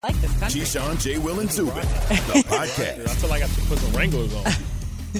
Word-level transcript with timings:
I 0.00 0.12
like 0.12 0.20
this 0.20 0.38
country. 0.38 0.60
Keyshawn, 0.60 1.00
J. 1.02 1.18
Will, 1.18 1.40
and 1.40 1.50
Zubin, 1.50 1.74
the 1.82 2.44
podcast. 2.46 3.08
I 3.08 3.14
feel 3.16 3.30
like 3.30 3.42
I 3.42 3.48
should 3.48 3.64
put 3.64 3.78
some 3.78 3.92
Wranglers 3.96 4.32
on. 4.32 4.44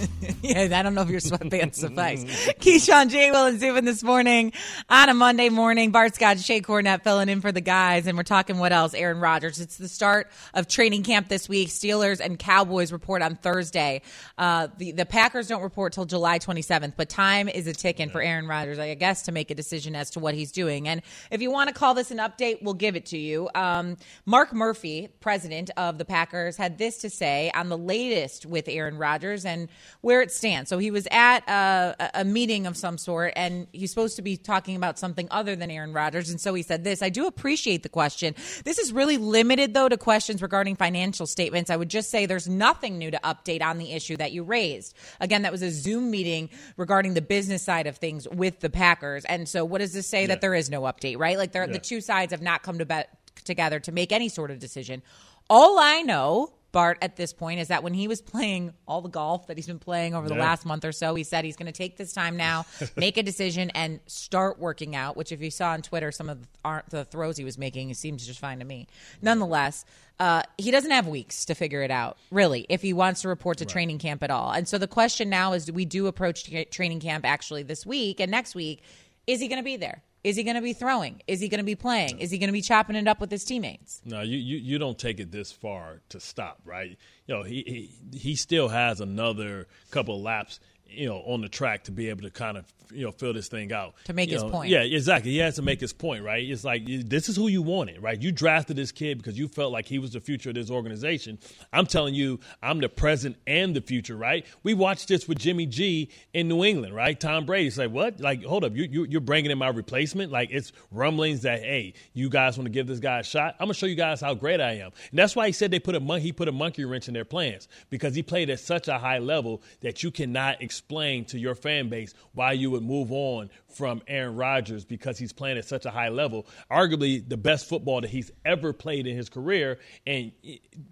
yeah, 0.43 0.69
I 0.73 0.83
don't 0.83 0.95
know 0.95 1.03
if 1.03 1.09
your 1.09 1.21
sweatpants 1.21 1.75
suffice. 1.77 2.25
Keyshawn, 2.25 3.11
J. 3.11 3.31
Will, 3.31 3.47
and 3.47 3.61
Zubin 3.61 3.85
this 3.85 4.03
morning 4.03 4.53
on 4.89 5.09
a 5.09 5.15
Monday 5.15 5.49
morning. 5.49 5.91
Bart 5.91 6.15
Scott, 6.15 6.37
Shae 6.37 6.63
Cornette 6.63 7.03
filling 7.03 7.29
in 7.29 7.41
for 7.41 7.53
the 7.53 7.61
guys, 7.61 8.07
and 8.07 8.17
we're 8.17 8.23
talking 8.23 8.59
what 8.59 8.73
else? 8.73 8.95
Aaron 8.95 9.21
Rodgers. 9.21 9.61
It's 9.61 9.77
the 9.77 9.89
start 9.89 10.31
of 10.55 10.69
training 10.69 11.03
camp 11.03 11.29
this 11.29 11.49
week. 11.49 11.69
Steelers 11.69 12.21
and 12.21 12.39
Cowboys 12.39 12.93
report 12.93 13.23
on 13.23 13.37
Thursday. 13.37 14.03
Uh, 14.37 14.69
the 14.77 14.93
the 14.93 15.07
Packers 15.07 15.49
don't 15.49 15.63
report 15.63 15.93
till 15.93 16.05
July 16.05 16.39
27th, 16.39 16.95
but 16.97 17.09
time 17.09 17.49
is 17.49 17.67
a 17.67 17.73
ticking 17.73 18.11
for 18.11 18.21
Aaron 18.21 18.47
Rodgers, 18.47 18.79
I 18.79 18.95
guess, 18.95 19.23
to 19.23 19.33
make 19.33 19.51
a 19.51 19.55
decision 19.55 19.95
as 19.95 20.11
to 20.11 20.21
what 20.21 20.35
he's 20.35 20.53
doing. 20.53 20.89
And 20.89 21.03
if 21.31 21.43
you 21.43 21.51
want 21.51 21.69
to 21.69 21.75
call 21.75 21.95
this 21.95 22.11
an 22.11 22.19
update, 22.19 22.63
we'll 22.63 22.75
give 22.75 22.97
it 22.97 23.07
to 23.07 23.19
you. 23.19 23.49
Um, 23.55 23.97
Mark 24.27 24.53
Murphy, 24.53 25.09
president 25.21 25.71
of 25.77 25.99
the 25.99 26.05
Packers, 26.05 26.57
had 26.57 26.79
this 26.79 26.99
to 26.99 27.11
say 27.11 27.51
on 27.55 27.69
the 27.69 27.79
latest 27.79 28.47
with 28.47 28.69
Aaron 28.69 28.99
Rodgers 28.99 29.45
and 29.45 29.69
where 30.01 30.23
it 30.23 30.31
stands. 30.31 30.71
So 30.71 30.79
he 30.79 30.91
was 30.91 31.07
at 31.11 31.49
a, 31.49 32.21
a 32.21 32.25
meeting 32.25 32.67
of 32.67 32.77
some 32.77 32.99
sort, 32.99 33.33
and 33.37 33.67
he's 33.73 33.91
supposed 33.91 34.17
to 34.17 34.23
be 34.23 34.37
talking 34.37 34.77
about 34.77 34.99
something 34.99 35.29
other 35.31 35.57
than 35.57 35.71
Aaron 35.71 35.93
Rodgers. 35.93 36.31
And 36.31 36.41
so 36.41 36.55
he 36.55 36.63
said 36.63 36.85
this 36.85 37.03
I 37.03 37.09
do 37.09 37.27
appreciate 37.27 37.83
the 37.83 37.89
question. 37.89 38.35
This 38.65 38.79
is 38.79 38.93
really 38.93 39.17
limited, 39.17 39.75
though, 39.75 39.89
to 39.89 39.97
questions 39.97 40.43
regarding 40.43 40.77
financial 40.77 41.27
statements. 41.27 41.71
I 41.71 41.77
would 41.77 41.91
just 41.91 42.11
say 42.11 42.27
there's 42.27 42.49
nothing 42.49 42.99
new 42.99 43.11
to 43.11 43.21
update 43.25 43.63
on 43.63 43.79
the 43.79 43.93
issue 43.93 44.17
that 44.17 44.33
you 44.33 44.43
raised. 44.43 44.95
Again, 45.21 45.43
that 45.43 45.53
was 45.53 45.63
a 45.63 45.71
Zoom 45.71 46.11
meeting 46.11 46.51
regarding 46.77 47.15
the 47.15 47.23
business 47.23 47.63
side 47.63 47.87
of 47.87 47.97
things 47.97 48.29
with 48.29 48.61
the 48.61 48.71
Packers. 48.71 49.25
And 49.25 49.49
so, 49.49 49.65
what 49.65 49.79
does 49.79 49.93
this 49.93 50.07
say? 50.07 50.23
Yeah. 50.23 50.29
That 50.29 50.41
there 50.41 50.55
is 50.55 50.71
no 50.71 50.83
update, 50.83 51.19
right? 51.19 51.39
Like, 51.39 51.55
yeah. 51.55 51.67
the 51.67 51.79
two 51.79 52.01
sides 52.01 52.33
have 52.33 52.43
not 52.43 52.63
come 52.63 52.79
to 52.79 52.87
be- 52.87 53.05
together 53.45 53.81
to 53.81 53.93
make 53.93 54.13
any 54.13 54.29
sort 54.29 54.51
of 54.51 54.59
decision. 54.59 55.03
All 55.51 55.79
I 55.79 56.03
know 56.03 56.53
Bart 56.79 56.99
at 57.03 57.17
this 57.17 57.33
point 57.33 57.59
is 57.59 57.67
that 57.69 57.83
when 57.83 57.93
he 57.93 58.07
was 58.07 58.23
playing 58.23 58.73
all 58.87 59.01
the 59.01 59.09
golf 59.09 59.49
that 59.49 59.57
he's 59.57 59.67
been 59.67 59.81
playing 59.81 60.15
over 60.15 60.29
the 60.29 60.37
yeah. 60.37 60.43
last 60.43 60.65
month 60.65 60.85
or 60.85 60.93
so, 60.93 61.13
he 61.17 61.25
said 61.25 61.45
he's 61.45 61.57
going 61.57 61.67
to 61.67 61.73
take 61.73 61.97
this 61.97 62.13
time 62.13 62.37
now, 62.37 62.67
make 62.97 63.17
a 63.17 63.25
decision, 63.25 63.71
and 63.71 63.99
start 64.07 64.61
working 64.61 64.95
out. 64.95 65.17
Which, 65.17 65.33
if 65.33 65.43
you 65.43 65.51
saw 65.51 65.71
on 65.71 65.83
Twitter, 65.83 66.13
some 66.13 66.31
of 66.31 66.47
the 66.91 67.05
throws 67.05 67.37
he 67.37 67.43
was 67.43 67.59
making, 67.59 67.91
it 67.91 67.97
seems 67.97 68.25
just 68.25 68.39
fine 68.39 68.61
to 68.61 68.65
me. 68.65 68.87
Nonetheless, 69.21 69.85
uh, 70.21 70.43
he 70.57 70.71
doesn't 70.71 70.93
have 70.93 71.09
weeks 71.09 71.47
to 71.47 71.57
figure 71.57 71.83
it 71.83 71.91
out, 71.91 72.17
really, 72.31 72.65
if 72.69 72.81
he 72.81 72.93
wants 72.93 73.23
to 73.23 73.29
report 73.29 73.59
to 73.59 73.65
right. 73.65 73.73
training 73.73 73.99
camp 73.99 74.23
at 74.23 74.31
all. 74.31 74.53
And 74.53 74.69
so 74.69 74.79
the 74.79 74.87
question 74.87 75.29
now 75.29 75.55
is: 75.55 75.65
Do 75.65 75.73
we 75.73 75.85
do 75.85 76.07
approach 76.07 76.49
training 76.71 77.01
camp 77.01 77.27
actually 77.27 77.65
this 77.65 77.85
week 77.85 78.21
and 78.21 78.31
next 78.31 78.55
week? 78.55 78.85
Is 79.27 79.41
he 79.41 79.49
going 79.49 79.59
to 79.59 79.65
be 79.65 79.79
there? 79.79 80.05
Is 80.25 80.37
he 80.37 80.43
going 80.43 80.57
to 80.57 80.63
be 80.63 80.73
throwing? 80.73 81.23
Is 81.27 81.41
he 81.41 81.49
going 81.49 81.59
to 81.59 81.65
be 81.65 81.77
playing? 81.77 82.19
Is 82.19 82.31
he 82.31 82.39
going 82.39 82.49
to 82.49 82.53
be 82.53 82.61
chopping 82.61 82.97
it 82.97 83.07
up 83.07 83.21
with 83.21 83.31
his 83.31 83.45
teammates? 83.45 84.03
No, 84.05 84.21
you, 84.21 84.37
you, 84.37 84.59
you 84.59 84.79
don't 84.79 84.99
take 84.99 85.21
it 85.21 85.31
this 85.31 85.53
far 85.53 86.01
to 86.09 86.21
stop, 86.21 86.61
right? 86.65 86.99
You 87.27 87.35
know, 87.37 87.43
he, 87.43 87.91
he, 88.13 88.19
he 88.19 88.35
still 88.37 88.69
has 88.69 89.01
another 89.01 89.69
couple 89.91 90.21
laps, 90.21 90.61
you 90.89 91.09
know, 91.09 91.19
on 91.19 91.41
the 91.41 91.49
track 91.49 91.85
to 91.85 91.93
be 91.93 92.09
able 92.09 92.23
to 92.23 92.31
kind 92.31 92.57
of 92.57 92.67
you 92.93 93.05
know 93.05 93.13
fill 93.13 93.33
this 93.33 93.49
thing 93.49 93.73
out 93.73 93.95
to 94.05 94.13
make 94.13 94.29
you 94.29 94.35
his 94.35 94.43
know, 94.43 94.51
point. 94.51 94.71
Yeah, 94.71 94.81
exactly. 94.81 95.33
He 95.33 95.39
has 95.39 95.57
to 95.57 95.63
make 95.63 95.81
his 95.81 95.93
point, 95.93 96.25
right? 96.25 96.49
It's 96.49 96.65
like 96.65 96.85
this 96.87 97.29
is 97.29 97.37
who 97.37 97.49
you 97.49 97.63
wanted, 97.63 98.03
right? 98.03 98.21
You 98.21 98.33
drafted 98.33 98.77
this 98.77 98.93
kid 98.93 99.19
because 99.19 99.39
you 99.39 99.49
felt 99.49 99.73
like 99.73 99.87
he 99.87 99.99
was 99.99 100.13
the 100.13 100.21
future 100.21 100.51
of 100.51 100.55
this 100.55 100.71
organization. 100.71 101.39
I'm 101.73 101.87
telling 101.87 102.15
you, 102.15 102.41
I'm 102.63 102.81
the 102.81 102.89
present 102.89 103.37
and 103.47 103.75
the 103.75 103.81
future, 103.81 104.17
right? 104.17 104.47
We 104.63 104.75
watched 104.75 105.09
this 105.09 105.29
with 105.29 105.39
Jimmy 105.39 105.67
G 105.67 106.11
in 106.33 106.49
New 106.49 106.65
England, 106.65 106.95
right? 106.95 107.19
Tom 107.19 107.47
Brady. 107.47 107.69
It's 107.69 107.79
like 107.79 107.91
what? 107.91 108.21
Like 108.21 108.45
hold 108.45 108.65
up, 108.65 108.75
you, 108.75 108.85
you 108.85 109.05
you're 109.05 109.21
bringing 109.21 109.51
in 109.51 109.59
my 109.59 109.69
replacement? 109.69 110.33
Like 110.33 110.51
it's 110.51 110.73
rumblings 110.91 111.43
that 111.43 111.61
hey, 111.61 111.95
you 112.13 112.31
guys 112.31 112.57
want 112.57 112.67
to 112.67 112.73
give 112.73 112.87
this 112.87 113.01
guy 113.01 113.21
a 113.21 113.25
shot? 113.25 113.57
I'm 113.61 113.67
gonna 113.67 113.75
show 113.75 113.87
you 113.87 113.95
guys 113.95 114.21
how 114.21 114.35
great 114.35 114.61
I 114.61 114.73
am, 114.75 114.93
and 115.11 115.19
that's 115.19 115.37
why 115.37 115.47
he 115.47 115.53
said 115.53 115.71
they 115.71 115.81
put 115.81 115.95
a 115.95 116.01
mon- 116.01 116.21
he 116.21 116.33
put 116.33 116.49
a 116.49 116.53
monkey 116.53 116.85
wrench 116.85 117.09
in 117.09 117.15
their 117.15 117.25
plans 117.25 117.69
because 117.91 118.15
he 118.15 118.23
played 118.23 118.51
at 118.51 118.61
such 118.61 118.89
a 118.89 118.99
high 118.99 119.19
level 119.19 119.63
that 119.81 120.03
you 120.03 120.11
cannot 120.11 120.63
explain 120.63 121.25
to 121.27 121.39
your 121.39 121.55
fan 121.55 121.89
base 121.89 122.15
why 122.33 122.53
you 122.53 122.78
would 122.79 122.87
move 122.87 123.11
on 123.13 123.51
from 123.67 124.03
Aaron 124.07 124.37
Rodgers 124.37 124.85
because 124.85 125.19
he's 125.19 125.33
playing 125.33 125.59
at 125.59 125.65
such 125.65 125.85
a 125.85 125.91
high 125.91 126.09
level, 126.09 126.47
arguably 126.71 127.27
the 127.29 127.37
best 127.37 127.69
football 127.69 128.01
that 128.01 128.11
he's 128.11 128.31
ever 128.45 128.73
played 128.73 129.07
in 129.07 129.17
his 129.17 129.29
career. 129.29 129.79
And 130.07 130.33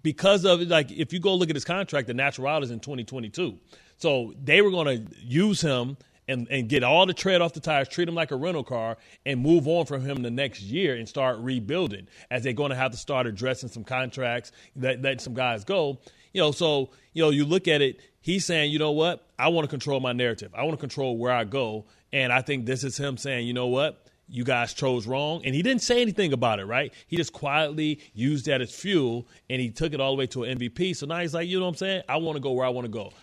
because 0.03 0.45
of 0.45 0.61
like, 0.61 0.91
if 0.91 1.13
you 1.13 1.19
go 1.19 1.35
look 1.35 1.49
at 1.49 1.55
his 1.55 1.65
contract, 1.65 2.07
the 2.07 2.13
natural 2.13 2.47
out 2.47 2.63
is 2.63 2.71
in 2.71 2.79
2022. 2.79 3.57
So 3.97 4.33
they 4.43 4.61
were 4.61 4.71
going 4.71 5.07
to 5.07 5.15
use 5.17 5.61
him 5.61 5.97
and, 6.27 6.47
and 6.49 6.67
get 6.67 6.83
all 6.83 7.05
the 7.05 7.13
tread 7.13 7.41
off 7.41 7.53
the 7.53 7.59
tires, 7.59 7.87
treat 7.87 8.07
him 8.07 8.15
like 8.15 8.31
a 8.31 8.35
rental 8.35 8.63
car, 8.63 8.97
and 9.25 9.41
move 9.41 9.67
on 9.67 9.85
from 9.85 10.01
him 10.01 10.21
the 10.21 10.29
next 10.29 10.61
year 10.61 10.95
and 10.95 11.07
start 11.07 11.37
rebuilding 11.39 12.07
as 12.29 12.43
they're 12.43 12.53
going 12.53 12.71
to 12.71 12.75
have 12.75 12.91
to 12.91 12.97
start 12.97 13.27
addressing 13.27 13.69
some 13.69 13.83
contracts, 13.83 14.51
let, 14.75 15.01
letting 15.01 15.19
some 15.19 15.33
guys 15.33 15.63
go. 15.63 15.99
You 16.33 16.41
know, 16.41 16.51
so, 16.51 16.89
you 17.13 17.23
know, 17.23 17.29
you 17.29 17.45
look 17.45 17.67
at 17.67 17.81
it, 17.81 18.01
he's 18.27 18.45
saying, 18.45 18.69
you 18.69 18.77
know 18.77 18.91
what? 18.91 19.25
I 19.39 19.47
want 19.47 19.63
to 19.63 19.69
control 19.69 20.01
my 20.01 20.11
narrative. 20.11 20.51
I 20.53 20.63
want 20.63 20.73
to 20.73 20.81
control 20.81 21.17
where 21.17 21.31
I 21.31 21.45
go. 21.45 21.85
And 22.11 22.33
I 22.33 22.41
think 22.41 22.65
this 22.65 22.83
is 22.83 22.97
him 22.97 23.15
saying, 23.15 23.47
you 23.47 23.53
know 23.53 23.67
what? 23.67 24.05
You 24.27 24.43
guys 24.43 24.73
chose 24.73 25.07
wrong. 25.07 25.41
And 25.45 25.55
he 25.55 25.61
didn't 25.61 25.81
say 25.81 26.01
anything 26.01 26.33
about 26.33 26.59
it, 26.59 26.65
right? 26.65 26.93
He 27.07 27.15
just 27.15 27.31
quietly 27.31 28.01
used 28.13 28.47
that 28.47 28.59
as 28.59 28.75
fuel 28.75 29.25
and 29.49 29.61
he 29.61 29.69
took 29.69 29.93
it 29.93 30.01
all 30.01 30.11
the 30.11 30.17
way 30.17 30.27
to 30.27 30.43
an 30.43 30.59
MVP. 30.59 30.93
So 30.97 31.05
now 31.05 31.19
he's 31.19 31.33
like, 31.33 31.47
you 31.47 31.57
know 31.57 31.65
what 31.67 31.71
I'm 31.71 31.77
saying? 31.77 32.01
I 32.09 32.17
want 32.17 32.35
to 32.35 32.41
go 32.41 32.51
where 32.51 32.65
I 32.65 32.69
want 32.69 32.83
to 32.83 32.91
go. 32.91 33.13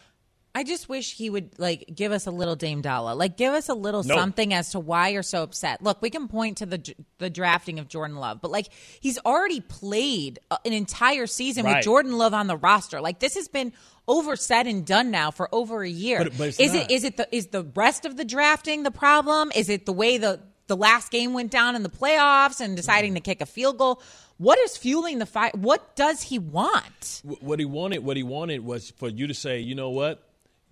I 0.57 0.63
just 0.63 0.89
wish 0.89 1.15
he 1.15 1.29
would 1.31 1.59
like 1.59 1.91
give 1.93 2.13
us 2.13 2.29
a 2.29 2.31
little 2.31 2.55
Dame 2.55 2.81
Dolla, 2.81 3.15
like 3.15 3.37
give 3.37 3.53
us 3.53 3.69
a 3.69 3.75
little 3.75 4.05
something 4.05 4.55
as 4.55 4.71
to 4.71 4.79
why 4.79 5.09
you're 5.09 5.25
so 5.25 5.43
upset. 5.43 5.83
Look, 5.83 6.01
we 6.01 6.11
can 6.11 6.29
point 6.29 6.59
to 6.59 6.67
the 6.67 6.95
the 7.19 7.29
drafting 7.29 7.81
of 7.81 7.89
Jordan 7.89 8.17
Love, 8.17 8.41
but 8.41 8.53
like 8.53 8.69
he's 9.01 9.19
already 9.19 9.61
played 9.61 10.39
an 10.65 10.73
entire 10.73 11.27
season 11.27 11.65
right. 11.65 11.77
with 11.77 11.85
Jordan 11.85 12.13
Love 12.13 12.35
on 12.35 12.47
the 12.47 12.57
roster. 12.57 13.01
Like 13.01 13.19
this 13.19 13.35
has 13.35 13.49
been 13.49 13.73
over 14.07 14.37
said 14.37 14.69
and 14.69 14.87
done 14.87 15.11
now 15.11 15.33
for 15.33 15.49
over 15.53 15.83
a 15.83 15.89
year. 15.89 16.23
But, 16.23 16.39
but 16.39 16.61
is 16.61 16.73
not. 16.73 16.85
it 16.85 16.91
is 16.91 17.05
it 17.05 17.17
the 17.17 17.35
is 17.35 17.49
the 17.49 17.65
rest 17.75 18.05
of 18.05 18.17
the 18.17 18.25
drafting 18.25 18.85
the 18.85 18.93
problem? 18.93 19.51
Is 19.57 19.69
it 19.69 19.87
the 19.87 19.93
way 19.93 20.19
the 20.19 20.41
the 20.69 20.77
last 20.77 21.11
game 21.11 21.35
went 21.35 21.51
down 21.51 21.75
in 21.75 21.83
the 21.83 21.91
playoffs 21.91 22.61
and 22.61 22.77
deciding 22.77 23.11
mm-hmm. 23.11 23.17
to 23.17 23.21
kick 23.23 23.41
a 23.41 23.47
field 23.47 23.79
goal? 23.79 24.01
What 24.39 24.59
is 24.61 24.77
fueling 24.77 25.19
the 25.19 25.27
fight? 25.27 25.57
What 25.57 25.95
does 25.95 26.23
he 26.23 26.39
want? 26.39 27.23
What 27.23 27.59
he 27.59 27.65
wanted, 27.65 28.05
what 28.05 28.17
he 28.17 28.23
wanted 28.23 28.65
was 28.65 28.91
for 28.91 29.09
you 29.09 29.29
to 29.29 29.35
say, 29.35 29.61
you 29.61 29.77
know 29.77 29.91
what, 29.91 30.24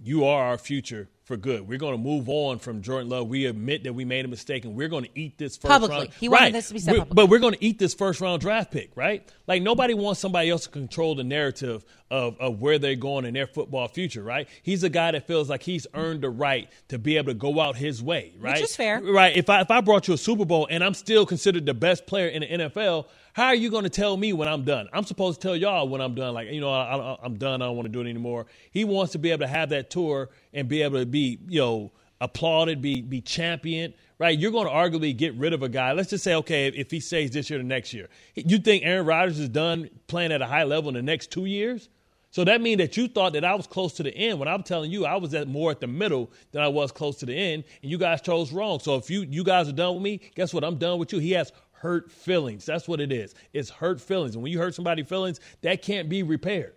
you 0.04 0.24
are 0.24 0.44
our 0.46 0.58
future 0.58 1.08
for 1.24 1.36
good. 1.36 1.66
We're 1.66 1.78
going 1.78 1.94
to 1.94 2.02
move 2.02 2.28
on 2.28 2.58
from 2.58 2.82
Jordan 2.82 3.08
Love. 3.08 3.28
We 3.28 3.46
admit 3.46 3.84
that 3.84 3.94
we 3.94 4.04
made 4.04 4.24
a 4.24 4.28
mistake, 4.28 4.64
and 4.64 4.74
we're 4.74 4.88
going 4.88 5.04
to 5.04 5.10
eat 5.14 5.38
this 5.38 5.56
first 5.56 5.70
publicly. 5.70 5.96
round. 5.96 6.10
He 6.18 6.28
wanted 6.28 6.44
right. 6.44 6.52
this 6.52 6.68
to 6.68 6.74
be 6.74 6.80
said. 6.80 7.08
But 7.10 7.28
we're 7.28 7.38
going 7.38 7.54
to 7.54 7.64
eat 7.64 7.78
this 7.78 7.94
first 7.94 8.20
round 8.20 8.41
draft 8.41 8.72
pick, 8.72 8.91
right? 8.96 9.26
Like 9.46 9.62
nobody 9.62 9.94
wants 9.94 10.20
somebody 10.20 10.50
else 10.50 10.64
to 10.64 10.70
control 10.70 11.14
the 11.14 11.24
narrative 11.24 11.84
of, 12.10 12.36
of 12.41 12.60
where 12.60 12.78
they're 12.78 12.96
going 12.96 13.24
in 13.24 13.34
their 13.34 13.46
football 13.46 13.88
future, 13.88 14.22
right? 14.22 14.48
He's 14.62 14.82
a 14.82 14.91
guy 14.91 15.12
that 15.12 15.26
feels 15.26 15.48
like 15.48 15.62
he's 15.62 15.86
earned 15.94 16.22
the 16.22 16.30
right 16.30 16.68
to 16.88 16.98
be 16.98 17.16
able 17.16 17.28
to 17.28 17.38
go 17.38 17.60
out 17.60 17.76
his 17.76 18.02
way, 18.02 18.34
right? 18.38 18.54
Which 18.54 18.64
is 18.64 18.76
fair, 18.76 19.00
right? 19.00 19.36
If 19.36 19.48
I 19.48 19.60
if 19.60 19.70
I 19.70 19.80
brought 19.80 20.08
you 20.08 20.14
a 20.14 20.18
Super 20.18 20.44
Bowl 20.44 20.66
and 20.70 20.82
I'm 20.82 20.94
still 20.94 21.24
considered 21.24 21.66
the 21.66 21.74
best 21.74 22.06
player 22.06 22.28
in 22.28 22.41
the 22.41 22.64
NFL, 22.64 23.06
how 23.32 23.47
are 23.47 23.54
you 23.54 23.70
going 23.70 23.84
to 23.84 23.91
tell 23.91 24.16
me 24.16 24.32
when 24.32 24.48
I'm 24.48 24.65
done? 24.65 24.88
I'm 24.93 25.04
supposed 25.04 25.41
to 25.41 25.48
tell 25.48 25.56
y'all 25.56 25.88
when 25.88 26.00
I'm 26.00 26.15
done. 26.15 26.34
Like, 26.34 26.50
you 26.50 26.60
know, 26.60 26.70
I, 26.70 27.16
am 27.25 27.37
done. 27.38 27.62
I 27.62 27.66
don't 27.66 27.76
want 27.76 27.87
to 27.87 27.93
do 27.93 28.00
it 28.00 28.09
anymore. 28.09 28.47
He 28.70 28.84
wants 28.84 29.12
to 29.12 29.19
be 29.19 29.31
able 29.31 29.41
to 29.41 29.48
have 29.48 29.70
that 29.70 29.91
tour 29.91 30.28
and 30.53 30.69
be 30.69 30.82
able 30.82 30.98
to 30.98 31.06
be, 31.06 31.38
you 31.48 31.60
know, 31.60 31.92
applauded, 32.21 32.81
be 32.81 33.00
be 33.00 33.21
championed, 33.21 33.94
right? 34.19 34.38
You're 34.38 34.53
going 34.53 34.66
to 34.66 34.72
arguably 34.72 35.16
get 35.16 35.34
rid 35.34 35.53
of 35.53 35.62
a 35.62 35.69
guy. 35.69 35.92
Let's 35.92 36.10
just 36.10 36.25
say, 36.25 36.34
okay, 36.37 36.69
if 36.69 36.91
he 36.91 37.00
stays 37.00 37.31
this 37.32 37.50
year 37.50 37.59
to 37.59 37.65
next 37.65 37.92
year, 37.92 38.09
you 38.34 38.59
think 38.59 38.84
Aaron 38.84 39.06
Rodgers 39.06 39.41
is 39.41 39.48
done 39.48 39.91
playing 40.06 40.31
at 40.31 40.41
a 40.41 40.47
high 40.47 40.65
level 40.65 40.88
in 40.91 40.94
the 40.94 41.03
next 41.03 41.31
two 41.31 41.47
years? 41.47 41.88
So 42.31 42.44
that 42.44 42.62
means 42.62 42.78
that 42.78 42.97
you 42.97 43.09
thought 43.09 43.34
that 43.34 43.44
I 43.44 43.54
was 43.54 43.66
close 43.66 43.92
to 43.94 44.03
the 44.03 44.16
end 44.16 44.38
when 44.38 44.48
I'm 44.48 44.62
telling 44.62 44.91
you 44.91 45.04
I 45.04 45.16
was 45.16 45.34
at 45.34 45.48
more 45.48 45.71
at 45.71 45.81
the 45.81 45.87
middle 45.87 46.31
than 46.53 46.62
I 46.62 46.69
was 46.69 46.91
close 46.91 47.16
to 47.16 47.26
the 47.26 47.34
end, 47.34 47.65
and 47.82 47.91
you 47.91 47.98
guys 47.98 48.22
chose 48.22 48.53
wrong. 48.53 48.78
So 48.78 48.97
if 48.97 49.10
you 49.10 49.22
you 49.28 49.42
guys 49.42 49.69
are 49.69 49.72
done 49.72 49.94
with 49.94 50.03
me, 50.03 50.21
guess 50.34 50.54
what? 50.54 50.65
I'm 50.65 50.76
done 50.76 50.98
with 50.98 51.12
you. 51.12 51.19
He 51.19 51.32
has 51.32 51.53
hurt 51.82 52.12
feelings. 52.12 52.65
That's 52.65 52.87
what 52.87 53.00
it 53.00 53.10
is. 53.10 53.34
It's 53.53 53.69
hurt 53.69 54.00
feelings. 54.00 54.37
And 54.37 54.43
when 54.43 54.53
you 54.53 54.59
hurt 54.60 54.72
somebody's 54.72 55.09
feelings, 55.09 55.41
that 55.62 55.82
can't 55.82 56.09
be 56.09 56.22
repaired. 56.22 56.74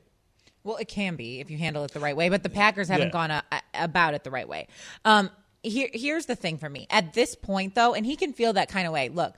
Well, 0.63 0.77
it 0.77 0.87
can 0.87 1.15
be 1.15 1.39
if 1.39 1.51
you 1.51 1.59
handle 1.59 1.83
it 1.83 1.91
the 1.91 1.99
right 1.99 2.17
way, 2.17 2.29
but 2.29 2.41
the 2.41 2.49
Packers 2.49 2.87
haven't 2.87 3.09
yeah. 3.09 3.11
gone 3.11 3.29
a, 3.29 3.43
a, 3.51 3.61
about 3.75 4.15
it 4.15 4.23
the 4.23 4.31
right 4.31 4.49
way. 4.49 4.67
Um, 5.05 5.29
here, 5.65 5.89
here's 5.93 6.25
the 6.25 6.35
thing 6.35 6.57
for 6.57 6.69
me. 6.69 6.87
At 6.89 7.13
this 7.13 7.35
point, 7.35 7.75
though, 7.75 7.93
and 7.93 8.05
he 8.05 8.15
can 8.15 8.33
feel 8.33 8.53
that 8.53 8.69
kind 8.69 8.87
of 8.87 8.93
way. 8.93 9.09
Look, 9.09 9.35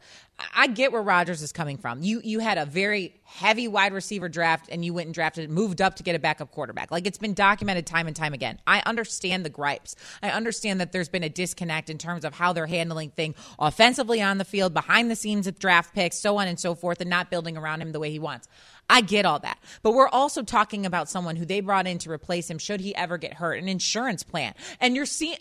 I 0.56 0.68
get 0.68 0.92
where 0.92 1.02
Rodgers 1.02 1.42
is 1.42 1.52
coming 1.52 1.78
from. 1.78 2.04
You 2.04 2.22
you 2.24 2.40
had 2.40 2.60
a 2.60 2.66
very 2.66 3.16
heavy 3.24 3.68
wide 3.68 3.92
receiver 3.92 4.30
draft 4.30 4.70
and 4.72 4.86
you 4.86 4.94
went 4.94 5.08
and 5.08 5.14
drafted 5.14 5.50
moved 5.50 5.82
up 5.82 5.96
to 5.96 6.04
get 6.04 6.16
a 6.16 6.20
backup 6.20 6.52
quarterback. 6.52 6.92
Like 6.92 7.08
it's 7.08 7.18
been 7.18 7.34
documented 7.34 7.88
time 7.88 8.06
and 8.06 8.16
time 8.16 8.36
again. 8.36 8.60
I 8.68 8.84
understand 8.86 9.44
the 9.44 9.50
gripes. 9.50 9.96
I 10.22 10.30
understand 10.30 10.80
that 10.80 10.92
there's 10.92 11.10
been 11.10 11.24
a 11.24 11.30
disconnect 11.30 11.90
in 11.90 11.98
terms 11.98 12.24
of 12.24 12.36
how 12.36 12.54
they're 12.54 12.68
handling 12.68 13.10
thing 13.10 13.34
offensively 13.58 14.22
on 14.22 14.38
the 14.38 14.46
field, 14.46 14.76
behind 14.76 15.10
the 15.10 15.16
scenes 15.16 15.48
with 15.48 15.58
draft 15.58 15.96
picks, 15.96 16.20
so 16.20 16.38
on 16.38 16.48
and 16.48 16.60
so 16.60 16.76
forth, 16.76 17.02
and 17.02 17.10
not 17.10 17.32
building 17.32 17.58
around 17.58 17.82
him 17.82 17.92
the 17.92 18.00
way 18.00 18.12
he 18.12 18.20
wants. 18.20 18.48
I 18.90 19.02
get 19.02 19.26
all 19.26 19.40
that. 19.40 19.60
But 19.82 19.94
we're 19.94 20.08
also 20.08 20.44
talking 20.44 20.86
about 20.86 21.10
someone 21.10 21.36
who 21.36 21.46
they 21.46 21.62
brought 21.62 21.88
in 21.88 21.98
to 22.00 22.12
replace 22.12 22.50
him 22.50 22.60
should 22.60 22.80
he 22.80 22.96
ever 22.96 23.18
get 23.18 23.34
hurt, 23.34 23.60
an 23.60 23.68
insurance 23.68 24.24
plan. 24.24 24.54
And 24.80 24.96
you're 24.96 25.06
seeing 25.06 25.38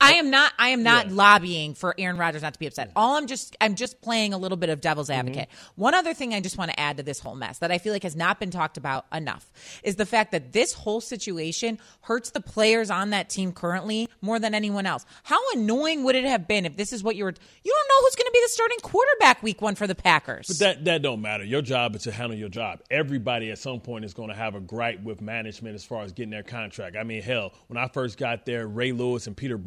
I 0.00 0.14
am 0.14 0.30
not. 0.30 0.52
I 0.58 0.68
am 0.70 0.82
not 0.82 1.08
yeah. 1.08 1.14
lobbying 1.14 1.74
for 1.74 1.94
Aaron 1.98 2.16
Rodgers 2.16 2.42
not 2.42 2.54
to 2.54 2.58
be 2.58 2.66
upset. 2.66 2.90
All 2.96 3.16
I'm 3.16 3.26
just. 3.26 3.56
I'm 3.60 3.74
just 3.74 4.00
playing 4.00 4.32
a 4.32 4.38
little 4.38 4.56
bit 4.56 4.70
of 4.70 4.80
devil's 4.80 5.08
mm-hmm. 5.08 5.20
advocate. 5.20 5.48
Mm-hmm. 5.48 5.80
One 5.82 5.94
other 5.94 6.14
thing 6.14 6.34
I 6.34 6.40
just 6.40 6.56
want 6.56 6.70
to 6.70 6.80
add 6.80 6.96
to 6.96 7.02
this 7.02 7.20
whole 7.20 7.34
mess 7.34 7.58
that 7.58 7.70
I 7.70 7.78
feel 7.78 7.92
like 7.92 8.02
has 8.02 8.16
not 8.16 8.40
been 8.40 8.50
talked 8.50 8.76
about 8.76 9.06
enough 9.12 9.50
is 9.82 9.96
the 9.96 10.06
fact 10.06 10.32
that 10.32 10.52
this 10.52 10.72
whole 10.72 11.00
situation 11.00 11.78
hurts 12.02 12.30
the 12.30 12.40
players 12.40 12.90
on 12.90 13.10
that 13.10 13.28
team 13.28 13.52
currently 13.52 14.08
more 14.20 14.38
than 14.38 14.54
anyone 14.54 14.86
else. 14.86 15.04
How 15.22 15.38
annoying 15.52 16.04
would 16.04 16.14
it 16.14 16.24
have 16.24 16.48
been 16.48 16.66
if 16.66 16.76
this 16.76 16.92
is 16.92 17.02
what 17.02 17.16
you 17.16 17.24
were? 17.24 17.34
You 17.64 17.72
don't 17.72 17.88
know 17.88 18.06
who's 18.06 18.16
going 18.16 18.26
to 18.26 18.32
be 18.32 18.40
the 18.42 18.48
starting 18.48 18.78
quarterback 18.82 19.42
week 19.42 19.60
one 19.60 19.74
for 19.74 19.86
the 19.86 19.94
Packers. 19.94 20.46
But 20.48 20.58
that 20.58 20.84
that 20.86 21.02
don't 21.02 21.20
matter. 21.20 21.44
Your 21.44 21.62
job 21.62 21.94
is 21.94 22.02
to 22.02 22.12
handle 22.12 22.38
your 22.38 22.48
job. 22.48 22.80
Everybody 22.90 23.50
at 23.50 23.58
some 23.58 23.80
point 23.80 24.04
is 24.04 24.14
going 24.14 24.30
to 24.30 24.34
have 24.34 24.54
a 24.54 24.60
gripe 24.60 25.02
with 25.02 25.20
management 25.20 25.74
as 25.74 25.84
far 25.84 26.02
as 26.02 26.12
getting 26.12 26.30
their 26.30 26.42
contract. 26.42 26.96
I 26.96 27.04
mean, 27.04 27.22
hell, 27.22 27.52
when 27.68 27.76
I 27.76 27.88
first 27.88 28.18
got 28.18 28.46
there, 28.46 28.66
Ray 28.66 28.92
Lewis 28.92 29.26
and 29.26 29.36
Peter 29.36 29.58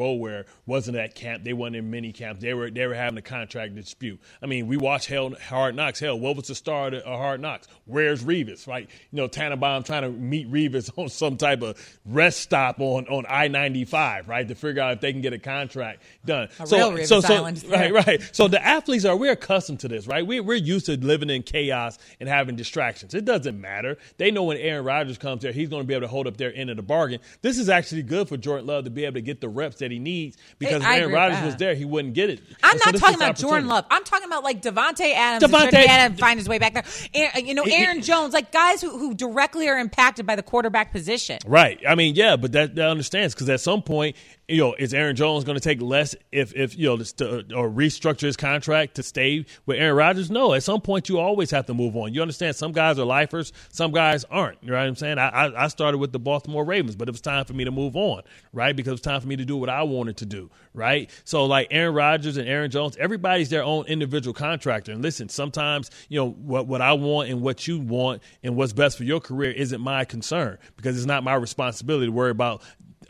Wasn't 0.66 0.98
at 0.98 1.16
camp. 1.16 1.44
They 1.44 1.54
weren't 1.54 1.76
in 1.76 1.90
mini 1.90 2.12
camp. 2.12 2.40
They 2.40 2.54
were 2.54 2.70
they 2.70 2.88
were 2.88 2.94
having 2.94 3.18
a 3.18 3.22
contract 3.22 3.76
dispute. 3.76 4.20
I 4.42 4.46
mean, 4.46 4.68
we 4.68 4.78
watched 4.78 5.08
Hell 5.08 5.34
Hard 5.48 5.76
Knocks. 5.76 6.00
Hell, 6.00 6.20
what 6.20 6.36
was 6.36 6.48
the 6.48 6.56
star 6.56 6.88
of 6.88 7.04
Hard 7.04 7.42
Knocks? 7.42 7.68
Where's 7.86 8.24
Revis? 8.24 8.68
Right? 8.68 8.90
You 9.12 9.18
know, 9.18 9.28
Tannenbaum 9.28 9.84
trying 9.84 10.04
to 10.04 10.10
meet 10.10 10.52
Revis 10.52 10.90
on 10.98 11.10
some 11.10 11.38
type 11.38 11.62
of 11.62 11.78
rest 12.06 12.40
stop 12.40 12.80
on 12.80 13.08
on 13.08 13.26
I 13.28 13.48
ninety 13.48 13.86
five, 13.86 14.28
right, 14.28 14.48
to 14.48 14.56
figure 14.56 14.82
out 14.82 14.94
if 14.94 15.02
they 15.02 15.12
can 15.12 15.22
get 15.22 15.34
a 15.34 15.40
contract 15.40 16.04
done. 16.26 16.50
A 16.60 16.68
so, 16.68 16.78
real 16.78 16.92
Revis 16.92 17.08
so, 17.08 17.22
so, 17.22 17.34
Island. 17.36 17.64
Right, 17.68 17.94
right. 17.94 18.30
So 18.32 18.48
the 18.48 18.64
athletes 18.64 19.06
are 19.06 19.16
we're 19.16 19.32
accustomed 19.32 19.80
to 19.82 19.88
this, 19.88 20.08
right? 20.08 20.26
We, 20.26 20.40
we're 20.40 20.56
used 20.56 20.86
to 20.88 20.98
living 20.98 21.30
in 21.30 21.44
chaos 21.44 21.98
and 22.20 22.30
having 22.30 22.56
distractions. 22.56 23.14
It 23.14 23.26
doesn't 23.26 23.60
matter. 23.60 23.98
They 24.18 24.32
know 24.32 24.44
when 24.44 24.58
Aaron 24.58 24.86
Rodgers 24.86 25.18
comes 25.18 25.42
there, 25.42 25.52
he's 25.52 25.70
going 25.70 25.82
to 25.82 25.88
be 25.88 25.94
able 25.94 26.02
to 26.02 26.08
hold 26.08 26.28
up 26.28 26.38
their 26.38 26.54
end 26.54 26.70
of 26.70 26.78
the 26.78 26.84
bargain. 26.84 27.20
This 27.42 27.58
is 27.58 27.70
actually 27.70 28.04
good 28.04 28.30
for 28.30 28.38
Jordan 28.38 28.68
Love 28.68 28.84
to 28.86 28.90
be 28.90 29.06
able 29.06 29.16
to 29.16 29.22
get 29.22 29.42
the 29.42 29.50
reps 29.50 29.78
that 29.78 29.92
he 29.92 30.00
needs 30.00 30.13
because 30.60 30.84
hey, 30.84 31.00
Aaron 31.00 31.12
Rodgers 31.12 31.44
was 31.44 31.56
there, 31.58 31.76
he 31.76 31.86
wouldn't 31.86 32.14
get 32.14 32.30
it. 32.30 32.42
I'm 32.64 32.78
not 32.78 32.96
talking 32.96 33.16
about 33.16 33.36
Jordan 33.36 33.68
Love. 33.68 33.86
I'm 33.90 34.04
talking 34.04 34.28
about 34.28 34.44
like 34.44 34.62
Davante 34.62 35.14
Adams. 35.14 35.52
Davante 35.52 35.74
Adams 35.74 36.20
find 36.20 36.40
his 36.40 36.48
way 36.48 36.60
back 36.60 36.74
there. 36.74 36.84
Aaron, 37.14 37.32
uh, 37.36 37.40
you 37.40 37.54
know, 37.54 37.64
Aaron 37.64 38.02
Jones, 38.02 38.34
like 38.34 38.52
guys 38.52 38.82
who, 38.82 38.98
who 38.98 39.14
directly 39.14 39.68
are 39.68 39.78
impacted 39.78 40.26
by 40.26 40.36
the 40.36 40.44
quarterback 40.44 40.92
position. 40.92 41.40
Right. 41.46 41.80
I 41.88 41.96
mean, 41.96 42.16
yeah, 42.16 42.36
but 42.36 42.52
that, 42.54 42.76
that 42.76 42.90
understands 42.90 43.34
because 43.34 43.50
at 43.50 43.60
some 43.60 43.82
point 43.82 44.16
you 44.48 44.58
know, 44.58 44.74
is 44.74 44.94
Aaron 44.94 45.16
Jones 45.16 45.46
going 45.46 45.58
to 45.58 45.64
take 45.64 45.82
less 45.82 46.16
if, 46.32 46.54
if 46.54 46.78
you 46.78 46.88
know, 46.88 46.98
to, 46.98 47.40
or 47.56 47.70
restructure 47.70 48.22
his 48.22 48.36
contract 48.36 48.96
to 48.96 49.04
stay 49.04 49.46
with 49.66 49.78
Aaron 49.78 49.96
Rodgers? 49.96 50.30
No. 50.30 50.54
At 50.54 50.64
some 50.64 50.82
point, 50.82 51.08
you 51.08 51.18
always 51.18 51.50
have 51.52 51.66
to 51.68 51.74
move 51.74 51.96
on. 51.96 52.14
You 52.14 52.22
understand? 52.22 52.56
Some 52.56 52.74
guys 52.74 53.00
are 53.00 53.06
lifers, 53.06 53.54
some 53.70 53.92
guys 53.92 54.26
aren't. 54.26 54.62
You 54.62 54.72
know 54.72 54.78
what 54.78 54.88
I'm 54.88 54.96
saying? 54.96 55.18
I, 55.18 55.52
I, 55.56 55.68
started 55.70 55.98
with 55.98 56.12
the 56.12 56.20
Baltimore 56.20 56.66
Ravens, 56.66 56.96
but 56.96 57.08
it 57.08 57.12
was 57.12 57.22
time 57.22 57.46
for 57.46 57.54
me 57.54 57.64
to 57.64 57.72
move 57.72 57.96
on, 57.96 58.22
right? 58.52 58.76
Because 58.76 58.90
it 58.90 58.94
was 58.94 59.02
time 59.02 59.22
for 59.22 59.28
me 59.28 59.38
to 59.38 59.46
do 59.46 59.56
what 59.56 59.70
I 59.70 59.84
wanted 59.84 60.18
to 60.18 60.26
do, 60.26 60.52
right? 60.74 61.10
So, 61.24 61.46
like 61.46 61.68
Aaron 61.72 61.96
Rodgers 61.96 62.38
and 62.38 62.48
Aaron 62.48 62.70
Jones, 62.70 62.98
everybody's 62.98 63.50
their 63.50 63.64
own 63.64 63.86
individual 63.86 64.34
contractor. 64.34 64.92
And 64.92 65.02
listen, 65.02 65.30
sometimes, 65.30 65.90
you 66.10 66.20
know, 66.20 66.32
what, 66.32 66.68
what 66.68 66.82
I 66.82 66.94
want 66.94 67.30
and 67.30 67.42
what 67.42 67.68
you 67.68 67.80
want 67.80 68.22
and 68.44 68.56
what's 68.56 68.74
best 68.74 68.98
for 68.98 69.04
your 69.04 69.22
career 69.22 69.52
isn't 69.52 69.80
my 69.80 70.04
concern 70.06 70.58
because 70.76 70.98
it's 70.98 71.06
not 71.06 71.24
my 71.24 71.36
responsibility 71.36 72.08
to 72.08 72.12
worry 72.12 72.32
about 72.32 72.62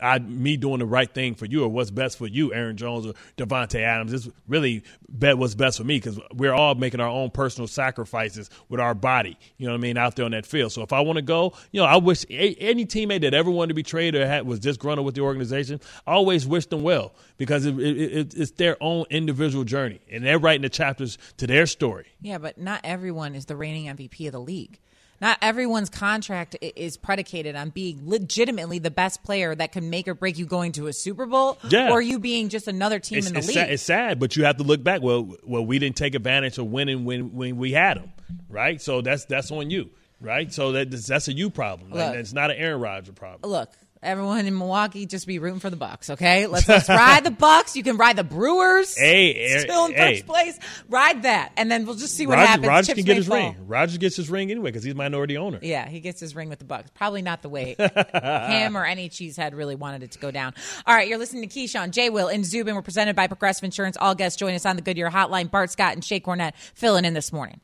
I 0.04 0.18
me 0.18 0.56
doing 0.56 0.80
the 0.80 0.86
right 0.86 1.12
thing 1.12 1.34
for 1.34 1.46
you 1.46 1.64
or 1.64 1.68
what's 1.68 1.90
best 1.90 2.18
for 2.18 2.26
you, 2.26 2.52
Aaron 2.52 2.76
Jones 2.76 3.06
or 3.06 3.14
Davante 3.38 3.80
Adams. 3.80 4.12
It's 4.12 4.28
really 4.46 4.82
bet 5.08 5.38
what's 5.38 5.54
best 5.54 5.78
for 5.78 5.84
me 5.84 5.96
because 5.96 6.20
we're 6.34 6.52
all 6.52 6.74
making 6.74 7.00
our 7.00 7.08
own 7.08 7.30
personal 7.30 7.66
sacrifices 7.66 8.50
with 8.68 8.80
our 8.80 8.94
body. 8.94 9.38
You 9.56 9.66
know 9.66 9.72
what 9.72 9.78
I 9.78 9.80
mean 9.80 9.96
out 9.96 10.16
there 10.16 10.26
on 10.26 10.32
that 10.32 10.44
field. 10.44 10.72
So 10.72 10.82
if 10.82 10.92
I 10.92 11.00
want 11.00 11.16
to 11.16 11.22
go, 11.22 11.54
you 11.72 11.80
know, 11.80 11.86
I 11.86 11.96
wish 11.96 12.26
any 12.28 12.84
teammate 12.84 13.22
that 13.22 13.32
ever 13.32 13.50
wanted 13.50 13.68
to 13.68 13.74
be 13.74 13.82
traded 13.82 14.20
or 14.20 14.26
had, 14.26 14.46
was 14.46 14.60
disgruntled 14.60 15.06
with 15.06 15.14
the 15.14 15.22
organization, 15.22 15.80
I 16.06 16.12
always 16.12 16.46
wish 16.46 16.66
them 16.66 16.82
well 16.82 17.14
because 17.38 17.64
it, 17.64 17.78
it, 17.78 18.34
it's 18.34 18.50
their 18.52 18.76
own 18.82 19.06
individual 19.08 19.64
journey 19.64 20.00
and 20.10 20.24
they're 20.24 20.38
writing 20.38 20.62
the 20.62 20.68
chapters 20.68 21.16
to 21.38 21.46
their 21.46 21.66
story. 21.66 22.06
Yeah, 22.20 22.36
but 22.38 22.58
not 22.58 22.80
everyone 22.84 23.34
is 23.34 23.46
the 23.46 23.56
reigning 23.56 23.86
MVP 23.86 24.26
of 24.26 24.32
the 24.32 24.40
league. 24.40 24.80
Not 25.20 25.38
everyone's 25.40 25.90
contract 25.90 26.56
is 26.60 26.96
predicated 26.96 27.56
on 27.56 27.70
being 27.70 28.00
legitimately 28.04 28.78
the 28.78 28.90
best 28.90 29.22
player 29.22 29.54
that 29.54 29.72
can 29.72 29.90
make 29.90 30.08
or 30.08 30.14
break 30.14 30.38
you 30.38 30.46
going 30.46 30.72
to 30.72 30.86
a 30.86 30.92
Super 30.92 31.26
Bowl, 31.26 31.58
yeah. 31.68 31.90
or 31.90 32.00
you 32.00 32.18
being 32.18 32.48
just 32.48 32.68
another 32.68 32.98
team 32.98 33.18
it's, 33.18 33.28
in 33.28 33.32
the 33.32 33.38
it's 33.38 33.48
league. 33.48 33.54
Sad, 33.54 33.70
it's 33.70 33.82
sad, 33.82 34.20
but 34.20 34.36
you 34.36 34.44
have 34.44 34.56
to 34.58 34.64
look 34.64 34.82
back. 34.82 35.02
Well, 35.02 35.36
well, 35.44 35.64
we 35.64 35.78
didn't 35.78 35.96
take 35.96 36.14
advantage 36.14 36.58
of 36.58 36.66
winning 36.66 37.04
when 37.04 37.34
when 37.34 37.56
we 37.56 37.72
had 37.72 37.98
them, 37.98 38.12
right? 38.48 38.80
So 38.82 39.00
that's 39.00 39.24
that's 39.24 39.50
on 39.50 39.70
you, 39.70 39.90
right? 40.20 40.52
So 40.52 40.72
that 40.72 40.90
that's 40.90 41.28
a 41.28 41.32
you 41.32 41.50
problem. 41.50 41.92
Look, 41.92 42.14
it's 42.16 42.32
not 42.32 42.50
an 42.50 42.56
Aaron 42.56 42.80
Rodgers 42.80 43.14
problem. 43.14 43.50
Look, 43.50 43.70
everyone 44.04 44.46
in 44.46 44.56
Milwaukee 44.56 45.06
just 45.06 45.26
be 45.26 45.38
rooting 45.38 45.60
for 45.60 45.70
the 45.70 45.76
Bucks. 45.76 46.10
Okay, 46.10 46.46
let's 46.46 46.68
let's 46.68 46.88
ride 46.88 47.24
the 47.24 47.30
Bucks. 47.30 47.74
You 47.76 47.82
can 47.82 47.96
ride 47.96 48.16
the 48.16 48.24
Brewers. 48.24 48.94
Hey, 49.04 49.58
still 49.58 49.86
in 49.86 49.92
hey. 49.92 50.14
first 50.16 50.26
place. 50.26 50.58
Ride 50.88 51.22
that, 51.22 51.52
and 51.56 51.70
then 51.70 51.84
we'll 51.84 51.94
just 51.94 52.14
see 52.14 52.26
what 52.26 52.34
Roger, 52.36 52.46
happens. 52.46 52.68
Rodgers 52.68 52.86
Chips 52.86 52.96
can 52.96 53.04
get 53.04 53.16
his 53.16 53.26
fall. 53.26 53.36
ring. 53.36 53.56
Rodgers 53.66 53.98
gets 53.98 54.16
his 54.16 54.30
ring 54.30 54.50
anyway 54.50 54.70
because 54.70 54.82
he's 54.82 54.94
minority 54.94 55.36
owner. 55.36 55.58
Yeah, 55.62 55.88
he 55.88 56.00
gets 56.00 56.20
his 56.20 56.34
ring 56.34 56.48
with 56.48 56.58
the 56.58 56.64
Bucks. 56.64 56.90
Probably 56.94 57.22
not 57.22 57.42
the 57.42 57.48
way 57.48 57.74
him 57.78 58.76
or 58.76 58.84
any 58.84 59.08
cheesehead 59.08 59.54
really 59.54 59.74
wanted 59.74 60.02
it 60.02 60.12
to 60.12 60.18
go 60.18 60.30
down. 60.30 60.54
All 60.86 60.94
right, 60.94 61.06
you're 61.08 61.18
listening 61.18 61.48
to 61.48 61.58
Keyshawn, 61.58 61.90
J. 61.90 62.10
Will, 62.10 62.28
and 62.28 62.44
Zubin. 62.44 62.74
We're 62.74 62.82
presented 62.82 63.14
by 63.16 63.26
Progressive 63.26 63.64
Insurance. 63.64 63.96
All 64.00 64.14
guests 64.14 64.38
join 64.38 64.54
us 64.54 64.64
on 64.66 64.76
the 64.76 64.82
Goodyear 64.82 65.10
Hotline. 65.10 65.50
Bart 65.50 65.70
Scott 65.70 65.92
and 65.94 66.02
Shae 66.02 66.22
Cornette 66.22 66.54
filling 66.74 67.04
in 67.04 67.14
this 67.14 67.32
morning. 67.32 67.60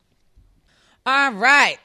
All 1.06 1.32
right. 1.32 1.78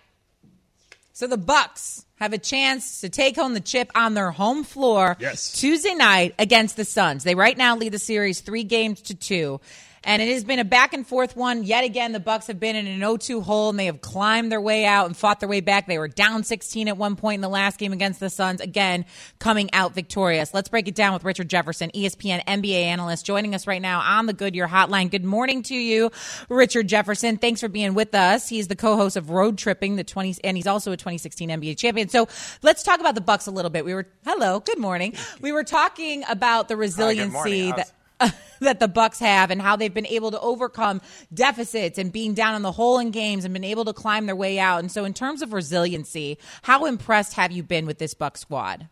So 1.13 1.27
the 1.27 1.37
Bucks 1.37 2.04
have 2.17 2.33
a 2.33 2.38
chance 2.38 3.01
to 3.01 3.09
take 3.09 3.35
home 3.35 3.53
the 3.53 3.59
chip 3.59 3.91
on 3.95 4.13
their 4.13 4.31
home 4.31 4.63
floor 4.63 5.17
yes. 5.19 5.51
Tuesday 5.51 5.94
night 5.94 6.33
against 6.39 6.77
the 6.77 6.85
Suns. 6.85 7.23
They 7.23 7.35
right 7.35 7.57
now 7.57 7.75
lead 7.75 7.91
the 7.91 8.00
series 8.00 8.41
three 8.41 8.63
games 8.63 9.01
to 9.03 9.15
two 9.15 9.59
and 10.05 10.21
it 10.21 10.31
has 10.31 10.43
been 10.43 10.59
a 10.59 10.63
back 10.63 10.93
and 10.93 11.05
forth 11.05 11.35
one. 11.35 11.63
Yet 11.63 11.83
again, 11.83 12.13
the 12.13 12.19
Bucks 12.19 12.47
have 12.47 12.59
been 12.59 12.75
in 12.75 12.87
an 12.87 13.01
0-2 13.01 13.43
hole, 13.43 13.71
and 13.71 13.79
they 13.79 13.87
have 13.87 14.01
climbed 14.01 14.51
their 14.51 14.61
way 14.61 14.85
out 14.85 15.07
and 15.07 15.17
fought 15.17 15.39
their 15.39 15.49
way 15.49 15.59
back. 15.59 15.87
They 15.87 15.97
were 15.97 16.07
down 16.07 16.43
16 16.43 16.87
at 16.87 16.95
one 16.95 17.15
point 17.15 17.35
in 17.35 17.41
the 17.41 17.49
last 17.49 17.79
game 17.79 17.91
against 17.91 18.19
the 18.19 18.29
Suns. 18.29 18.61
Again, 18.61 19.05
coming 19.39 19.73
out 19.73 19.93
victorious. 19.93 20.53
Let's 20.53 20.69
break 20.69 20.87
it 20.87 20.95
down 20.95 21.13
with 21.13 21.23
Richard 21.23 21.49
Jefferson, 21.49 21.89
ESPN 21.93 22.45
NBA 22.45 22.83
analyst, 22.83 23.25
joining 23.25 23.55
us 23.55 23.67
right 23.67 23.81
now 23.81 23.99
on 23.99 24.27
the 24.27 24.33
Goodyear 24.33 24.67
Hotline. 24.67 25.09
Good 25.09 25.25
morning 25.25 25.63
to 25.63 25.75
you, 25.75 26.11
Richard 26.47 26.87
Jefferson. 26.87 27.37
Thanks 27.37 27.59
for 27.59 27.67
being 27.67 27.95
with 27.95 28.13
us. 28.13 28.47
He's 28.47 28.67
the 28.67 28.75
co-host 28.75 29.17
of 29.17 29.31
Road 29.31 29.57
Tripping, 29.57 29.95
the 29.95 30.03
20, 30.03 30.37
and 30.43 30.55
he's 30.55 30.67
also 30.67 30.91
a 30.91 30.97
2016 30.97 31.49
NBA 31.49 31.77
champion. 31.77 32.09
So 32.09 32.27
let's 32.61 32.83
talk 32.83 32.99
about 32.99 33.15
the 33.15 33.21
Bucks 33.21 33.47
a 33.47 33.51
little 33.51 33.71
bit. 33.71 33.83
We 33.83 33.93
were 33.93 34.07
hello, 34.23 34.59
good 34.59 34.77
morning. 34.77 35.15
We 35.41 35.51
were 35.51 35.63
talking 35.63 36.23
about 36.29 36.67
the 36.67 36.77
resiliency 36.77 37.69
Hi, 37.69 37.77
that 37.77 37.91
that 38.59 38.79
the 38.79 38.87
Bucks 38.87 39.19
have 39.19 39.51
and 39.51 39.61
how 39.61 39.75
they've 39.75 39.93
been 39.93 40.05
able 40.07 40.31
to 40.31 40.39
overcome 40.39 41.01
deficits 41.33 41.97
and 41.97 42.11
being 42.11 42.33
down 42.33 42.55
in 42.55 42.61
the 42.61 42.71
hole 42.71 42.99
in 42.99 43.11
games 43.11 43.45
and 43.45 43.53
been 43.53 43.63
able 43.63 43.85
to 43.85 43.93
climb 43.93 44.25
their 44.25 44.35
way 44.35 44.59
out. 44.59 44.79
And 44.79 44.91
so 44.91 45.05
in 45.05 45.13
terms 45.13 45.41
of 45.41 45.53
resiliency, 45.53 46.37
how 46.63 46.85
impressed 46.85 47.33
have 47.33 47.51
you 47.51 47.63
been 47.63 47.85
with 47.85 47.97
this 47.97 48.13
Buck 48.13 48.38
squad? 48.38 48.88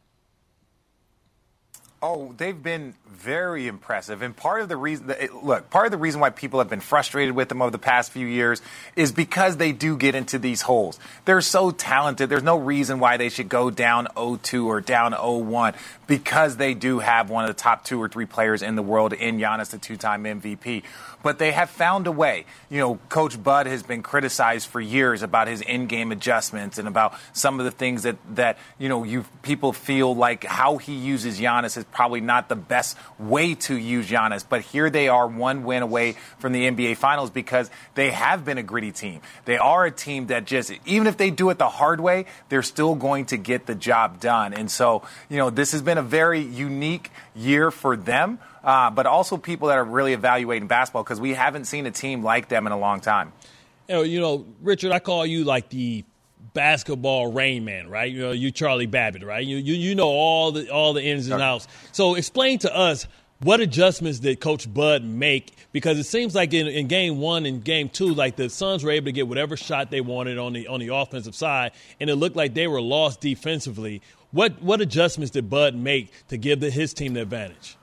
Oh, 2.05 2.33
they've 2.35 2.61
been 2.61 2.95
very 3.07 3.65
impressive. 3.65 4.21
And 4.21 4.35
part 4.35 4.59
of 4.59 4.67
the 4.67 4.75
reason, 4.75 5.09
look, 5.41 5.69
part 5.69 5.85
of 5.85 5.93
the 5.93 5.97
reason 5.97 6.19
why 6.19 6.31
people 6.31 6.59
have 6.59 6.69
been 6.69 6.81
frustrated 6.81 7.33
with 7.33 7.47
them 7.47 7.61
over 7.61 7.71
the 7.71 7.77
past 7.77 8.11
few 8.11 8.27
years 8.27 8.61
is 8.97 9.13
because 9.13 9.55
they 9.55 9.71
do 9.71 9.95
get 9.95 10.13
into 10.13 10.37
these 10.37 10.63
holes. 10.63 10.99
They're 11.23 11.39
so 11.39 11.71
talented. 11.71 12.29
There's 12.29 12.43
no 12.43 12.57
reason 12.57 12.99
why 12.99 13.15
they 13.15 13.29
should 13.29 13.47
go 13.47 13.69
down 13.69 14.07
0-2 14.17 14.65
or 14.65 14.81
down 14.81 15.13
0-1 15.13 15.75
because 16.05 16.57
they 16.57 16.73
do 16.73 16.99
have 16.99 17.29
one 17.29 17.45
of 17.45 17.47
the 17.47 17.53
top 17.53 17.85
two 17.85 18.01
or 18.01 18.09
three 18.09 18.25
players 18.25 18.61
in 18.61 18.75
the 18.75 18.83
world 18.83 19.13
in 19.13 19.37
Giannis, 19.37 19.69
the 19.69 19.77
two-time 19.77 20.25
MVP 20.25 20.83
but 21.23 21.39
they 21.39 21.51
have 21.53 21.69
found 21.69 22.05
a 22.05 22.11
way. 22.11 22.45
You 22.69 22.79
know, 22.79 22.99
Coach 23.09 23.41
Bud 23.41 23.65
has 23.65 23.81
been 23.81 24.03
criticized 24.03 24.67
for 24.67 24.79
years 24.79 25.23
about 25.23 25.47
his 25.47 25.61
in-game 25.61 26.11
adjustments 26.11 26.77
and 26.77 26.87
about 26.87 27.15
some 27.31 27.59
of 27.59 27.65
the 27.65 27.71
things 27.71 28.03
that 28.03 28.17
that 28.35 28.59
you 28.77 28.89
know 28.89 29.03
you 29.03 29.25
people 29.41 29.73
feel 29.73 30.15
like 30.15 30.43
how 30.43 30.77
he 30.77 30.93
uses 30.93 31.39
Giannis 31.39 31.77
is 31.77 31.85
probably 31.85 32.21
not 32.21 32.49
the 32.49 32.55
best 32.55 32.97
way 33.17 33.55
to 33.55 33.75
use 33.75 34.07
Giannis. 34.07 34.45
But 34.47 34.61
here 34.61 34.89
they 34.89 35.07
are, 35.07 35.25
one 35.25 35.63
win 35.63 35.81
away 35.81 36.15
from 36.37 36.51
the 36.51 36.69
NBA 36.69 36.97
Finals 36.97 37.29
because 37.29 37.71
they 37.95 38.11
have 38.11 38.45
been 38.45 38.57
a 38.57 38.63
gritty 38.63 38.91
team. 38.91 39.21
They 39.45 39.57
are 39.57 39.85
a 39.85 39.91
team 39.91 40.27
that 40.27 40.45
just 40.45 40.73
even 40.85 41.07
if 41.07 41.17
they 41.17 41.31
do 41.31 41.49
it 41.49 41.57
the 41.57 41.69
hard 41.69 42.01
way, 42.01 42.25
they're 42.49 42.61
still 42.61 42.95
going 42.95 43.25
to 43.27 43.37
get 43.37 43.65
the 43.65 43.75
job 43.75 44.19
done. 44.19 44.53
And 44.53 44.69
so 44.69 45.03
you 45.29 45.37
know, 45.37 45.49
this 45.49 45.71
has 45.71 45.81
been 45.81 45.97
a 45.97 46.03
very 46.03 46.41
unique 46.41 47.09
year 47.33 47.71
for 47.71 47.95
them 47.95 48.39
uh, 48.63 48.89
but 48.89 49.05
also 49.05 49.37
people 49.37 49.67
that 49.67 49.77
are 49.77 49.83
really 49.83 50.13
evaluating 50.13 50.67
basketball 50.67 51.03
because 51.03 51.19
we 51.19 51.33
haven't 51.33 51.65
seen 51.65 51.85
a 51.85 51.91
team 51.91 52.23
like 52.23 52.47
them 52.47 52.65
in 52.65 52.73
a 52.73 52.79
long 52.79 53.01
time. 53.01 53.33
You 53.89 54.21
know, 54.21 54.45
Richard, 54.61 54.91
I 54.91 54.99
call 54.99 55.25
you 55.25 55.43
like 55.43 55.69
the 55.69 56.05
basketball 56.53 57.31
rain 57.31 57.65
man, 57.65 57.89
right? 57.89 58.11
You 58.11 58.21
know, 58.21 58.31
you 58.31 58.51
Charlie 58.51 58.85
Babbitt, 58.85 59.23
right? 59.23 59.45
You 59.45 59.57
you, 59.57 59.73
you 59.73 59.95
know 59.95 60.07
all 60.07 60.51
the 60.51 60.69
all 60.69 60.93
the 60.93 61.03
ins 61.03 61.27
and 61.27 61.41
outs. 61.41 61.67
So 61.91 62.15
explain 62.15 62.59
to 62.59 62.75
us 62.75 63.07
what 63.41 63.59
adjustments 63.59 64.19
did 64.19 64.39
Coach 64.39 64.71
Bud 64.73 65.03
make? 65.03 65.53
Because 65.73 65.99
it 65.99 66.05
seems 66.05 66.33
like 66.33 66.53
in, 66.53 66.67
in, 66.67 66.87
game 66.87 67.19
one 67.19 67.45
and 67.45 67.61
game 67.61 67.89
two, 67.89 68.13
like 68.13 68.37
the 68.37 68.49
Suns 68.49 68.83
were 68.83 68.91
able 68.91 69.05
to 69.05 69.11
get 69.11 69.27
whatever 69.27 69.57
shot 69.57 69.91
they 69.91 69.99
wanted 69.99 70.37
on 70.37 70.53
the 70.53 70.67
on 70.67 70.79
the 70.79 70.89
offensive 70.89 71.35
side, 71.35 71.73
and 71.99 72.09
it 72.09 72.15
looked 72.15 72.37
like 72.37 72.53
they 72.53 72.67
were 72.67 72.81
lost 72.81 73.19
defensively. 73.19 74.01
What 74.31 74.61
what 74.61 74.79
adjustments 74.79 75.31
did 75.31 75.49
Bud 75.49 75.75
make 75.75 76.11
to 76.29 76.37
give 76.37 76.61
the, 76.61 76.69
his 76.69 76.93
team 76.93 77.13
the 77.15 77.21
advantage? 77.21 77.75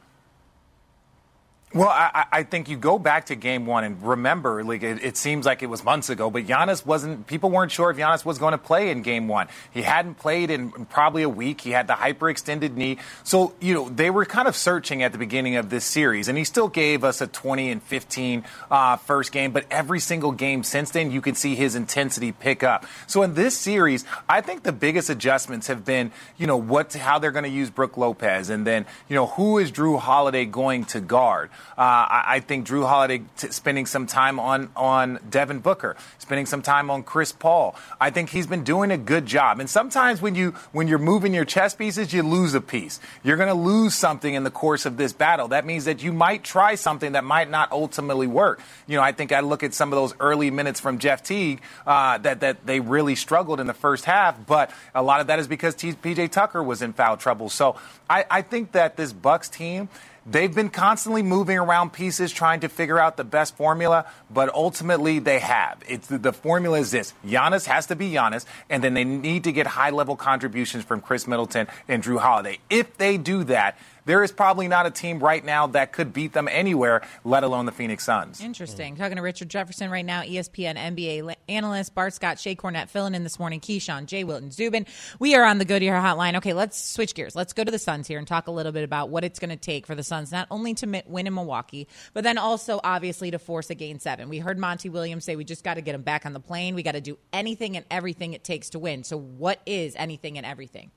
Well, 1.72 1.88
I, 1.88 2.24
I, 2.32 2.42
think 2.42 2.68
you 2.68 2.76
go 2.76 2.98
back 2.98 3.26
to 3.26 3.36
game 3.36 3.64
one 3.64 3.84
and 3.84 4.02
remember, 4.02 4.64
like 4.64 4.82
it, 4.82 5.04
it, 5.04 5.16
seems 5.16 5.46
like 5.46 5.62
it 5.62 5.68
was 5.68 5.84
months 5.84 6.10
ago, 6.10 6.28
but 6.28 6.44
Giannis 6.44 6.84
wasn't. 6.84 7.28
People 7.28 7.50
weren't 7.50 7.70
sure 7.70 7.92
if 7.92 7.96
Giannis 7.96 8.24
was 8.24 8.38
going 8.38 8.50
to 8.50 8.58
play 8.58 8.90
in 8.90 9.02
game 9.02 9.28
one. 9.28 9.46
He 9.70 9.82
hadn't 9.82 10.16
played 10.16 10.50
in 10.50 10.72
probably 10.86 11.22
a 11.22 11.28
week. 11.28 11.60
He 11.60 11.70
had 11.70 11.86
the 11.86 11.92
hyperextended 11.92 12.74
knee, 12.74 12.98
so 13.22 13.54
you 13.60 13.72
know 13.72 13.88
they 13.88 14.10
were 14.10 14.24
kind 14.24 14.48
of 14.48 14.56
searching 14.56 15.04
at 15.04 15.12
the 15.12 15.18
beginning 15.18 15.54
of 15.54 15.70
this 15.70 15.84
series, 15.84 16.26
and 16.26 16.36
he 16.36 16.42
still 16.42 16.66
gave 16.66 17.04
us 17.04 17.20
a 17.20 17.28
20 17.28 17.70
and 17.70 17.80
15 17.84 18.44
uh, 18.68 18.96
first 18.96 19.30
game. 19.30 19.52
But 19.52 19.66
every 19.70 20.00
single 20.00 20.32
game 20.32 20.64
since 20.64 20.90
then, 20.90 21.12
you 21.12 21.20
can 21.20 21.36
see 21.36 21.54
his 21.54 21.76
intensity 21.76 22.32
pick 22.32 22.64
up. 22.64 22.84
So 23.06 23.22
in 23.22 23.34
this 23.34 23.56
series, 23.56 24.04
I 24.28 24.40
think 24.40 24.64
the 24.64 24.72
biggest 24.72 25.08
adjustments 25.08 25.68
have 25.68 25.84
been, 25.84 26.10
you 26.36 26.48
know, 26.48 26.56
what 26.56 26.94
how 26.94 27.20
they're 27.20 27.30
going 27.30 27.44
to 27.44 27.48
use 27.48 27.70
Brook 27.70 27.96
Lopez, 27.96 28.50
and 28.50 28.66
then 28.66 28.86
you 29.08 29.14
know 29.14 29.28
who 29.28 29.58
is 29.58 29.70
Jrue 29.70 30.00
Holiday 30.00 30.46
going 30.46 30.84
to 30.86 31.00
guard. 31.00 31.48
Uh, 31.76 31.80
I, 31.80 32.24
I, 32.26 32.40
think 32.40 32.66
Jrue 32.66 32.86
Holiday 32.86 33.22
t- 33.36 33.50
spending 33.50 33.86
some 33.86 34.06
time 34.06 34.38
on 34.38 34.70
on 34.76 35.18
Devin 35.30 35.60
Booker, 35.60 35.96
spending 36.18 36.46
some 36.46 36.62
time 36.62 36.90
on 36.90 37.02
Chris 37.02 37.32
Paul. 37.32 37.74
I 38.00 38.10
think 38.10 38.30
he's 38.30 38.46
been 38.46 38.64
doing 38.64 38.90
a 38.90 38.98
good 38.98 39.26
job. 39.26 39.60
And 39.60 39.68
sometimes 39.68 40.20
when 40.20 40.34
you 40.34 40.52
when 40.72 40.88
you're 40.88 40.98
moving 40.98 41.32
your 41.32 41.44
chess 41.44 41.74
pieces, 41.74 42.12
you 42.12 42.22
lose 42.22 42.54
a 42.54 42.60
piece. 42.60 43.00
You're 43.22 43.36
going 43.36 43.48
to 43.48 43.54
lose 43.54 43.94
something 43.94 44.34
in 44.34 44.44
the 44.44 44.50
course 44.50 44.86
of 44.86 44.96
this 44.96 45.12
battle. 45.12 45.48
That 45.48 45.64
means 45.64 45.84
that 45.86 46.02
you 46.02 46.12
might 46.12 46.44
try 46.44 46.74
something 46.74 47.12
that 47.12 47.24
might 47.24 47.50
not 47.50 47.72
ultimately 47.72 48.26
work. 48.26 48.60
You 48.86 48.96
know, 48.96 49.02
I 49.02 49.12
think 49.12 49.32
I 49.32 49.40
look 49.40 49.62
at 49.62 49.74
some 49.74 49.92
of 49.92 49.96
those 49.96 50.14
early 50.20 50.50
minutes 50.50 50.80
from 50.80 50.98
Jeff 50.98 51.22
Teague 51.22 51.60
uh, 51.86 52.18
that 52.18 52.40
that 52.40 52.66
they 52.66 52.80
really 52.80 53.14
struggled 53.14 53.60
in 53.60 53.66
the 53.66 53.74
first 53.74 54.04
half, 54.04 54.36
but 54.46 54.70
a 54.94 55.02
lot 55.02 55.20
of 55.20 55.28
that 55.28 55.38
is 55.38 55.48
because 55.48 55.74
T- 55.74 55.92
PJ 55.92 56.30
Tucker 56.30 56.62
was 56.62 56.82
in 56.82 56.92
foul 56.92 57.16
trouble. 57.16 57.48
So 57.48 57.76
I, 58.08 58.24
I 58.30 58.42
think 58.42 58.72
that 58.72 58.96
this 58.96 59.12
Bucks 59.12 59.48
team 59.48 59.88
They've 60.26 60.54
been 60.54 60.70
constantly 60.70 61.22
moving 61.22 61.58
around 61.58 61.92
pieces 61.92 62.32
trying 62.32 62.60
to 62.60 62.68
figure 62.68 62.98
out 62.98 63.16
the 63.16 63.24
best 63.24 63.56
formula, 63.56 64.06
but 64.30 64.52
ultimately 64.54 65.18
they 65.18 65.38
have. 65.38 65.82
It's 65.88 66.08
the, 66.08 66.32
formula 66.32 66.78
is 66.78 66.90
this: 66.90 67.14
Giannis 67.26 67.66
has 67.66 67.86
to 67.86 67.96
be 67.96 68.10
Giannis, 68.12 68.44
and 68.68 68.84
then 68.84 68.94
they 68.94 69.04
need 69.04 69.44
to 69.44 69.52
get 69.52 69.66
high 69.66 69.90
level 69.90 70.16
contributions 70.16 70.84
from 70.84 71.00
Khris 71.00 71.26
Middleton 71.26 71.66
and 71.88 72.02
Jrue 72.02 72.20
Holiday. 72.20 72.58
If 72.68 72.96
they 72.98 73.16
do 73.16 73.44
that, 73.44 73.78
there 74.10 74.24
is 74.24 74.32
probably 74.32 74.66
not 74.66 74.86
a 74.86 74.90
team 74.90 75.20
right 75.20 75.44
now 75.44 75.68
that 75.68 75.92
could 75.92 76.12
beat 76.12 76.32
them 76.32 76.48
anywhere, 76.50 77.00
let 77.24 77.44
alone 77.44 77.64
the 77.64 77.70
Phoenix 77.70 78.04
Suns. 78.04 78.40
Interesting. 78.40 78.96
Talking 78.96 79.14
to 79.14 79.22
Richard 79.22 79.48
Jefferson 79.48 79.88
right 79.88 80.04
now, 80.04 80.22
ESPN 80.22 80.74
NBA 80.76 81.36
analyst, 81.48 81.94
Bart 81.94 82.12
Scott, 82.12 82.38
Shae 82.38 82.56
Cornette 82.56 82.88
filling 82.88 83.14
in 83.14 83.22
this 83.22 83.38
morning, 83.38 83.60
Keyshawn, 83.60 84.06
Jay 84.06 84.24
Wilton, 84.24 84.50
Zubin. 84.50 84.84
We 85.20 85.36
are 85.36 85.44
on 85.44 85.58
the 85.58 85.64
Goodyear 85.64 85.94
hotline. 85.94 86.36
Okay, 86.38 86.54
let's 86.54 86.76
switch 86.82 87.14
gears. 87.14 87.36
Let's 87.36 87.52
go 87.52 87.62
to 87.62 87.70
the 87.70 87.78
Suns 87.78 88.08
here 88.08 88.18
and 88.18 88.26
talk 88.26 88.48
a 88.48 88.50
little 88.50 88.72
bit 88.72 88.82
about 88.82 89.10
what 89.10 89.22
it's 89.22 89.38
going 89.38 89.50
to 89.50 89.56
take 89.56 89.86
for 89.86 89.94
the 89.94 90.02
Suns 90.02 90.32
not 90.32 90.48
only 90.50 90.74
to 90.74 91.02
win 91.06 91.28
in 91.28 91.34
Milwaukee, 91.34 91.86
but 92.12 92.24
then 92.24 92.36
also 92.36 92.80
obviously 92.82 93.30
to 93.30 93.38
force 93.38 93.70
a 93.70 93.76
game 93.76 94.00
seven. 94.00 94.28
We 94.28 94.40
heard 94.40 94.58
Monty 94.58 94.88
Williams 94.88 95.24
say 95.24 95.36
we 95.36 95.44
just 95.44 95.62
got 95.62 95.74
to 95.74 95.82
get 95.82 95.94
him 95.94 96.02
back 96.02 96.26
on 96.26 96.32
the 96.32 96.40
plane. 96.40 96.74
We 96.74 96.82
got 96.82 96.92
to 96.92 97.00
do 97.00 97.16
anything 97.32 97.76
and 97.76 97.86
everything 97.92 98.32
it 98.32 98.42
takes 98.42 98.70
to 98.70 98.80
win. 98.80 99.04
So, 99.04 99.16
what 99.16 99.60
is 99.66 99.94
anything 99.96 100.36
and 100.36 100.44
everything? 100.44 100.90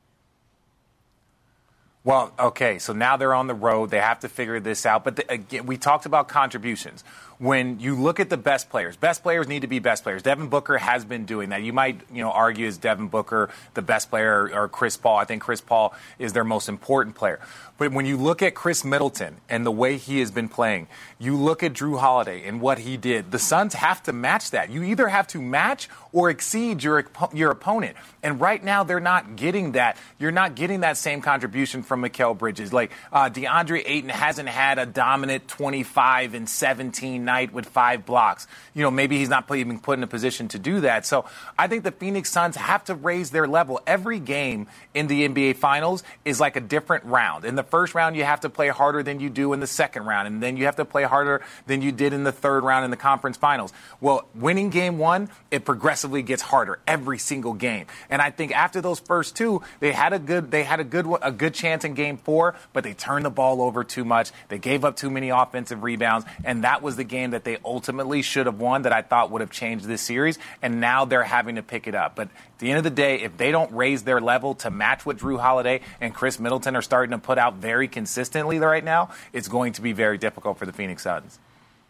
Well, 2.05 2.33
okay, 2.37 2.79
so 2.79 2.91
now 2.91 3.15
they're 3.15 3.33
on 3.33 3.47
the 3.47 3.53
road. 3.53 3.89
They 3.89 3.99
have 3.99 4.19
to 4.21 4.29
figure 4.29 4.59
this 4.59 4.85
out. 4.85 5.05
But 5.05 5.15
the, 5.15 5.31
again, 5.31 5.65
we 5.65 5.77
talked 5.77 6.05
about 6.05 6.27
contributions 6.27 7.03
when 7.43 7.77
you 7.81 7.93
look 7.93 8.21
at 8.21 8.29
the 8.29 8.37
best 8.37 8.69
players, 8.69 8.95
best 8.95 9.21
players 9.21 9.49
need 9.49 9.63
to 9.63 9.67
be 9.67 9.79
best 9.79 10.03
players. 10.03 10.23
Devin 10.23 10.47
Booker 10.47 10.77
has 10.77 11.03
been 11.03 11.25
doing 11.25 11.49
that. 11.49 11.61
You 11.61 11.73
might, 11.73 11.99
you 12.09 12.23
know, 12.23 12.31
argue 12.31 12.65
is 12.65 12.77
Devin 12.77 13.09
Booker 13.09 13.49
the 13.73 13.81
best 13.81 14.09
player 14.09 14.49
or 14.53 14.69
Chris 14.69 14.95
Paul? 14.95 15.17
I 15.17 15.25
think 15.25 15.41
Chris 15.41 15.59
Paul 15.59 15.93
is 16.17 16.31
their 16.31 16.45
most 16.45 16.69
important 16.69 17.17
player. 17.17 17.41
But 17.77 17.91
when 17.91 18.05
you 18.05 18.15
look 18.15 18.41
at 18.41 18.53
Khris 18.53 18.85
Middleton 18.85 19.37
and 19.49 19.65
the 19.65 19.71
way 19.71 19.97
he 19.97 20.19
has 20.19 20.31
been 20.31 20.47
playing, 20.47 20.87
you 21.19 21.35
look 21.35 21.63
at 21.63 21.73
Jrue 21.73 21.99
Holiday 21.99 22.47
and 22.47 22.61
what 22.61 22.79
he 22.79 22.95
did. 22.95 23.31
The 23.31 23.39
Suns 23.39 23.73
have 23.73 24.01
to 24.03 24.13
match 24.13 24.51
that. 24.51 24.69
You 24.69 24.83
either 24.83 25.09
have 25.09 25.27
to 25.29 25.41
match 25.41 25.89
or 26.13 26.29
exceed 26.29 26.81
your 26.81 27.05
your 27.33 27.51
opponent. 27.51 27.97
And 28.21 28.39
right 28.39 28.63
now 28.63 28.83
they're 28.83 28.99
not 28.99 29.35
getting 29.35 29.73
that. 29.73 29.97
You're 30.17 30.31
not 30.31 30.55
getting 30.55 30.81
that 30.81 30.97
same 30.97 31.19
contribution 31.19 31.83
from 31.83 32.03
Mikal 32.03 32.37
Bridges. 32.37 32.71
Like 32.71 32.91
uh, 33.11 33.29
DeAndre 33.29 33.81
Ayton 33.85 34.09
hasn't 34.09 34.49
had 34.49 34.77
a 34.77 34.85
dominant 34.85 35.47
25 35.47 36.35
and 36.35 36.47
17 36.47 37.25
night 37.33 37.51
with 37.51 37.65
five 37.65 38.05
blocks. 38.05 38.47
You 38.75 38.83
know, 38.83 38.91
maybe 38.91 39.17
he's 39.17 39.29
not 39.29 39.49
even 39.53 39.79
put 39.79 39.97
in 39.97 40.03
a 40.03 40.07
position 40.07 40.47
to 40.49 40.59
do 40.59 40.81
that. 40.81 41.05
So 41.05 41.25
I 41.57 41.67
think 41.67 41.83
the 41.83 41.91
Phoenix 41.91 42.29
Suns 42.29 42.55
have 42.55 42.83
to 42.85 42.95
raise 42.95 43.31
their 43.31 43.47
level. 43.47 43.81
Every 43.87 44.19
game 44.19 44.67
in 44.93 45.07
the 45.07 45.27
NBA 45.27 45.55
Finals 45.55 46.03
is 46.25 46.39
like 46.39 46.55
a 46.55 46.61
different 46.61 47.05
round. 47.05 47.45
In 47.45 47.55
the 47.55 47.63
first 47.63 47.95
round, 47.95 48.15
you 48.15 48.23
have 48.23 48.41
to 48.41 48.49
play 48.49 48.69
harder 48.69 49.01
than 49.01 49.19
you 49.19 49.29
do 49.29 49.53
in 49.53 49.59
the 49.59 49.67
second 49.67 50.05
round, 50.05 50.27
and 50.27 50.43
then 50.43 50.57
you 50.57 50.65
have 50.65 50.75
to 50.75 50.85
play 50.85 51.03
harder 51.03 51.41
than 51.65 51.81
you 51.81 51.91
did 51.91 52.13
in 52.13 52.23
the 52.23 52.31
third 52.31 52.63
round 52.63 52.85
in 52.85 52.91
the 52.91 52.97
conference 52.97 53.37
finals. 53.37 53.73
Well, 53.99 54.27
winning 54.35 54.69
game 54.69 54.97
one, 54.97 55.29
it 55.49 55.65
progressively 55.65 56.21
gets 56.21 56.41
harder 56.41 56.79
every 56.87 57.17
single 57.17 57.53
game. 57.53 57.85
And 58.09 58.21
I 58.21 58.29
think 58.29 58.51
after 58.51 58.81
those 58.81 58.99
first 58.99 59.35
two, 59.35 59.61
they 59.79 59.91
had 59.91 60.13
a 60.13 60.19
good 60.19 60.51
they 60.51 60.63
had 60.63 60.79
a 60.79 60.83
good 60.83 61.05
a 61.21 61.31
good 61.31 61.53
chance 61.53 61.83
in 61.83 61.93
game 61.93 62.17
four, 62.17 62.55
but 62.73 62.83
they 62.83 62.93
turned 62.93 63.25
the 63.25 63.31
ball 63.31 63.61
over 63.61 63.83
too 63.83 64.05
much. 64.05 64.31
They 64.49 64.59
gave 64.59 64.85
up 64.85 64.95
too 64.95 65.09
many 65.09 65.29
offensive 65.29 65.83
rebounds, 65.83 66.25
and 66.43 66.63
that 66.63 66.81
was 66.81 66.95
the 66.95 67.03
game 67.13 67.31
that 67.31 67.45
they 67.45 67.57
ultimately 67.63 68.21
should 68.21 68.47
have 68.47 68.59
won 68.59 68.81
that 68.81 68.91
I 68.91 69.01
thought 69.01 69.31
would 69.31 69.41
have 69.41 69.51
changed 69.51 69.85
this 69.85 70.01
series. 70.01 70.37
And 70.61 70.81
now 70.81 71.05
they're 71.05 71.23
having 71.23 71.55
to 71.55 71.63
pick 71.63 71.87
it 71.87 71.95
up. 71.95 72.15
But 72.15 72.27
at 72.27 72.59
the 72.59 72.69
end 72.69 72.79
of 72.79 72.83
the 72.83 72.89
day, 72.89 73.21
if 73.21 73.37
they 73.37 73.51
don't 73.51 73.71
raise 73.71 74.03
their 74.03 74.19
level 74.19 74.55
to 74.55 74.71
match 74.71 75.05
what 75.05 75.17
Jrue 75.17 75.39
Holiday 75.39 75.81
and 76.01 76.13
Khris 76.13 76.39
Middleton 76.39 76.75
are 76.75 76.81
starting 76.81 77.11
to 77.11 77.17
put 77.17 77.37
out 77.37 77.55
very 77.55 77.87
consistently 77.87 78.59
right 78.59 78.83
now, 78.83 79.11
it's 79.31 79.47
going 79.47 79.73
to 79.73 79.81
be 79.81 79.93
very 79.93 80.17
difficult 80.17 80.57
for 80.57 80.65
the 80.65 80.73
Phoenix 80.73 81.03
Suns. 81.03 81.39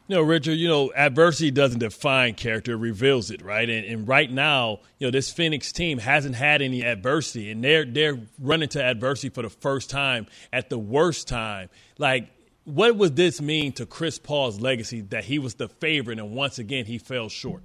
You 0.09 0.17
know, 0.17 0.21
Richard, 0.21 0.55
you 0.55 0.67
know, 0.67 0.91
adversity 0.93 1.49
doesn't 1.49 1.79
define 1.79 2.33
character, 2.33 2.73
it 2.73 2.77
reveals 2.77 3.31
it, 3.31 3.41
right? 3.41 3.69
And, 3.69 3.85
and, 3.85 4.05
right 4.05 4.29
now, 4.29 4.81
you 4.99 5.07
know, 5.07 5.11
this 5.11 5.31
Phoenix 5.31 5.71
team 5.71 5.97
hasn't 5.97 6.35
had 6.35 6.61
any 6.61 6.83
adversity, 6.83 7.49
and 7.49 7.63
they're 7.63 7.85
they're 7.85 8.19
running 8.37 8.67
to 8.69 8.83
adversity 8.83 9.29
for 9.29 9.43
the 9.43 9.49
first 9.49 9.89
time 9.89 10.27
at 10.51 10.69
the 10.69 10.77
worst 10.77 11.29
time. 11.29 11.69
Like, 11.97 12.27
what 12.65 12.95
would 12.95 13.15
this 13.15 13.41
mean 13.41 13.73
to 13.73 13.85
Chris 13.85 14.19
Paul's 14.19 14.59
legacy 14.59 15.01
that 15.01 15.25
he 15.25 15.39
was 15.39 15.55
the 15.55 15.67
favorite 15.67 16.19
and 16.19 16.31
once 16.31 16.59
again 16.59 16.85
he 16.85 16.97
fell 16.97 17.29
short? 17.29 17.63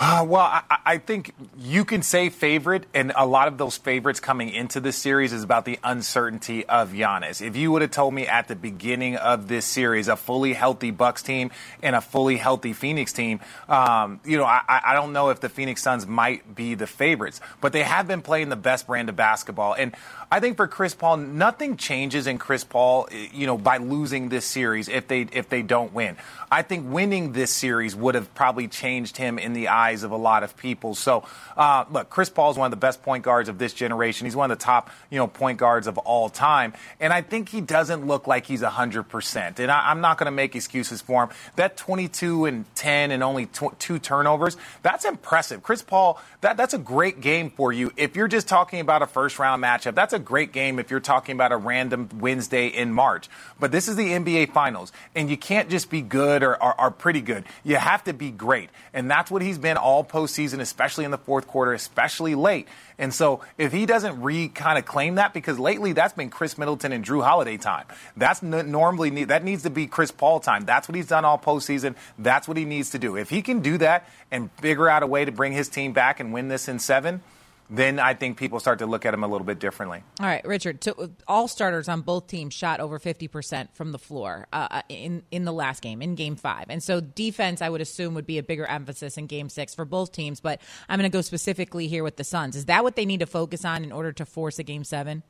Uh, 0.00 0.24
well, 0.28 0.42
I, 0.42 0.62
I, 0.86 0.98
think 0.98 1.34
you 1.58 1.84
can 1.84 2.02
say 2.02 2.28
favorite, 2.28 2.86
and 2.94 3.10
a 3.16 3.26
lot 3.26 3.48
of 3.48 3.58
those 3.58 3.76
favorites 3.76 4.20
coming 4.20 4.48
into 4.48 4.78
this 4.78 4.96
series 4.96 5.32
is 5.32 5.42
about 5.42 5.64
the 5.64 5.80
uncertainty 5.82 6.64
of 6.66 6.92
Giannis. 6.92 7.44
If 7.44 7.56
you 7.56 7.72
would 7.72 7.82
have 7.82 7.90
told 7.90 8.14
me 8.14 8.24
at 8.24 8.46
the 8.46 8.54
beginning 8.54 9.16
of 9.16 9.48
this 9.48 9.66
series, 9.66 10.06
a 10.06 10.14
fully 10.14 10.52
healthy 10.52 10.92
Bucks 10.92 11.22
team 11.22 11.50
and 11.82 11.96
a 11.96 12.00
fully 12.00 12.36
healthy 12.36 12.74
Phoenix 12.74 13.12
team, 13.12 13.40
um, 13.68 14.20
you 14.24 14.38
know, 14.38 14.44
I, 14.44 14.62
I, 14.68 14.94
don't 14.94 15.12
know 15.12 15.30
if 15.30 15.40
the 15.40 15.48
Phoenix 15.48 15.82
Suns 15.82 16.06
might 16.06 16.54
be 16.54 16.76
the 16.76 16.86
favorites, 16.86 17.40
but 17.60 17.72
they 17.72 17.82
have 17.82 18.06
been 18.06 18.22
playing 18.22 18.50
the 18.50 18.56
best 18.56 18.86
brand 18.86 19.08
of 19.08 19.16
basketball. 19.16 19.74
And 19.74 19.96
I 20.30 20.38
think 20.38 20.58
for 20.58 20.68
Chris 20.68 20.94
Paul, 20.94 21.16
nothing 21.16 21.76
changes 21.76 22.26
in 22.26 22.38
Chris 22.38 22.62
Paul, 22.62 23.08
you 23.32 23.46
know, 23.46 23.56
by 23.56 23.78
losing 23.78 24.28
this 24.28 24.44
series 24.44 24.88
if 24.88 25.08
they 25.08 25.22
if 25.22 25.48
they 25.48 25.62
don't 25.62 25.92
win. 25.92 26.16
I 26.52 26.62
think 26.62 26.92
winning 26.92 27.32
this 27.32 27.50
series 27.50 27.96
would 27.96 28.14
have 28.14 28.34
probably 28.34 28.68
changed 28.68 29.16
him 29.16 29.38
in 29.38 29.54
the 29.54 29.68
eyes 29.88 30.02
of 30.02 30.10
a 30.10 30.16
lot 30.16 30.42
of 30.42 30.56
people. 30.56 30.94
So, 30.94 31.24
uh, 31.56 31.84
look, 31.90 32.10
Chris 32.10 32.30
Paul 32.30 32.50
is 32.50 32.56
one 32.56 32.66
of 32.66 32.70
the 32.70 32.76
best 32.76 33.02
point 33.02 33.24
guards 33.24 33.48
of 33.48 33.58
this 33.58 33.72
generation. 33.72 34.26
He's 34.26 34.36
one 34.36 34.50
of 34.50 34.58
the 34.58 34.64
top, 34.64 34.90
you 35.10 35.18
know, 35.18 35.26
point 35.26 35.58
guards 35.58 35.86
of 35.86 35.98
all 35.98 36.28
time, 36.28 36.74
and 37.00 37.12
I 37.12 37.22
think 37.22 37.48
he 37.48 37.60
doesn't 37.60 38.06
look 38.06 38.26
like 38.26 38.46
he's 38.46 38.62
hundred 38.62 39.04
percent. 39.04 39.58
And 39.60 39.70
I, 39.70 39.90
am 39.90 40.00
not 40.00 40.18
going 40.18 40.26
to 40.26 40.30
make 40.30 40.54
excuses 40.54 41.00
for 41.00 41.24
him. 41.24 41.30
That 41.56 41.76
22 41.76 42.44
and 42.44 42.64
10 42.74 43.10
and 43.10 43.22
only 43.22 43.46
tw- 43.46 43.78
two 43.78 43.98
turnovers, 43.98 44.56
that's 44.82 45.04
impressive. 45.04 45.62
Chris 45.62 45.82
Paul, 45.82 46.20
that 46.42 46.56
that's 46.56 46.74
a 46.74 46.78
great 46.78 47.20
game 47.20 47.50
for 47.50 47.72
you. 47.72 47.92
If 47.96 48.14
you're 48.16 48.28
just 48.28 48.46
talking 48.48 48.80
about 48.80 49.02
a 49.02 49.06
first 49.06 49.38
round 49.38 49.62
matchup, 49.62 49.94
that's 49.94 50.12
a 50.12 50.18
great 50.18 50.52
game. 50.52 50.78
If 50.78 50.90
you're 50.90 51.00
talking 51.00 51.34
about 51.34 51.52
a 51.52 51.56
random 51.56 52.08
Wednesday 52.18 52.68
in 52.68 52.92
March, 52.92 53.28
but 53.58 53.72
this 53.72 53.88
is 53.88 53.96
the 53.96 54.08
NBA 54.08 54.52
Finals, 54.52 54.92
and 55.14 55.30
you 55.30 55.36
can't 55.36 55.68
just 55.68 55.90
be 55.90 56.02
good 56.02 56.18
good 56.18 56.42
or 56.42 56.62
are, 56.62 56.90
pretty 56.90 57.20
good. 57.20 57.44
You 57.64 57.76
have 57.76 58.04
to 58.04 58.12
be 58.12 58.30
great. 58.30 58.70
And 58.92 59.10
that's 59.10 59.30
what 59.30 59.40
he's 59.40 59.58
been 59.58 59.76
all 59.78 60.04
postseason, 60.04 60.60
especially 60.60 61.04
in 61.04 61.10
the 61.10 61.18
fourth 61.18 61.46
quarter, 61.46 61.72
especially 61.72 62.34
late. 62.34 62.68
And 62.98 63.14
so 63.14 63.42
if 63.56 63.72
he 63.72 63.86
doesn't 63.86 64.20
re 64.22 64.48
kind 64.48 64.78
of 64.78 64.84
claim 64.84 65.14
that, 65.16 65.32
because 65.32 65.58
lately 65.58 65.92
that's 65.92 66.12
been 66.12 66.30
Khris 66.30 66.58
Middleton 66.58 66.92
and 66.92 67.04
Jrue 67.04 67.24
Holiday 67.24 67.56
time. 67.56 67.86
That's 68.16 68.42
n- 68.42 68.70
normally, 68.70 69.24
that 69.24 69.44
needs 69.44 69.62
to 69.62 69.70
be 69.70 69.86
Chris 69.86 70.10
Paul 70.10 70.40
time. 70.40 70.64
That's 70.64 70.88
what 70.88 70.96
he's 70.96 71.08
done 71.08 71.24
all 71.24 71.38
postseason. 71.38 71.94
That's 72.18 72.48
what 72.48 72.56
he 72.56 72.64
needs 72.64 72.90
to 72.90 72.98
do. 72.98 73.16
If 73.16 73.30
he 73.30 73.42
can 73.42 73.60
do 73.60 73.78
that 73.78 74.08
and 74.30 74.50
figure 74.52 74.88
out 74.88 75.02
a 75.02 75.06
way 75.06 75.24
to 75.24 75.32
bring 75.32 75.52
his 75.52 75.68
team 75.68 75.92
back 75.92 76.20
and 76.20 76.32
win 76.32 76.48
this 76.48 76.68
in 76.68 76.78
seven, 76.78 77.22
then 77.70 77.98
I 77.98 78.14
think 78.14 78.38
people 78.38 78.60
start 78.60 78.78
to 78.78 78.86
look 78.86 79.04
at 79.04 79.12
him 79.12 79.22
a 79.22 79.28
little 79.28 79.46
bit 79.46 79.58
differently. 79.58 80.02
All 80.20 80.26
right, 80.26 80.44
Richard. 80.46 80.80
To, 80.82 81.10
all 81.26 81.48
starters 81.48 81.88
on 81.88 82.00
both 82.00 82.26
teams 82.26 82.54
shot 82.54 82.80
over 82.80 82.98
fifty 82.98 83.28
percent 83.28 83.74
from 83.74 83.92
the 83.92 83.98
floor 83.98 84.46
uh, 84.52 84.68
uh, 84.70 84.82
in 84.88 85.22
in 85.30 85.44
the 85.44 85.52
last 85.52 85.82
game, 85.82 86.00
in 86.00 86.14
Game 86.14 86.36
Five, 86.36 86.66
and 86.68 86.82
so 86.82 87.00
defense, 87.00 87.60
I 87.60 87.68
would 87.68 87.80
assume, 87.80 88.14
would 88.14 88.26
be 88.26 88.38
a 88.38 88.42
bigger 88.42 88.66
emphasis 88.66 89.18
in 89.18 89.26
Game 89.26 89.48
Six 89.48 89.74
for 89.74 89.84
both 89.84 90.12
teams. 90.12 90.40
But 90.40 90.60
I'm 90.88 90.98
going 90.98 91.10
to 91.10 91.14
go 91.14 91.22
specifically 91.22 91.88
here 91.88 92.04
with 92.04 92.16
the 92.16 92.24
Suns. 92.24 92.56
Is 92.56 92.66
that 92.66 92.82
what 92.84 92.96
they 92.96 93.06
need 93.06 93.20
to 93.20 93.26
focus 93.26 93.64
on 93.64 93.84
in 93.84 93.92
order 93.92 94.12
to 94.12 94.24
force 94.24 94.58
a 94.58 94.62
Game 94.62 94.84
Seven? 94.84 95.22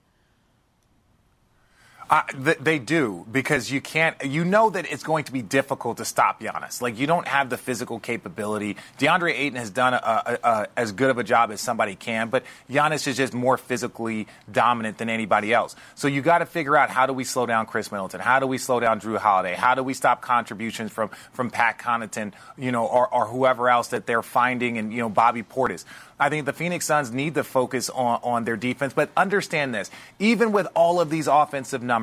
Uh, 2.11 2.23
th- 2.45 2.59
they 2.59 2.79
do 2.79 3.27
because 3.31 3.71
you 3.71 3.81
can't. 3.81 4.17
You 4.25 4.45
know 4.45 4.71
that 4.71 4.91
it's 4.91 5.03
going 5.03 5.25
to 5.25 5.33
be 5.33 5.43
difficult 5.43 5.99
to 5.99 6.05
stop 6.07 6.41
Giannis. 6.41 6.81
Like 6.81 6.99
you 6.99 7.07
don't 7.07 7.29
have 7.29 7.51
the 7.51 7.59
physical 7.59 8.01
capability. 8.01 8.77
DeAndre 8.99 9.33
Ayton 9.33 9.59
has 9.59 9.71
done 9.71 9.93
a, 9.93 9.97
a, 9.97 10.39
a, 10.43 10.67
as 10.77 10.93
good 10.93 11.11
of 11.11 11.19
a 11.19 11.25
job 11.25 11.51
as 11.51 11.61
somebody 11.61 11.95
can, 11.95 12.31
but 12.31 12.45
Giannis 12.71 13.07
is 13.07 13.17
just 13.17 13.35
more 13.35 13.59
physically 13.59 14.27
dominant 14.51 14.97
than 14.97 15.11
anybody 15.11 15.53
else. 15.53 15.77
So 15.97 16.09
you 16.09 16.23
got 16.23 16.39
to 16.39 16.47
figure 16.47 16.77
out 16.77 16.89
how 16.89 17.05
do 17.05 17.13
we 17.13 17.25
slow 17.25 17.45
down 17.45 17.67
Khris 17.67 17.93
Middleton? 17.93 18.21
How 18.21 18.41
do 18.41 18.47
we 18.47 18.57
slow 18.57 18.81
down 18.81 19.01
Jrue 19.01 19.19
Holiday? 19.19 19.55
How 19.55 19.75
do 19.75 19.83
we 19.83 19.93
stop 19.93 20.23
contributions 20.23 20.91
from 20.91 21.11
from 21.33 21.51
Pat 21.51 21.79
Connaughton, 21.79 22.33
you 22.57 22.73
know, 22.73 22.87
or, 22.87 23.13
or 23.13 23.27
whoever 23.27 23.69
else 23.69 23.89
that 23.89 24.07
they're 24.07 24.23
finding, 24.23 24.79
and 24.79 24.93
you 24.93 25.01
know 25.01 25.09
Bobby 25.11 25.43
Portis. 25.43 25.85
I 26.21 26.31
think 26.31 26.47
the 26.47 26.53
Phoenix 26.53 26.85
Suns 26.85 27.13
need 27.13 27.35
to 27.35 27.45
focus 27.45 27.91
on, 27.91 28.19
on 28.25 28.45
their 28.45 28.57
defense, 28.57 28.93
but 28.93 29.11
understand 29.17 29.75
this: 29.75 29.91
even 30.19 30.53
with 30.53 30.67
all 30.75 31.01
of 31.01 31.11
these 31.11 31.27
offensive 31.27 31.83
numbers, 31.83 31.98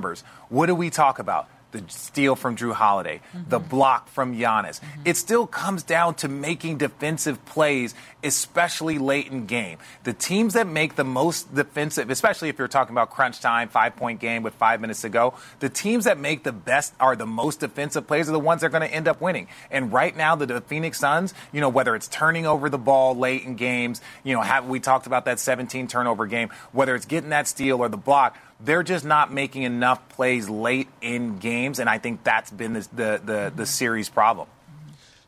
what 0.50 0.68
do 0.68 0.76
we 0.76 0.90
talk 0.90 1.20
about? 1.20 1.50
the 1.76 1.84
steal 1.90 2.36
from 2.36 2.56
Jrue 2.56 2.74
Holiday, 2.74 3.22
mm-hmm. 3.34 3.50
the 3.50 3.60
block 3.60 4.08
from 4.08 4.36
Giannis. 4.36 4.80
Mm-hmm. 4.80 5.02
It 5.06 5.18
still 5.18 5.46
comes 5.46 5.84
down 5.84 6.16
to 6.16 6.28
making 6.28 6.78
defensive 6.78 7.44
plays, 7.46 7.94
especially 8.24 8.98
late 8.98 9.28
in 9.28 9.46
game. 9.46 9.78
The 10.04 10.14
teams 10.14 10.54
that 10.54 10.68
make 10.68 10.96
the 10.96 11.04
most 11.04 11.54
defensive, 11.54 12.10
especially 12.10 12.50
if 12.50 12.58
you're 12.58 12.68
talking 12.68 12.94
about 12.94 13.10
crunch 13.10 13.42
time, 13.42 13.68
five 13.68 13.96
point 13.96 14.20
game 14.20 14.42
with 14.44 14.54
five 14.56 14.80
minutes 14.80 15.02
to 15.02 15.10
go, 15.10 15.34
the 15.60 15.70
teams 15.70 16.06
that 16.06 16.18
make 16.18 16.44
the 16.44 16.54
best 16.54 16.94
are 17.00 17.16
the 17.16 17.26
most 17.26 17.60
defensive 17.60 18.08
plays 18.08 18.30
are 18.30 18.34
the 18.34 18.40
ones 18.40 18.62
that 18.62 18.68
are 18.68 18.78
going 18.80 18.88
to 18.88 18.94
end 18.94 19.08
up 19.08 19.20
winning. 19.20 19.48
And 19.70 19.92
right 19.92 20.16
now, 20.16 20.36
the, 20.36 20.46
the 20.46 20.62
Phoenix 20.62 21.00
Suns, 21.00 21.34
you 21.52 21.62
know, 21.62 21.70
whether 21.70 21.96
it's 21.96 22.08
turning 22.08 22.46
over 22.46 22.70
the 22.70 22.78
ball 22.78 23.16
late 23.16 23.44
in 23.44 23.56
games, 23.56 24.02
you 24.24 24.34
know, 24.34 24.42
have, 24.42 24.66
we 24.66 24.80
talked 24.80 25.08
about 25.08 25.26
that 25.26 25.40
17 25.40 25.88
turnover 25.88 26.26
game, 26.26 26.50
whether 26.72 26.96
it's 26.96 27.06
getting 27.06 27.32
that 27.32 27.48
steal 27.48 27.80
or 27.80 27.90
the 27.90 27.98
block, 27.98 28.38
they're 28.60 28.84
just 28.84 29.06
not 29.06 29.32
making 29.32 29.64
enough 29.64 30.08
plays 30.10 30.50
late 30.50 30.88
in 31.02 31.38
games, 31.38 31.80
and 31.80 31.90
I 31.90 31.98
think 31.98 32.24
that's 32.24 32.52
been 32.52 32.74
the 32.74 32.88
the 32.94 33.22
the, 33.24 33.54
the 33.56 33.66
series 33.66 34.10
problem. 34.10 34.48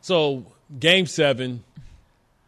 So, 0.01 0.45
game 0.79 1.05
seven, 1.05 1.63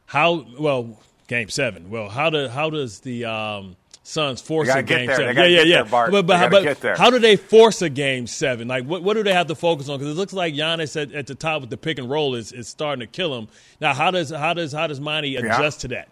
how 0.06 0.46
well? 0.58 1.00
Game 1.28 1.50
seven. 1.50 1.90
Well, 1.92 2.10
how 2.10 2.30
do 2.30 2.48
how 2.48 2.70
does 2.70 3.02
the 3.02 3.26
um, 3.26 3.76
Suns 4.10 4.42
force 4.42 4.68
a 4.70 4.82
game 4.82 5.06
there. 5.06 5.18
seven? 5.18 5.36
Yeah, 5.36 5.46
yeah, 5.46 5.62
yeah. 5.62 5.84
There, 5.84 6.10
but 6.10 6.26
but, 6.26 6.82
but 6.82 6.98
how 6.98 7.12
do 7.12 7.20
they 7.20 7.36
force 7.36 7.84
a 7.84 7.90
game 7.90 8.26
seven? 8.26 8.68
Like, 8.68 8.86
what, 8.86 9.04
what 9.04 9.14
do 9.14 9.22
they 9.22 9.34
have 9.34 9.46
to 9.48 9.56
focus 9.56 9.88
on? 9.88 10.00
Because 10.00 10.16
it 10.16 10.18
looks 10.18 10.34
like 10.34 10.56
Giannis 10.56 11.00
at, 11.00 11.12
at, 11.12 11.28
the 11.28 11.36
top 11.36 11.62
with 11.62 11.70
the 11.70 11.78
pick 11.78 12.00
and 12.00 12.10
roll 12.10 12.34
is, 12.34 12.52
is 12.52 12.68
starting 12.68 13.02
to 13.02 13.08
kill 13.08 13.38
him. 13.38 13.50
Now, 13.80 13.94
how 13.94 14.10
does 14.10 14.32
how 14.32 14.56
does 14.56 14.72
how 14.72 14.88
does 14.88 15.00
Monty 15.00 15.36
adjust 15.36 15.80
yeah. 15.80 15.82
to 15.82 15.88
that? 15.90 16.08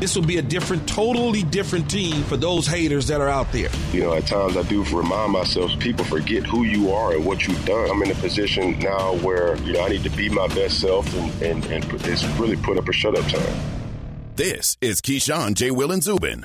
This 0.00 0.14
will 0.14 0.24
be 0.24 0.36
a 0.36 0.42
different, 0.42 0.88
totally 0.88 1.42
different 1.42 1.90
team 1.90 2.22
for 2.24 2.36
those 2.36 2.68
haters 2.68 3.08
that 3.08 3.20
are 3.20 3.28
out 3.28 3.50
there. 3.50 3.68
You 3.92 4.02
know, 4.02 4.14
at 4.14 4.28
times 4.28 4.56
I 4.56 4.62
do 4.62 4.84
remind 4.84 5.32
myself 5.32 5.76
people 5.80 6.04
forget 6.04 6.46
who 6.46 6.62
you 6.62 6.92
are 6.92 7.14
and 7.14 7.24
what 7.24 7.48
you've 7.48 7.64
done. 7.64 7.90
I'm 7.90 8.00
in 8.02 8.12
a 8.12 8.14
position 8.14 8.78
now 8.78 9.16
where, 9.16 9.56
you 9.62 9.72
know, 9.72 9.84
I 9.84 9.88
need 9.88 10.04
to 10.04 10.10
be 10.10 10.28
my 10.28 10.46
best 10.48 10.80
self 10.80 11.12
and, 11.14 11.42
and, 11.42 11.66
and 11.66 11.84
it's 12.06 12.24
really 12.38 12.56
put 12.56 12.78
up 12.78 12.88
a 12.88 12.92
shut 12.92 13.18
up 13.18 13.26
time. 13.26 13.56
This 14.36 14.76
is 14.80 15.00
Keyshawn, 15.00 15.54
J. 15.54 15.72
Will, 15.72 15.90
and 15.90 16.00
Zubin. 16.02 16.44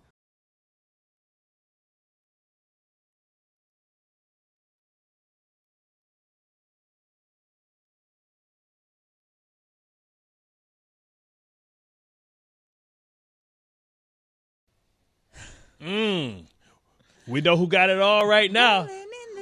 We 17.31 17.39
know 17.39 17.55
who 17.55 17.67
got 17.67 17.89
it 17.89 18.01
all 18.01 18.27
right 18.27 18.51
now. 18.51 18.89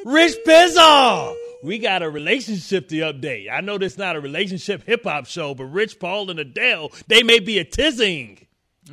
Rich 0.05 0.35
Pizzo. 0.45 1.35
We 1.63 1.79
got 1.79 2.03
a 2.03 2.09
relationship 2.09 2.87
to 2.89 2.95
update. 2.97 3.51
I 3.51 3.61
know 3.61 3.79
this 3.79 3.97
not 3.97 4.15
a 4.15 4.21
relationship 4.21 4.83
hip 4.85 5.03
hop 5.03 5.25
show, 5.25 5.55
but 5.55 5.65
Rich 5.65 5.99
Paul 5.99 6.29
and 6.29 6.39
Adele, 6.39 6.91
they 7.07 7.23
may 7.23 7.39
be 7.39 7.57
a 7.57 7.65
tizzing. 7.65 8.45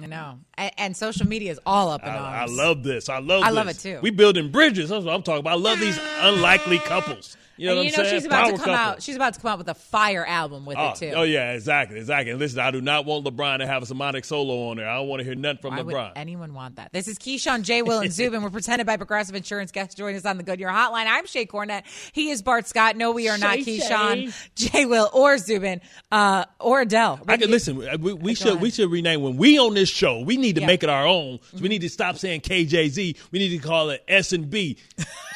I 0.02 0.06
know. 0.06 0.38
And, 0.58 0.72
and 0.78 0.96
social 0.96 1.26
media 1.26 1.52
is 1.52 1.60
all 1.66 1.90
up 1.90 2.02
in 2.02 2.08
I, 2.08 2.42
I 2.42 2.46
love 2.46 2.82
this. 2.82 3.08
I 3.08 3.18
love 3.18 3.42
I 3.42 3.48
this. 3.48 3.56
love 3.56 3.68
it, 3.68 3.78
too. 3.78 3.98
We 4.02 4.10
building 4.10 4.50
bridges. 4.50 4.88
That's 4.90 5.04
what 5.04 5.14
I'm 5.14 5.22
talking 5.22 5.40
about. 5.40 5.52
I 5.58 5.60
love 5.60 5.78
these 5.80 5.98
unlikely 6.20 6.78
couples. 6.78 7.36
You 7.58 7.68
know 7.68 7.72
and 7.72 7.78
what 7.78 7.84
you 7.86 7.92
I'm 7.92 7.96
know 8.02 8.04
saying? 8.10 8.20
she's 8.20 8.26
about 8.26 8.42
Power 8.42 8.50
to 8.52 8.56
come 8.58 8.64
couple. 8.66 8.74
out. 8.74 9.02
She's 9.02 9.16
about 9.16 9.32
to 9.32 9.40
come 9.40 9.50
out 9.50 9.56
with 9.56 9.68
a 9.68 9.74
fire 9.74 10.26
album 10.26 10.66
with 10.66 10.76
Oh, 10.76 10.90
it 10.90 10.96
too. 10.96 11.12
oh 11.16 11.22
yeah, 11.22 11.52
exactly, 11.52 11.98
exactly. 11.98 12.30
And 12.30 12.38
listen, 12.38 12.58
I 12.60 12.70
do 12.70 12.82
not 12.82 13.06
want 13.06 13.24
LeBron 13.24 13.60
to 13.60 13.66
have 13.66 13.82
a 13.82 13.86
semantic 13.86 14.26
solo 14.26 14.68
on 14.68 14.76
there. 14.76 14.86
I 14.86 14.96
don't 14.96 15.08
want 15.08 15.20
to 15.20 15.24
hear 15.24 15.34
nothing 15.34 15.62
from 15.62 15.74
Why 15.74 15.80
LeBron. 15.80 16.08
would 16.10 16.12
anyone 16.16 16.52
want 16.52 16.76
that? 16.76 16.92
This 16.92 17.08
is 17.08 17.18
Keyshawn, 17.18 17.62
J. 17.62 17.80
Will, 17.80 18.00
and 18.00 18.12
Zubin. 18.12 18.42
We're 18.42 18.50
presented 18.50 18.86
by 18.86 18.98
Progressive 18.98 19.34
Insurance. 19.34 19.72
Guest 19.72 19.96
join 19.96 20.14
us 20.14 20.26
on 20.26 20.36
the 20.36 20.42
Good 20.42 20.52
Goodyear 20.58 20.68
Hotline. 20.68 21.06
I'm 21.08 21.24
Shae 21.24 21.46
Cornette. 21.48 21.84
He 22.12 22.28
is 22.28 22.42
Bart 22.42 22.66
Scott. 22.66 22.94
No, 22.94 23.12
we 23.12 23.30
are 23.30 23.38
not 23.38 23.56
Shae, 23.56 23.78
Keyshawn, 23.80 24.50
J. 24.54 24.84
Will, 24.84 25.08
or 25.14 25.38
Zubin, 25.38 25.80
uh, 26.12 26.44
or 26.60 26.82
Adele. 26.82 27.20
I 27.26 27.38
can 27.38 27.50
listen. 27.50 27.78
We, 28.02 28.12
we 28.12 28.34
should 28.34 28.60
we 28.60 28.70
should 28.70 28.90
rename 28.90 29.22
when 29.22 29.38
we 29.38 29.58
on 29.58 29.72
this 29.72 29.88
show. 29.88 30.20
We 30.20 30.36
need 30.36 30.45
to 30.54 30.60
Yeah. 30.62 30.66
make 30.66 30.82
it 30.82 30.88
our 30.88 31.06
own. 31.06 31.40
So 31.52 31.58
we 31.58 31.68
need 31.68 31.80
to 31.82 31.88
stop 31.90 32.16
saying 32.16 32.40
KJZ. 32.42 33.16
We 33.32 33.38
need 33.38 33.50
to 33.50 33.58
call 33.58 33.90
it 33.90 34.02
S 34.08 34.32
and 34.32 34.48
B. 34.48 34.78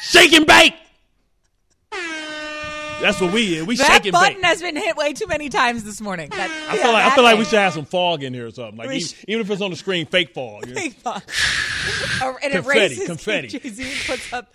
Shake 0.01 0.33
and 0.33 0.47
bake. 0.47 0.73
That's 3.01 3.19
what 3.19 3.33
we 3.33 3.55
is. 3.55 3.65
we 3.65 3.75
That 3.77 3.87
shake 3.87 4.05
and 4.05 4.11
button 4.13 4.35
bake. 4.35 4.45
has 4.45 4.61
been 4.61 4.75
hit 4.75 4.95
way 4.95 5.13
too 5.13 5.25
many 5.25 5.49
times 5.49 5.83
this 5.83 5.99
morning. 6.01 6.29
That, 6.29 6.51
I 6.69 6.77
feel 6.77 6.91
like 6.93 7.11
I 7.11 7.15
feel 7.15 7.23
like 7.23 7.39
we 7.39 7.45
should. 7.45 7.57
have 7.57 7.73
some 7.73 7.85
fog 7.85 8.21
in 8.21 8.31
here 8.31 8.45
or 8.45 8.51
something. 8.51 8.77
Like 8.77 8.89
even, 8.91 8.99
sh- 9.07 9.25
even 9.27 9.41
if 9.41 9.49
it's 9.49 9.61
on 9.61 9.71
the 9.71 9.75
screen, 9.75 10.05
fake 10.05 10.35
fog. 10.35 10.67
you 10.67 10.73
know? 10.75 10.81
Big 10.81 10.93
fuck. 10.95 11.23
And 12.43 12.53
Confetti, 12.53 13.05
confetti. 13.07 13.47
Jay-Z 13.47 13.91
puts 14.05 14.31
up 14.31 14.53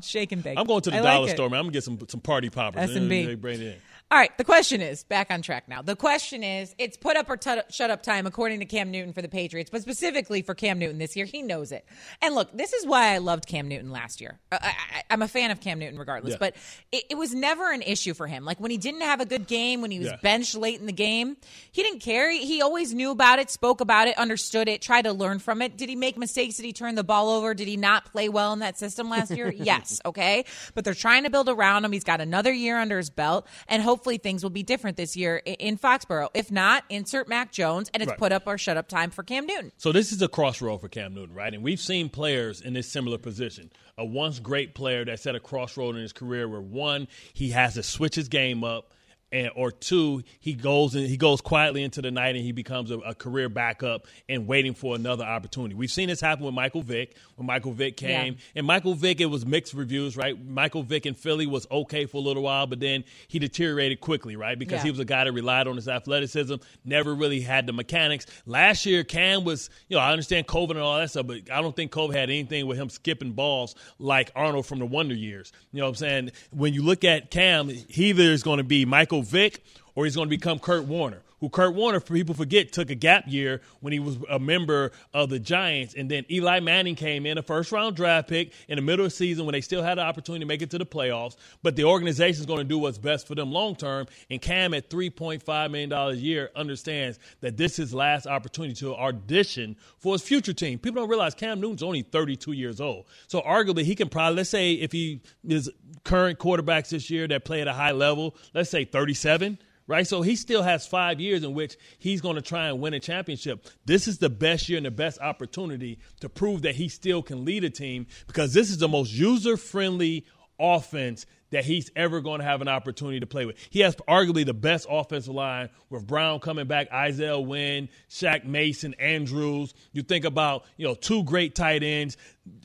shake 0.00 0.32
and 0.32 0.42
bake. 0.42 0.58
I'm 0.58 0.66
going 0.66 0.80
to 0.80 0.90
the 0.90 0.96
I 0.96 1.02
dollar 1.02 1.26
like 1.26 1.34
store, 1.34 1.50
man. 1.50 1.58
I'm 1.60 1.64
gonna 1.66 1.72
get 1.74 1.84
some 1.84 1.98
some 2.08 2.20
party 2.20 2.48
poppers. 2.48 2.90
S&B. 2.90 3.26
They 3.26 3.34
bring 3.34 3.60
it 3.60 3.66
in. 3.66 3.74
All 4.12 4.18
right, 4.18 4.36
the 4.36 4.44
question 4.44 4.82
is 4.82 5.04
back 5.04 5.30
on 5.30 5.40
track 5.40 5.68
now. 5.68 5.80
The 5.80 5.96
question 5.96 6.44
is 6.44 6.74
it's 6.76 6.98
put 6.98 7.16
up 7.16 7.30
or 7.30 7.38
tut 7.38 7.72
shut 7.72 7.88
up 7.88 8.02
time 8.02 8.26
according 8.26 8.58
to 8.60 8.66
Cam 8.66 8.90
Newton 8.90 9.14
for 9.14 9.22
the 9.22 9.28
Patriots, 9.28 9.70
but 9.70 9.80
specifically 9.80 10.42
for 10.42 10.54
Cam 10.54 10.78
Newton 10.78 10.98
this 10.98 11.16
year. 11.16 11.24
He 11.24 11.40
knows 11.40 11.72
it. 11.72 11.86
And 12.20 12.34
look, 12.34 12.54
this 12.54 12.74
is 12.74 12.84
why 12.86 13.14
I 13.14 13.18
loved 13.18 13.46
Cam 13.46 13.68
Newton 13.68 13.90
last 13.90 14.20
year. 14.20 14.38
Uh, 14.52 14.58
I, 14.60 14.66
I, 14.66 15.02
I'm 15.08 15.22
a 15.22 15.28
fan 15.28 15.50
of 15.50 15.62
Cam 15.62 15.78
Newton 15.78 15.98
regardless, 15.98 16.32
Yeah. 16.32 16.36
but 16.40 16.56
it, 16.92 17.04
it 17.08 17.14
was 17.14 17.34
never 17.34 17.72
an 17.72 17.80
issue 17.80 18.12
for 18.12 18.26
him. 18.26 18.44
Like 18.44 18.60
when 18.60 18.70
he 18.70 18.76
didn't 18.76 19.00
have 19.00 19.22
a 19.22 19.24
good 19.24 19.46
game, 19.46 19.80
when 19.80 19.90
he 19.90 19.98
was 19.98 20.08
Yeah. 20.08 20.16
benched 20.22 20.56
late 20.56 20.78
in 20.78 20.84
the 20.84 20.92
game, 20.92 21.38
he 21.70 21.82
didn't 21.82 22.00
care. 22.00 22.30
He, 22.30 22.44
he 22.44 22.60
always 22.60 22.92
knew 22.92 23.12
about 23.12 23.38
it, 23.38 23.50
spoke 23.50 23.80
about 23.80 24.08
it, 24.08 24.18
understood 24.18 24.68
it, 24.68 24.82
tried 24.82 25.06
to 25.06 25.14
learn 25.14 25.38
from 25.38 25.62
it. 25.62 25.78
Did 25.78 25.88
he 25.88 25.96
make 25.96 26.18
mistakes? 26.18 26.56
Did 26.56 26.66
he 26.66 26.74
turn 26.74 26.96
the 26.96 27.02
ball 27.04 27.30
over? 27.30 27.54
Did 27.54 27.66
he 27.66 27.78
not 27.78 28.12
play 28.12 28.28
well 28.28 28.52
in 28.52 28.58
that 28.58 28.78
system 28.78 29.08
last 29.08 29.30
year? 29.30 29.50
yes, 29.56 30.02
okay. 30.04 30.44
But 30.74 30.84
they're 30.84 30.92
trying 30.92 31.22
to 31.24 31.30
build 31.30 31.48
around 31.48 31.86
him. 31.86 31.92
He's 31.92 32.04
got 32.04 32.20
another 32.20 32.52
year 32.52 32.76
under 32.78 32.98
his 32.98 33.08
belt, 33.08 33.46
and 33.68 33.82
hopefully 33.82 34.01
things 34.18 34.42
will 34.42 34.50
be 34.50 34.62
different 34.62 34.96
this 34.96 35.16
year 35.16 35.36
in 35.36 35.78
Foxborough. 35.78 36.28
If 36.34 36.50
not, 36.50 36.84
insert 36.88 37.28
Mac 37.28 37.52
Jones, 37.52 37.90
and 37.94 38.02
it's 38.02 38.10
Right. 38.10 38.18
put 38.18 38.32
up 38.32 38.42
or 38.46 38.58
shut 38.58 38.76
up 38.76 38.88
time 38.88 39.10
for 39.10 39.22
Cam 39.22 39.46
Newton. 39.46 39.72
So 39.78 39.92
this 39.92 40.12
is 40.12 40.20
a 40.22 40.28
crossroad 40.28 40.80
for 40.80 40.88
Cam 40.88 41.14
Newton, 41.14 41.34
right? 41.34 41.52
And 41.54 41.62
we've 41.62 41.80
seen 41.80 42.08
players 42.08 42.60
in 42.60 42.74
this 42.74 42.88
similar 42.88 43.18
position. 43.18 43.70
A 43.98 44.04
once 44.04 44.38
great 44.38 44.74
player 44.74 45.04
that's 45.04 45.26
at 45.26 45.34
a 45.34 45.40
crossroad 45.40 45.96
in 45.96 46.02
his 46.02 46.12
career 46.12 46.48
where 46.48 46.60
one, 46.60 47.08
he 47.32 47.50
has 47.50 47.74
to 47.74 47.82
switch 47.82 48.14
his 48.14 48.28
game 48.28 48.64
up. 48.64 48.92
And, 49.32 49.50
or 49.56 49.70
two, 49.72 50.22
he 50.40 50.52
goes 50.52 50.94
and 50.94 51.06
he 51.06 51.16
goes 51.16 51.40
quietly 51.40 51.82
into 51.82 52.02
the 52.02 52.10
night 52.10 52.36
and 52.36 52.44
he 52.44 52.52
becomes 52.52 52.90
a, 52.90 52.98
a 52.98 53.14
career 53.14 53.48
backup 53.48 54.06
and 54.28 54.46
waiting 54.46 54.74
for 54.74 54.94
another 54.94 55.24
opportunity. 55.24 55.74
We've 55.74 55.90
seen 55.90 56.08
this 56.08 56.20
happen 56.20 56.44
with 56.44 56.54
Michael 56.54 56.82
Vick 56.82 57.16
when 57.36 57.46
Michael 57.46 57.72
Vick 57.72 57.96
came, 57.96 58.34
Yeah. 58.34 58.40
and 58.56 58.66
Michael 58.66 58.94
Vick 58.94 59.22
it 59.22 59.26
was 59.26 59.46
mixed 59.46 59.72
reviews, 59.72 60.18
right? 60.18 60.36
Michael 60.46 60.82
Vick 60.82 61.06
in 61.06 61.14
Philly 61.14 61.46
was 61.46 61.66
okay 61.70 62.04
for 62.04 62.18
a 62.18 62.20
little 62.20 62.42
while, 62.42 62.66
but 62.66 62.78
then 62.78 63.04
he 63.26 63.38
deteriorated 63.38 64.00
quickly, 64.00 64.36
right? 64.36 64.58
Because 64.58 64.80
Yeah. 64.80 64.84
he 64.84 64.90
was 64.90 65.00
a 65.00 65.04
guy 65.06 65.24
that 65.24 65.32
relied 65.32 65.66
on 65.66 65.76
his 65.76 65.88
athleticism, 65.88 66.56
never 66.84 67.14
really 67.14 67.40
had 67.40 67.66
the 67.66 67.72
mechanics. 67.72 68.26
Last 68.44 68.84
year, 68.84 69.02
Cam 69.02 69.44
was, 69.44 69.70
you 69.88 69.96
know, 69.96 70.02
I 70.02 70.12
understand 70.12 70.46
COVID 70.46 70.70
and 70.72 70.80
all 70.80 70.98
that 70.98 71.08
stuff, 71.08 71.26
but 71.26 71.50
I 71.50 71.62
don't 71.62 71.74
think 71.74 71.90
COVID 71.90 72.12
had 72.14 72.28
anything 72.28 72.66
with 72.66 72.76
him 72.76 72.90
skipping 72.90 73.32
balls 73.32 73.74
like 73.98 74.30
Arnold 74.36 74.66
from 74.66 74.78
the 74.78 74.86
Wonder 74.86 75.14
Years. 75.14 75.52
You 75.72 75.78
know 75.78 75.84
what 75.86 75.90
I'm 75.90 75.94
saying? 75.94 76.30
When 76.50 76.74
you 76.74 76.82
look 76.82 77.02
at 77.04 77.30
Cam, 77.30 77.70
he 77.70 78.10
either 78.10 78.24
is 78.24 78.42
going 78.42 78.58
to 78.58 78.64
be 78.64 78.84
Michael 78.84 79.21
Vick 79.22 79.62
or 79.94 80.04
he's 80.04 80.16
going 80.16 80.28
to 80.28 80.30
become 80.36 80.58
Kurt 80.58 80.84
Warner. 80.84 81.22
Who 81.42 81.48
Kurt 81.48 81.74
Warner, 81.74 81.98
people 81.98 82.36
forget, 82.36 82.70
took 82.70 82.88
a 82.88 82.94
gap 82.94 83.24
year 83.26 83.62
when 83.80 83.92
he 83.92 83.98
was 83.98 84.16
a 84.30 84.38
member 84.38 84.92
of 85.12 85.28
the 85.28 85.40
Giants. 85.40 85.92
And 85.92 86.08
then 86.08 86.24
Eli 86.30 86.60
Manning 86.60 86.94
came 86.94 87.26
in, 87.26 87.36
a 87.36 87.42
first 87.42 87.72
round 87.72 87.96
draft 87.96 88.28
pick 88.28 88.52
in 88.68 88.76
the 88.76 88.82
middle 88.82 89.04
of 89.04 89.10
the 89.10 89.16
season 89.16 89.44
when 89.44 89.52
they 89.52 89.60
still 89.60 89.82
had 89.82 89.98
the 89.98 90.02
opportunity 90.02 90.44
to 90.44 90.46
make 90.46 90.62
it 90.62 90.70
to 90.70 90.78
the 90.78 90.86
playoffs. 90.86 91.34
But 91.64 91.74
the 91.74 91.82
organization 91.82 92.40
is 92.40 92.46
going 92.46 92.60
to 92.60 92.64
do 92.64 92.78
what's 92.78 92.96
best 92.96 93.26
for 93.26 93.34
them 93.34 93.50
long 93.50 93.74
term. 93.74 94.06
And 94.30 94.40
Cam 94.40 94.72
at 94.72 94.88
$3.5 94.88 95.70
million 95.72 95.92
a 95.92 96.12
year 96.12 96.50
understands 96.54 97.18
that 97.40 97.56
this 97.56 97.72
is 97.72 97.78
his 97.82 97.92
last 97.92 98.28
opportunity 98.28 98.74
to 98.74 98.94
audition 98.94 99.74
for 99.98 100.14
his 100.14 100.22
future 100.22 100.52
team. 100.52 100.78
People 100.78 101.02
don't 101.02 101.10
realize 101.10 101.34
Cam 101.34 101.60
Newton's 101.60 101.82
only 101.82 102.02
32 102.02 102.52
years 102.52 102.80
old. 102.80 103.06
So 103.26 103.40
arguably, 103.40 103.82
he 103.82 103.96
can 103.96 104.08
probably, 104.08 104.36
let's 104.36 104.50
say, 104.50 104.74
if 104.74 104.92
he 104.92 105.22
is 105.44 105.68
current 106.04 106.38
quarterbacks 106.38 106.90
this 106.90 107.10
year 107.10 107.26
that 107.26 107.44
play 107.44 107.62
at 107.62 107.66
a 107.66 107.72
high 107.72 107.90
level, 107.90 108.36
let's 108.54 108.70
say 108.70 108.84
37 108.84 109.58
right? 109.86 110.06
So 110.06 110.22
he 110.22 110.36
still 110.36 110.62
has 110.62 110.86
five 110.86 111.20
years 111.20 111.44
in 111.44 111.54
which 111.54 111.76
he's 111.98 112.20
going 112.20 112.36
to 112.36 112.42
try 112.42 112.68
and 112.68 112.80
win 112.80 112.94
a 112.94 113.00
championship. 113.00 113.66
This 113.84 114.08
is 114.08 114.18
the 114.18 114.30
best 114.30 114.68
year 114.68 114.76
and 114.76 114.86
the 114.86 114.90
best 114.90 115.20
opportunity 115.20 115.98
to 116.20 116.28
prove 116.28 116.62
that 116.62 116.74
he 116.74 116.88
still 116.88 117.22
can 117.22 117.44
lead 117.44 117.64
a 117.64 117.70
team 117.70 118.06
because 118.26 118.52
this 118.52 118.70
is 118.70 118.78
the 118.78 118.88
most 118.88 119.12
user 119.12 119.56
friendly 119.56 120.26
offense 120.58 121.26
that 121.50 121.64
he's 121.64 121.90
ever 121.94 122.20
going 122.20 122.40
to 122.40 122.44
have 122.44 122.62
an 122.62 122.68
opportunity 122.68 123.20
to 123.20 123.26
play 123.26 123.44
with. 123.44 123.56
He 123.70 123.80
has 123.80 123.94
arguably 124.08 124.44
the 124.44 124.54
best 124.54 124.86
offensive 124.88 125.34
line 125.34 125.68
with 125.90 126.06
Brown 126.06 126.40
coming 126.40 126.66
back, 126.66 126.90
Isaiah 126.90 127.38
Wynn, 127.38 127.90
Shaq 128.08 128.44
Mason, 128.44 128.94
Andrews. 128.94 129.74
You 129.92 130.02
think 130.02 130.24
about, 130.24 130.64
you 130.78 130.86
know, 130.86 130.94
two 130.94 131.24
great 131.24 131.54
tight 131.54 131.82
ends. 131.82 132.16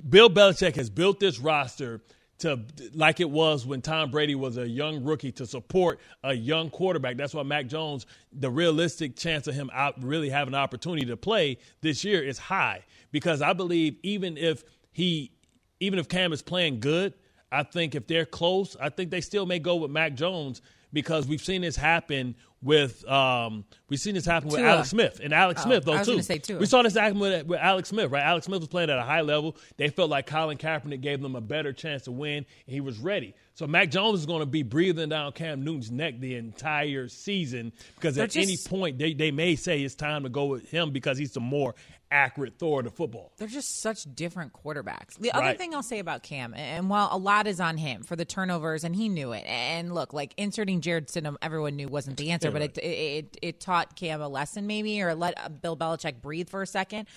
Bill 0.08 0.30
Belichick 0.30 0.76
has 0.78 0.90
built 0.90 1.20
this 1.20 1.38
roster 1.38 2.02
to 2.40 2.60
like 2.94 3.20
it 3.20 3.30
was 3.30 3.66
when 3.66 3.82
Tom 3.82 4.12
Brady 4.12 4.36
was 4.36 4.58
a 4.58 4.68
young 4.68 5.04
rookie 5.04 5.32
to 5.34 5.46
support 5.46 6.00
a 6.24 6.34
young 6.34 6.70
quarterback. 6.70 7.18
That's 7.18 7.34
why 7.34 7.44
Mac 7.44 7.68
Jones, 7.68 8.06
the 8.32 8.52
realistic 8.52 9.16
chance 9.16 9.48
of 9.48 9.56
him 9.56 9.72
out 9.74 10.02
really 10.04 10.30
having 10.30 10.54
an 10.54 10.60
opportunity 10.60 11.06
to 11.08 11.18
play 11.18 11.58
this 11.82 12.04
year 12.04 12.24
is 12.24 12.38
high 12.38 12.84
because 13.12 13.42
I 13.42 13.54
believe 13.54 13.98
even 14.04 14.38
if 14.38 14.64
he 14.92 15.32
even 15.80 16.00
if 16.00 16.08
Cam 16.08 16.34
is 16.34 16.42
playing 16.42 16.80
good, 16.80 17.14
I 17.52 17.64
think 17.64 17.96
if 17.96 18.08
they're 18.08 18.26
close, 18.26 18.76
I 18.80 18.90
think 18.90 19.12
they 19.12 19.22
still 19.22 19.46
may 19.46 19.60
go 19.60 19.76
with 19.76 19.92
Mac 19.92 20.14
Jones 20.16 20.62
because 20.94 21.28
we've 21.28 21.44
seen 21.44 21.62
this 21.62 21.76
happen 21.76 22.36
with 22.62 23.08
um, 23.08 23.66
we've 23.90 24.00
seen 24.00 24.16
this 24.16 24.26
happen 24.26 24.50
with 24.50 24.60
Tua. 24.60 24.70
Alex 24.70 24.90
Smith 24.90 25.20
and 25.24 25.34
Alex 25.34 25.62
Oh, 25.62 25.70
Smith 25.70 25.86
though 25.86 26.04
too. 26.04 26.58
We 26.58 26.66
saw 26.66 26.82
this 26.82 26.96
happen 26.96 27.20
with, 27.20 27.46
with 27.46 27.60
Alex 27.60 27.90
Smith, 27.90 28.10
right? 28.12 28.24
Alex 28.24 28.48
Smith 28.48 28.60
was 28.60 28.68
playing 28.68 28.90
at 28.90 28.98
a 28.98 29.04
high 29.04 29.22
level. 29.22 29.56
They 29.78 29.90
felt 29.90 30.10
like 30.10 30.26
Colin 30.28 30.58
Kaepernick 30.58 31.02
gave 31.02 31.22
them 31.22 31.36
a 31.36 31.42
better 31.42 31.72
chance 31.72 32.04
to 32.04 32.12
win, 32.12 32.38
and 32.38 32.46
he 32.74 32.82
was 32.82 32.98
ready. 32.98 33.36
So 33.54 33.66
Mac 33.68 33.90
Jones 33.90 34.20
is 34.20 34.26
going 34.26 34.42
to 34.42 34.46
be 34.46 34.64
breathing 34.64 35.10
down 35.10 35.32
Cam 35.34 35.64
Newton's 35.64 35.90
neck 35.92 36.20
the 36.20 36.36
entire 36.36 37.08
season 37.08 37.74
because 37.96 38.16
They're 38.16 38.26
at 38.26 38.36
any 38.36 38.58
point 38.58 38.98
they, 39.00 39.14
they 39.14 39.32
may 39.32 39.56
say 39.56 39.82
it's 39.82 39.96
time 39.96 40.24
to 40.24 40.30
go 40.30 40.46
with 40.46 40.70
him 40.70 40.92
because 40.92 41.18
he's 41.18 41.32
the 41.32 41.40
more 41.40 41.74
accurate 42.12 42.58
thrower 42.60 42.82
the 42.84 42.90
football. 42.90 43.32
They're 43.38 43.48
just 43.48 43.82
such 43.82 44.04
different 44.16 44.54
quarterbacks. 44.54 45.16
The 45.20 45.32
other 45.32 45.46
Right. 45.48 45.58
thing 45.58 45.76
I'll 45.76 45.84
say 45.84 46.00
about 46.00 46.24
Cam, 46.24 46.54
and 46.54 46.90
while 46.90 47.10
a 47.12 47.18
lot 47.18 47.48
is 47.48 47.60
on 47.60 47.78
him 47.78 48.04
for 48.04 48.16
the 48.16 48.26
turnovers, 48.26 48.84
and 48.84 48.96
he 48.96 49.10
knew 49.10 49.34
it. 49.34 49.44
And 49.46 49.94
look, 49.94 50.14
like 50.14 50.34
inserting 50.38 50.82
Jarrett 50.82 51.08
Stidham, 51.08 51.36
everyone 51.42 51.76
knew 51.76 51.88
wasn't 51.88 52.18
the 52.18 52.32
answer, 52.32 52.48
Yeah, 52.48 52.54
but 52.54 52.62
right. 52.62 52.78
it, 52.78 52.84
it 52.88 53.38
it 53.42 53.60
taught 53.60 53.96
Cam 53.96 54.22
a 54.22 54.28
lesson 54.30 54.68
maybe, 54.68 55.02
or 55.02 55.16
let 55.16 55.38
uh, 55.38 55.50
Bill 55.50 55.76
Belichick 55.76 56.22
breathe 56.22 56.50
for 56.50 56.62
a 56.62 56.68
second, 56.68 57.08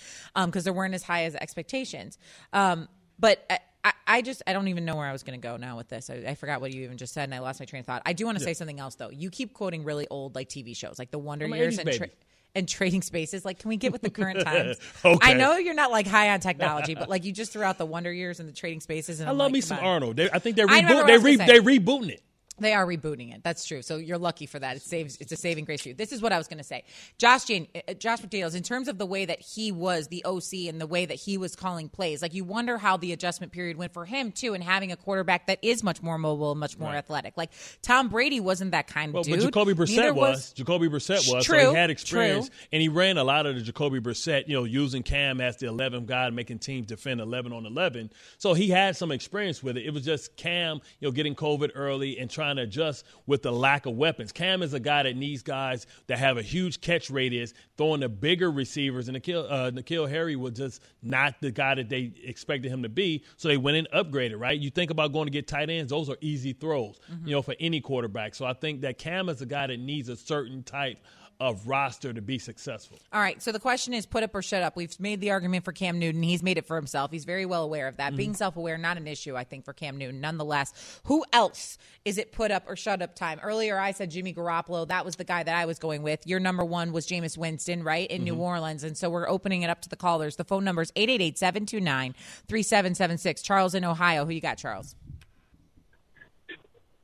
because 0.45 0.63
there 0.65 0.73
weren't 0.73 0.93
as 0.93 1.03
high 1.03 1.23
as 1.25 1.35
expectations. 1.35 2.17
Um, 2.53 2.87
but. 3.19 3.43
I, 3.49 3.59
I, 3.83 3.93
I 4.05 4.21
just 4.21 4.43
I 4.45 4.53
don't 4.53 4.67
even 4.67 4.85
know 4.85 4.95
where 4.95 5.07
I 5.07 5.11
was 5.11 5.23
going 5.23 5.41
to 5.41 5.43
go 5.43 5.57
now 5.57 5.75
with 5.75 5.89
this. 5.89 6.11
I, 6.11 6.17
I 6.27 6.35
forgot 6.35 6.61
what 6.61 6.71
you 6.71 6.83
even 6.83 6.97
just 6.99 7.15
said, 7.15 7.23
and 7.23 7.33
I 7.33 7.39
lost 7.39 7.59
my 7.59 7.65
train 7.65 7.79
of 7.79 7.87
thought. 7.87 8.03
I 8.05 8.13
do 8.13 8.25
want 8.27 8.37
to 8.37 8.43
say 8.43 8.53
something 8.53 8.79
else 8.79 8.93
though. 8.93 9.09
You 9.09 9.31
keep 9.31 9.53
quoting 9.55 9.83
really 9.83 10.05
old 10.07 10.35
like 10.35 10.49
TV 10.49 10.77
shows, 10.77 10.99
like 10.99 11.09
The 11.09 11.17
Wonder 11.17 11.45
I'm 11.45 11.55
Years 11.55 11.79
80s 11.79 11.81
and. 11.87 11.93
Tra- 11.97 12.09
and 12.55 12.67
trading 12.67 13.01
spaces. 13.01 13.45
Like, 13.45 13.59
can 13.59 13.69
we 13.69 13.77
get 13.77 13.91
with 13.91 14.01
the 14.01 14.09
current 14.09 14.41
times? 14.45 14.77
Okay. 15.03 15.17
I 15.21 15.33
know 15.33 15.57
you're 15.57 15.73
not 15.73 15.91
like 15.91 16.07
high 16.07 16.29
on 16.29 16.39
technology, 16.39 16.95
but 16.95 17.09
like 17.09 17.25
you 17.25 17.31
just 17.31 17.53
threw 17.53 17.63
out 17.63 17.77
the 17.77 17.85
Wonder 17.85 18.11
Years 18.11 18.39
and 18.39 18.47
the 18.47 18.53
trading 18.53 18.81
spaces. 18.81 19.19
And 19.19 19.29
I 19.29 19.31
I'm 19.31 19.37
love 19.37 19.47
like, 19.47 19.53
me 19.53 19.61
some 19.61 19.77
on. 19.79 19.83
Arnold. 19.83 20.15
They, 20.17 20.29
I 20.29 20.39
think 20.39 20.55
they're 20.55 20.67
reboot, 20.67 21.07
they 21.07 21.17
re, 21.17 21.35
they 21.35 21.45
say. 21.45 21.59
rebooting 21.59 22.09
it. 22.09 22.23
They 22.61 22.73
are 22.73 22.85
rebooting 22.85 23.33
it. 23.35 23.43
That's 23.43 23.65
true. 23.65 23.81
So 23.81 23.97
you're 23.97 24.17
lucky 24.17 24.45
for 24.45 24.59
that. 24.59 24.75
It 24.77 24.83
saves. 24.83 25.17
It's 25.19 25.31
a 25.31 25.35
saving 25.35 25.65
grace 25.65 25.81
for 25.81 25.89
you. 25.89 25.93
This 25.95 26.11
is 26.11 26.21
what 26.21 26.31
I 26.31 26.37
was 26.37 26.47
going 26.47 26.59
to 26.59 26.63
say. 26.63 26.83
Josh 27.17 27.45
Jane, 27.45 27.67
uh, 27.75 27.93
Josh 27.95 28.19
McDaniels, 28.21 28.55
in 28.55 28.63
terms 28.63 28.87
of 28.87 28.97
the 28.97 29.05
way 29.05 29.25
that 29.25 29.39
he 29.41 29.71
was 29.71 30.07
the 30.07 30.23
OC 30.25 30.67
and 30.69 30.79
the 30.79 30.87
way 30.87 31.05
that 31.05 31.15
he 31.17 31.37
was 31.37 31.55
calling 31.55 31.89
plays, 31.89 32.21
like 32.21 32.33
you 32.33 32.43
wonder 32.43 32.77
how 32.77 32.97
the 32.97 33.11
adjustment 33.13 33.51
period 33.51 33.77
went 33.77 33.93
for 33.93 34.05
him 34.05 34.31
too, 34.31 34.53
and 34.53 34.63
having 34.63 34.91
a 34.91 34.95
quarterback 34.95 35.47
that 35.47 35.59
is 35.61 35.83
much 35.83 36.01
more 36.01 36.17
mobile 36.17 36.55
much 36.55 36.77
more 36.77 36.89
Right. 36.89 36.97
athletic. 36.97 37.33
Like 37.35 37.49
Tom 37.81 38.09
Brady 38.09 38.39
wasn't 38.39 38.71
that 38.71 38.87
kind 38.87 39.11
Well, 39.13 39.21
of 39.21 39.27
dude. 39.27 39.39
but 39.39 39.45
Jacoby 39.45 39.73
Neither 39.73 40.11
Brissett 40.11 40.15
was. 40.15 40.53
Jacoby 40.53 40.87
Brissett 40.87 41.33
was. 41.33 41.45
so 41.45 41.53
True, 41.53 41.69
he 41.71 41.75
had 41.75 41.89
experience, 41.89 42.49
true. 42.49 42.57
and 42.71 42.81
he 42.81 42.89
ran 42.89 43.17
a 43.17 43.23
lot 43.23 43.45
of 43.45 43.55
the 43.55 43.61
Jacoby 43.61 43.99
Brissett, 43.99 44.47
you 44.47 44.53
know, 44.55 44.63
using 44.65 45.01
Cam 45.03 45.41
as 45.41 45.57
the 45.57 45.65
11th 45.67 46.05
guy, 46.05 46.29
making 46.29 46.59
teams 46.59 46.87
defend 46.87 47.19
11 47.21 47.53
on 47.53 47.65
11. 47.65 48.11
So 48.37 48.53
he 48.53 48.69
had 48.69 48.95
some 48.95 49.11
experience 49.11 49.63
with 49.63 49.77
it. 49.77 49.85
It 49.85 49.91
was 49.93 50.03
just 50.05 50.35
Cam, 50.37 50.81
you 50.99 51.07
know, 51.07 51.11
getting 51.11 51.33
COVID 51.35 51.71
early 51.75 52.19
and 52.19 52.29
trying 52.29 52.50
to 52.57 52.63
adjust 52.63 53.05
with 53.25 53.41
the 53.41 53.51
lack 53.51 53.85
of 53.85 53.95
weapons. 53.95 54.31
Cam 54.31 54.61
is 54.61 54.73
a 54.73 54.79
guy 54.79 55.03
that 55.03 55.15
needs 55.15 55.41
guys 55.43 55.87
that 56.07 56.17
have 56.17 56.37
a 56.37 56.41
huge 56.41 56.81
catch 56.81 57.09
radius, 57.09 57.53
throwing 57.77 57.99
the 58.01 58.09
bigger 58.09 58.51
receivers, 58.51 59.07
and 59.07 59.17
N'Keal, 59.17 59.45
uh, 59.49 59.71
N'Keal 59.71 60.09
Harry 60.09 60.35
was 60.35 60.53
just 60.53 60.81
not 61.01 61.35
the 61.41 61.51
guy 61.51 61.75
that 61.75 61.89
they 61.89 62.11
expected 62.23 62.71
him 62.71 62.83
to 62.83 62.89
be. 62.89 63.23
So 63.37 63.47
they 63.47 63.57
went 63.57 63.77
and 63.77 63.87
upgraded, 63.91 64.39
right? 64.39 64.59
You 64.59 64.69
think 64.69 64.91
about 64.91 65.13
going 65.13 65.25
to 65.25 65.31
get 65.31 65.47
tight 65.47 65.69
ends; 65.69 65.91
those 65.91 66.09
are 66.09 66.17
easy 66.21 66.53
throws, 66.53 66.99
you 67.25 67.31
know, 67.31 67.41
for 67.41 67.55
any 67.59 67.81
quarterback. 67.81 68.35
So 68.35 68.45
I 68.45 68.53
think 68.53 68.81
that 68.81 68.97
Cam 68.97 69.29
is 69.29 69.41
a 69.41 69.45
guy 69.45 69.67
that 69.67 69.79
needs 69.79 70.09
a 70.09 70.15
certain 70.15 70.63
type 70.63 70.97
of 71.41 71.67
roster 71.67 72.13
to 72.13 72.21
be 72.21 72.37
successful. 72.37 72.99
All 73.11 73.19
right. 73.19 73.41
So 73.41 73.51
the 73.51 73.59
question 73.59 73.95
is 73.95 74.05
put 74.05 74.21
up 74.21 74.35
or 74.35 74.43
shut 74.43 74.61
up. 74.61 74.75
We've 74.75 74.97
made 74.99 75.21
the 75.21 75.31
argument 75.31 75.65
for 75.65 75.71
Cam 75.71 75.97
Newton. 75.97 76.21
He's 76.21 76.43
made 76.43 76.59
it 76.59 76.67
for 76.67 76.75
himself. 76.75 77.09
He's 77.11 77.25
very 77.25 77.47
well 77.47 77.63
aware 77.63 77.87
of 77.87 77.97
that. 77.97 78.09
Mm-hmm. 78.09 78.17
Being 78.17 78.33
self 78.35 78.57
aware, 78.57 78.77
not 78.77 78.97
an 78.97 79.07
issue, 79.07 79.35
I 79.35 79.43
think, 79.43 79.65
for 79.65 79.73
Cam 79.73 79.97
Newton. 79.97 80.21
Nonetheless, 80.21 81.01
who 81.05 81.25
else 81.33 81.79
is 82.05 82.19
it 82.19 82.31
put 82.31 82.51
up 82.51 82.65
or 82.67 82.75
shut 82.75 83.01
up 83.01 83.15
time? 83.15 83.39
Earlier, 83.41 83.79
I 83.79 83.91
said 83.91 84.11
Jimmy 84.11 84.35
Garoppolo. 84.35 84.87
That 84.87 85.03
was 85.03 85.15
the 85.15 85.23
guy 85.23 85.41
that 85.41 85.55
I 85.55 85.65
was 85.65 85.79
going 85.79 86.03
with. 86.03 86.27
Your 86.27 86.39
number 86.39 86.63
one 86.63 86.91
was 86.91 87.07
Jameis 87.07 87.39
Winston, 87.39 87.83
right, 87.83 88.09
in 88.11 88.23
New 88.23 88.33
mm-hmm. 88.33 88.41
Orleans. 88.41 88.83
And 88.83 88.95
so 88.95 89.09
we're 89.09 89.27
opening 89.27 89.63
it 89.63 89.71
up 89.71 89.81
to 89.81 89.89
the 89.89 89.95
callers. 89.95 90.35
The 90.35 90.43
phone 90.43 90.63
number 90.63 90.83
is 90.83 90.91
888 90.95 91.39
729 91.39 92.13
3776. 92.47 93.41
Charles 93.41 93.73
in 93.73 93.83
Ohio. 93.83 94.25
Who 94.25 94.31
you 94.31 94.41
got, 94.41 94.59
Charles? 94.59 94.95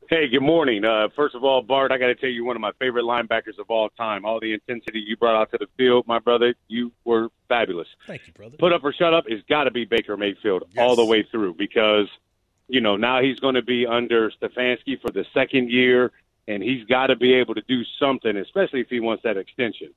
Hey, 0.09 0.29
good 0.29 0.41
morning. 0.41 0.85
Uh, 0.85 1.09
first 1.17 1.35
of 1.35 1.43
all, 1.43 1.61
Bart, 1.61 1.91
I 1.91 1.97
got 1.97 2.07
to 2.07 2.15
tell 2.15 2.29
you, 2.29 2.45
one 2.45 2.55
of 2.55 2.61
my 2.61 2.71
favorite 2.79 3.03
linebackers 3.03 3.59
of 3.59 3.69
all 3.69 3.89
time. 3.89 4.23
All 4.23 4.39
the 4.39 4.53
intensity 4.53 5.03
you 5.05 5.17
brought 5.17 5.35
out 5.35 5.51
to 5.51 5.57
the 5.57 5.67
field, 5.75 6.07
my 6.07 6.17
brother, 6.17 6.55
you 6.69 6.93
were 7.03 7.27
fabulous. 7.49 7.89
Thank 8.05 8.25
you, 8.25 8.31
brother. 8.31 8.55
Put 8.57 8.71
up 8.71 8.85
or 8.85 8.93
shut 8.93 9.13
up, 9.13 9.25
it's 9.27 9.45
got 9.49 9.65
to 9.65 9.71
be 9.71 9.83
Baker 9.83 10.15
Mayfield 10.15 10.63
all 10.77 10.95
the 10.95 11.03
way 11.03 11.23
through 11.23 11.55
because, 11.55 12.07
you 12.69 12.79
know, 12.79 12.95
now 12.95 13.21
he's 13.21 13.37
going 13.41 13.55
to 13.55 13.61
be 13.61 13.85
under 13.85 14.31
Stefanski 14.31 15.01
for 15.01 15.11
the 15.11 15.25
second 15.33 15.69
year, 15.71 16.13
and 16.47 16.63
he's 16.63 16.85
got 16.85 17.07
to 17.07 17.17
be 17.17 17.33
able 17.33 17.55
to 17.55 17.63
do 17.67 17.83
something, 17.99 18.37
especially 18.37 18.79
if 18.79 18.87
he 18.87 19.01
wants 19.01 19.23
that 19.23 19.35
extension. 19.35 19.93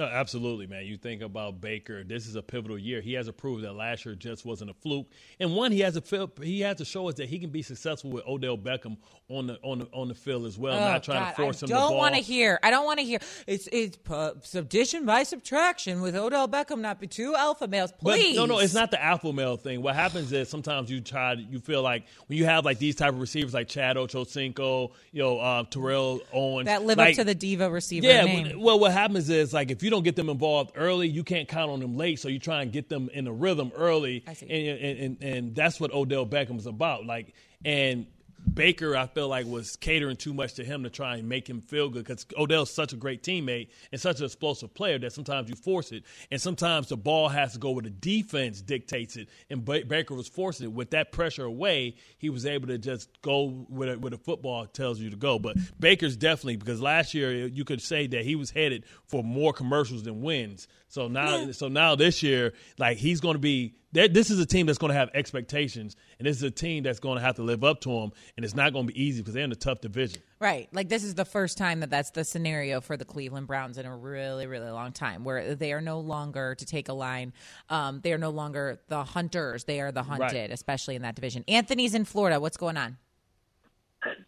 No, 0.00 0.06
absolutely, 0.06 0.66
man. 0.66 0.86
You 0.86 0.96
think 0.96 1.20
about 1.20 1.60
Baker. 1.60 2.02
This 2.02 2.26
is 2.26 2.34
a 2.34 2.40
pivotal 2.40 2.78
year. 2.78 3.02
He 3.02 3.12
has 3.12 3.26
to 3.26 3.34
prove 3.34 3.60
that 3.60 3.74
last 3.74 4.06
year 4.06 4.14
just 4.14 4.46
wasn't 4.46 4.70
a 4.70 4.72
fluke. 4.72 5.06
And 5.38 5.54
one, 5.54 5.72
he 5.72 5.80
has 5.80 5.92
to 5.92 6.00
feel, 6.00 6.32
he 6.42 6.60
has 6.62 6.76
to 6.76 6.86
show 6.86 7.06
us 7.10 7.16
that 7.16 7.28
he 7.28 7.38
can 7.38 7.50
be 7.50 7.60
successful 7.60 8.10
with 8.10 8.26
Odell 8.26 8.56
Beckham 8.56 8.96
on 9.28 9.46
the 9.46 9.58
on 9.62 9.80
the 9.80 9.84
on 9.92 10.08
the 10.08 10.14
field 10.14 10.46
as 10.46 10.56
well, 10.56 10.80
not 10.80 11.02
trying 11.02 11.18
Oh, 11.18 11.20
God, 11.20 11.30
to 11.30 11.36
force 11.36 11.62
I 11.62 11.66
him 11.66 11.70
don't 11.70 11.96
want 11.98 12.14
to 12.14 12.20
hear. 12.22 12.58
I 12.62 12.70
don't 12.70 12.86
want 12.86 12.98
to 12.98 13.04
hear. 13.04 13.18
It's 13.46 13.68
it's 13.70 13.98
uh, 14.08 14.32
subdition 14.42 15.04
by 15.04 15.22
subtraction 15.22 16.00
with 16.00 16.16
Odell 16.16 16.48
Beckham 16.48 16.80
not 16.80 16.98
be 16.98 17.06
two 17.06 17.36
alpha 17.36 17.68
males. 17.68 17.92
Please. 17.92 18.36
But 18.36 18.40
no, 18.40 18.54
no, 18.54 18.58
it's 18.60 18.72
not 18.72 18.90
the 18.90 19.02
alpha 19.04 19.30
male 19.34 19.58
thing. 19.58 19.82
What 19.82 19.96
happens 19.96 20.32
is 20.32 20.48
sometimes 20.48 20.90
you 20.90 21.02
try, 21.02 21.34
to 21.34 21.42
you 21.42 21.58
feel 21.60 21.82
like 21.82 22.06
when 22.26 22.38
you 22.38 22.46
have 22.46 22.64
like 22.64 22.78
these 22.78 22.96
type 22.96 23.12
of 23.12 23.20
receivers 23.20 23.52
like 23.52 23.68
Chad 23.68 23.96
Ochocinco, 23.96 24.92
you 25.12 25.22
know, 25.22 25.38
uh, 25.38 25.64
Terrell 25.64 26.22
Owens, 26.32 26.66
that 26.66 26.84
live 26.84 26.96
like, 26.96 27.10
up 27.10 27.16
to 27.16 27.24
the 27.24 27.34
diva 27.34 27.68
receiver 27.68 28.06
Yeah, 28.06 28.24
name. 28.24 28.60
well, 28.60 28.80
what 28.80 28.92
happens 28.92 29.28
is 29.28 29.52
like 29.52 29.70
if 29.70 29.82
you 29.82 29.89
don't 29.90 30.04
get 30.04 30.16
them 30.16 30.28
involved 30.28 30.72
early, 30.76 31.08
you 31.08 31.24
can't 31.24 31.48
count 31.48 31.70
on 31.70 31.80
them 31.80 31.96
late. 31.96 32.18
So 32.18 32.28
you 32.28 32.38
try 32.38 32.62
and 32.62 32.72
get 32.72 32.88
them 32.88 33.10
in 33.12 33.26
a 33.26 33.32
rhythm 33.32 33.72
early, 33.76 34.24
I 34.26 34.32
see. 34.32 34.48
And, 34.48 34.78
and 34.78 34.98
and 34.98 35.22
and 35.22 35.54
that's 35.54 35.78
what 35.78 35.92
Odell 35.92 36.26
Beckham 36.26 36.56
is 36.58 36.66
about. 36.66 37.04
Like 37.04 37.34
and. 37.64 38.06
Baker, 38.52 38.96
I 38.96 39.06
feel 39.06 39.28
like, 39.28 39.46
was 39.46 39.76
catering 39.76 40.16
too 40.16 40.34
much 40.34 40.54
to 40.54 40.64
him 40.64 40.82
to 40.82 40.90
try 40.90 41.16
and 41.16 41.28
make 41.28 41.48
him 41.48 41.60
feel 41.60 41.88
good 41.88 42.04
because 42.04 42.26
Odell's 42.36 42.70
such 42.70 42.92
a 42.92 42.96
great 42.96 43.22
teammate 43.22 43.68
and 43.92 44.00
such 44.00 44.20
an 44.20 44.26
explosive 44.26 44.74
player 44.74 44.98
that 44.98 45.12
sometimes 45.12 45.48
you 45.48 45.56
force 45.56 45.92
it, 45.92 46.04
and 46.30 46.40
sometimes 46.40 46.88
the 46.88 46.96
ball 46.96 47.28
has 47.28 47.52
to 47.52 47.58
go 47.58 47.70
where 47.70 47.82
the 47.82 47.90
defense 47.90 48.60
dictates 48.60 49.16
it. 49.16 49.28
And 49.50 49.64
ba- 49.64 49.84
Baker 49.86 50.14
was 50.14 50.28
forcing 50.28 50.64
it 50.64 50.72
with 50.72 50.90
that 50.90 51.12
pressure 51.12 51.44
away. 51.44 51.96
He 52.18 52.30
was 52.30 52.46
able 52.46 52.68
to 52.68 52.78
just 52.78 53.08
go 53.22 53.48
where, 53.68 53.96
where 53.98 54.10
the 54.10 54.18
football 54.18 54.66
tells 54.66 55.00
you 55.00 55.10
to 55.10 55.16
go. 55.16 55.38
But 55.38 55.56
Baker's 55.78 56.16
definitely 56.16 56.56
because 56.56 56.80
last 56.80 57.14
year 57.14 57.46
you 57.46 57.64
could 57.64 57.82
say 57.82 58.06
that 58.08 58.24
he 58.24 58.34
was 58.36 58.50
headed 58.50 58.84
for 59.06 59.22
more 59.22 59.52
commercials 59.52 60.02
than 60.02 60.22
wins. 60.22 60.66
So 60.88 61.08
now, 61.08 61.52
so 61.52 61.68
now 61.68 61.94
this 61.94 62.22
year, 62.22 62.52
like 62.78 62.98
he's 62.98 63.20
going 63.20 63.34
to 63.34 63.40
be 63.40 63.74
this 63.92 64.30
is 64.30 64.38
a 64.38 64.46
team 64.46 64.66
that's 64.66 64.78
going 64.78 64.92
to 64.92 64.98
have 64.98 65.10
expectations, 65.14 65.96
and 66.18 66.26
this 66.26 66.36
is 66.36 66.42
a 66.42 66.50
team 66.50 66.82
that's 66.82 67.00
going 67.00 67.18
to 67.18 67.24
have 67.24 67.36
to 67.36 67.42
live 67.42 67.64
up 67.64 67.80
to 67.82 67.88
them, 67.90 68.12
and 68.36 68.44
it's 68.44 68.54
not 68.54 68.72
going 68.72 68.86
to 68.86 68.92
be 68.92 69.02
easy 69.02 69.20
because 69.20 69.34
they're 69.34 69.44
in 69.44 69.52
a 69.52 69.56
tough 69.56 69.80
division. 69.80 70.22
Right. 70.38 70.68
Like 70.72 70.88
this 70.88 71.02
is 71.02 71.14
the 71.14 71.24
first 71.24 71.58
time 71.58 71.80
that 71.80 71.90
that's 71.90 72.10
the 72.10 72.24
scenario 72.24 72.80
for 72.80 72.96
the 72.96 73.04
Cleveland 73.04 73.46
Browns 73.46 73.78
in 73.78 73.86
a 73.86 73.96
really, 73.96 74.46
really 74.46 74.70
long 74.70 74.92
time, 74.92 75.24
where 75.24 75.54
they 75.54 75.72
are 75.72 75.80
no 75.80 76.00
longer 76.00 76.54
to 76.54 76.64
take 76.64 76.88
a 76.88 76.92
line. 76.92 77.32
Um, 77.68 78.00
they 78.00 78.12
are 78.12 78.18
no 78.18 78.30
longer 78.30 78.80
the 78.88 79.02
hunters; 79.02 79.64
they 79.64 79.80
are 79.80 79.92
the 79.92 80.02
hunted, 80.02 80.34
right. 80.34 80.50
especially 80.50 80.96
in 80.96 81.02
that 81.02 81.14
division. 81.16 81.44
Anthony's 81.48 81.94
in 81.94 82.04
Florida. 82.04 82.40
What's 82.40 82.56
going 82.56 82.76
on? 82.76 82.96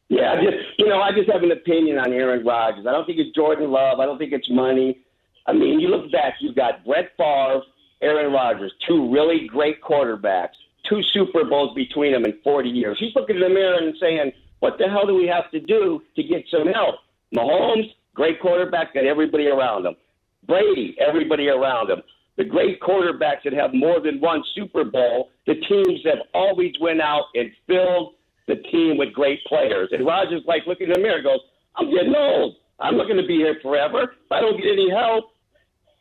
Yeah, 0.08 0.32
I 0.32 0.36
just 0.36 0.56
you 0.78 0.88
know, 0.88 1.00
I 1.00 1.12
just 1.12 1.30
have 1.30 1.42
an 1.42 1.52
opinion 1.52 1.98
on 1.98 2.12
Aaron 2.12 2.44
Rodgers. 2.44 2.86
I 2.86 2.92
don't 2.92 3.06
think 3.06 3.18
it's 3.18 3.34
Jordan 3.34 3.70
Love. 3.70 4.00
I 4.00 4.04
don't 4.04 4.18
think 4.18 4.32
it's 4.32 4.50
money. 4.50 4.98
I 5.46 5.52
mean, 5.52 5.80
you 5.80 5.88
look 5.88 6.12
back, 6.12 6.34
you've 6.40 6.54
got 6.54 6.84
Brett 6.84 7.10
Favre, 7.16 7.62
Aaron 8.02 8.32
Rodgers, 8.32 8.72
two 8.86 9.12
really 9.12 9.46
great 9.46 9.80
quarterbacks, 9.80 10.56
two 10.88 11.02
Super 11.02 11.44
Bowls 11.44 11.74
between 11.74 12.12
them 12.12 12.24
in 12.24 12.38
40 12.42 12.68
years. 12.68 12.98
He's 12.98 13.14
looking 13.14 13.36
in 13.36 13.42
the 13.42 13.48
mirror 13.48 13.78
and 13.78 13.94
saying, 14.00 14.32
what 14.60 14.78
the 14.78 14.88
hell 14.88 15.06
do 15.06 15.14
we 15.14 15.26
have 15.26 15.50
to 15.52 15.60
do 15.60 16.02
to 16.16 16.22
get 16.22 16.44
some 16.50 16.68
help? 16.68 16.96
Mahomes, 17.34 17.90
great 18.14 18.40
quarterback, 18.40 18.94
got 18.94 19.04
everybody 19.04 19.46
around 19.46 19.86
him. 19.86 19.94
Brady, 20.46 20.96
everybody 21.00 21.48
around 21.48 21.90
him. 21.90 22.02
The 22.36 22.44
great 22.44 22.80
quarterbacks 22.80 23.42
that 23.44 23.52
have 23.52 23.74
more 23.74 24.00
than 24.00 24.20
one 24.20 24.42
Super 24.54 24.84
Bowl, 24.84 25.30
the 25.46 25.54
teams 25.54 26.00
have 26.04 26.20
always 26.34 26.72
went 26.80 27.00
out 27.00 27.24
and 27.34 27.50
filled 27.66 28.14
the 28.48 28.56
team 28.56 28.96
with 28.96 29.12
great 29.12 29.44
players. 29.44 29.90
And 29.92 30.06
Rodgers, 30.06 30.42
like, 30.46 30.62
looking 30.66 30.88
in 30.88 30.94
the 30.94 30.98
mirror, 30.98 31.22
goes, 31.22 31.40
I'm 31.76 31.90
getting 31.90 32.14
old. 32.14 32.56
I'm 32.80 32.96
not 32.96 33.04
going 33.04 33.20
to 33.20 33.26
be 33.26 33.36
here 33.36 33.58
forever. 33.62 34.02
If 34.02 34.32
I 34.32 34.40
don't 34.40 34.56
get 34.56 34.72
any 34.72 34.90
help, 34.90 35.31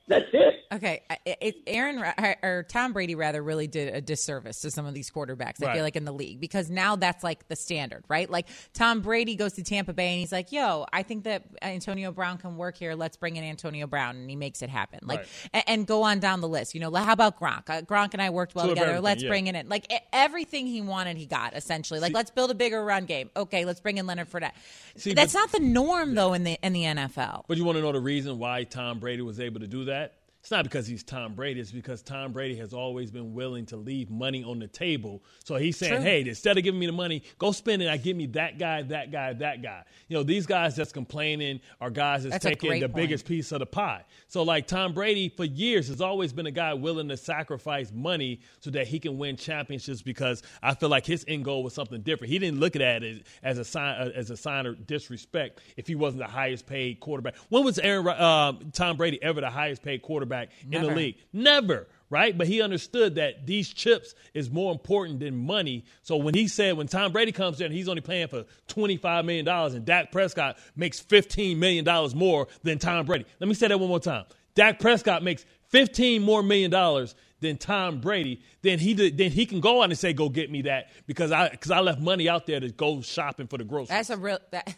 that's 0.08 0.30
it. 0.34 0.66
Okay, 0.74 1.04
it, 1.26 1.58
Aaron 1.68 2.04
or 2.44 2.64
Tom 2.64 2.94
Brady 2.94 3.16
rather 3.16 3.42
really 3.42 3.68
did 3.68 3.94
a 3.94 4.02
disservice 4.02 4.62
to 4.62 4.72
some 4.72 4.86
of 4.86 4.94
these 4.94 5.12
quarterbacks. 5.12 5.62
I 5.62 5.68
right. 5.68 5.76
feel 5.76 5.84
like 5.84 5.96
in 5.96 6.06
the 6.06 6.14
league 6.14 6.40
because 6.40 6.70
now 6.70 6.96
that's 6.96 7.24
like 7.24 7.48
the 7.50 7.56
standard, 7.56 8.04
right? 8.08 8.30
Like 8.30 8.48
Tom 8.74 9.02
Brady 9.02 9.36
goes 9.36 9.54
to 9.54 9.64
Tampa 9.64 9.94
Bay 9.94 10.12
and 10.12 10.20
he's 10.20 10.32
like, 10.32 10.52
"Yo, 10.52 10.86
I 10.92 11.04
think 11.04 11.26
that 11.26 11.44
Antonio 11.62 12.12
Brown 12.12 12.38
can 12.38 12.58
work 12.58 12.78
here. 12.78 12.96
Let's 12.96 13.18
bring 13.18 13.36
in 13.36 13.44
Antonio 13.44 13.86
Brown," 13.86 14.16
and 14.16 14.30
he 14.30 14.36
makes 14.36 14.62
it 14.62 14.70
happen. 14.70 15.00
Like, 15.04 15.20
right. 15.20 15.28
and, 15.54 15.64
and, 15.68 15.88
go 15.88 16.04
on 16.04 16.20
down 16.20 16.42
the 16.42 16.48
list. 16.48 16.74
You 16.74 16.82
know, 16.82 16.94
how 16.94 17.14
about 17.14 17.40
Gronk? 17.40 17.70
Uh, 17.70 17.82
Gronk 17.82 18.14
and 18.14 18.22
I 18.22 18.30
worked 18.30 18.56
well 18.56 18.68
together. 18.68 19.02
Let's 19.02 19.24
yeah. 19.24 19.30
bring 19.30 19.48
in 19.48 19.56
it. 19.56 19.68
Like 19.68 19.92
everything 20.14 20.68
he 20.68 20.82
wanted, 20.82 21.18
he 21.18 21.26
got 21.26 21.56
essentially. 21.56 22.00
Like, 22.00 22.10
See, 22.10 22.16
let's 22.16 22.32
build 22.32 22.50
a 22.50 22.56
bigger 22.56 22.84
run 22.84 23.06
game. 23.06 23.30
Okay, 23.36 23.66
let's 23.66 23.82
bring 23.82 23.98
in 23.98 24.08
Leonard 24.08 24.30
Fournette. 24.30 24.54
See, 24.96 25.14
that's 25.14 25.34
but, 25.34 25.40
not 25.40 25.52
the 25.52 25.60
norm 25.60 26.10
yeah. 26.10 26.16
though 26.16 26.34
in 26.34 26.44
the 26.44 26.58
in 26.64 26.74
the 26.74 26.84
NFL. 26.84 27.44
But 27.48 27.58
you 27.58 27.66
want 27.66 27.78
to 27.78 27.82
know 27.82 27.92
the 27.92 28.00
reason 28.00 28.40
why 28.40 28.64
Tom 28.64 29.00
Brady 29.00 29.22
was 29.22 29.40
able 29.40 29.60
to 29.60 29.68
do 29.68 29.86
that? 29.86 30.01
It's 30.42 30.50
not 30.50 30.64
because 30.64 30.88
he's 30.88 31.04
Tom 31.04 31.36
Brady. 31.36 31.60
It's 31.60 31.72
because 31.72 32.02
Tom 32.02 32.32
Brady 32.34 32.56
has 32.56 32.74
always 32.74 33.12
been 33.12 33.36
willing 33.36 33.68
to 33.68 33.78
leave 33.78 34.10
money 34.10 34.44
on 34.44 34.58
the 34.58 34.68
table. 34.68 35.24
So 35.44 35.56
he's 35.56 35.78
saying, 35.78 35.98
True. 35.98 36.02
hey, 36.02 36.22
instead 36.28 36.58
of 36.58 36.64
giving 36.64 36.80
me 36.80 36.88
the 36.88 36.92
money, 36.92 37.22
go 37.38 37.52
spend 37.52 37.84
it. 37.84 37.88
I 37.88 37.98
give 37.98 38.18
me 38.18 38.26
that 38.28 38.58
guy, 38.58 38.82
that 38.82 39.12
guy, 39.12 39.34
that 39.34 39.62
guy. 39.62 39.84
You 40.08 40.18
know, 40.18 40.24
these 40.24 40.48
guys 40.48 40.76
that's 40.76 40.92
complaining 40.92 41.60
are 41.80 41.92
guys 41.92 42.24
that's, 42.24 42.34
that's 42.34 42.44
taking 42.44 42.72
the 42.80 42.90
point. 42.90 42.96
biggest 42.96 43.28
piece 43.28 43.52
of 43.52 43.60
the 43.60 43.68
pie. 43.68 44.04
So, 44.28 44.42
like 44.42 44.66
Tom 44.66 44.94
Brady, 44.94 45.30
for 45.30 45.46
years, 45.46 45.90
has 45.90 46.02
always 46.02 46.34
been 46.34 46.48
a 46.48 46.52
guy 46.52 46.74
willing 46.74 47.08
to 47.10 47.18
sacrifice 47.18 47.92
money 47.94 48.42
so 48.62 48.72
that 48.72 48.88
he 48.88 48.98
can 49.00 49.20
win 49.20 49.38
championships 49.38 50.02
because 50.02 50.42
I 50.64 50.74
feel 50.74 50.90
like 50.90 51.06
his 51.06 51.24
end 51.28 51.46
goal 51.46 51.64
was 51.64 51.76
something 51.76 52.02
different. 52.02 52.34
He 52.34 52.40
didn't 52.40 52.60
look 52.60 52.76
at 52.76 53.04
it 53.04 53.28
as 53.44 53.60
a 53.60 53.64
sign, 53.64 54.12
as 54.16 54.32
a 54.32 54.38
sign 54.38 54.66
of 54.66 54.88
disrespect 54.88 55.62
if 55.78 55.86
he 55.86 55.94
wasn't 55.94 56.24
the 56.24 56.32
highest 56.32 56.66
paid 56.66 57.00
quarterback. 57.00 57.36
When 57.50 57.64
was 57.64 57.78
Aaron, 57.78 58.08
uh, 58.08 58.54
Tom 58.74 58.98
Brady 58.98 59.22
ever 59.22 59.40
the 59.40 59.50
highest 59.52 59.84
paid 59.84 60.02
quarterback? 60.02 60.31
Quarterback 60.32 60.50
Never. 60.67 60.84
in 60.86 60.89
the 60.89 60.96
league. 60.96 61.15
Never, 61.34 61.88
right? 62.10 62.38
But 62.38 62.48
he 62.48 62.62
understood 62.62 63.15
that 63.15 63.46
these 63.46 63.70
chips 63.70 64.15
is 64.34 64.50
more 64.50 64.72
important 64.72 65.20
than 65.20 65.36
money. 65.36 65.86
So 66.02 66.17
when 66.17 66.34
he 66.34 66.48
said 66.48 66.78
when 66.78 66.88
Tom 66.88 67.12
Brady 67.12 67.32
comes 67.32 67.62
in, 67.62 67.72
he's 67.72 67.88
only 67.88 68.02
playing 68.02 68.28
for 68.28 68.46
$25 68.67 69.26
million 69.26 69.48
and 69.48 69.86
Dak 69.86 70.12
Prescott 70.12 70.58
makes 70.76 71.02
$15 71.02 71.58
million 71.58 71.86
more 72.15 72.48
than 72.63 72.80
Tom 72.80 73.06
Brady. 73.06 73.26
Let 73.39 73.48
me 73.48 73.54
say 73.54 73.67
that 73.67 73.80
one 73.80 73.89
more 73.89 74.00
time. 74.00 74.26
Dak 74.56 74.80
Prescott 74.80 75.24
makes 75.24 75.46
15 75.70 76.22
more 76.22 76.44
million 76.44 76.72
dollars 76.72 77.15
than 77.39 77.58
Tom 77.58 78.00
Brady, 78.00 78.39
then 78.62 78.78
he 78.78 78.94
did, 78.94 79.17
then 79.17 79.32
he 79.32 79.48
can 79.48 79.62
go 79.62 79.82
out 79.82 79.86
and 79.86 79.98
say, 79.98 80.13
"Go 80.13 80.30
get 80.30 80.52
me 80.52 80.62
that," 80.63 80.91
because 81.08 81.32
I 81.32 81.50
because 81.50 81.72
I 81.72 81.80
left 81.80 82.00
money 82.00 82.30
out 82.30 82.46
there 82.46 82.60
to 82.60 82.70
go 82.70 83.02
shopping 83.02 83.48
for 83.48 83.58
the 83.58 83.63
groceries. 83.63 83.89
That's 83.89 84.12
a 84.12 84.17
real 84.17 84.38
that 84.52 84.76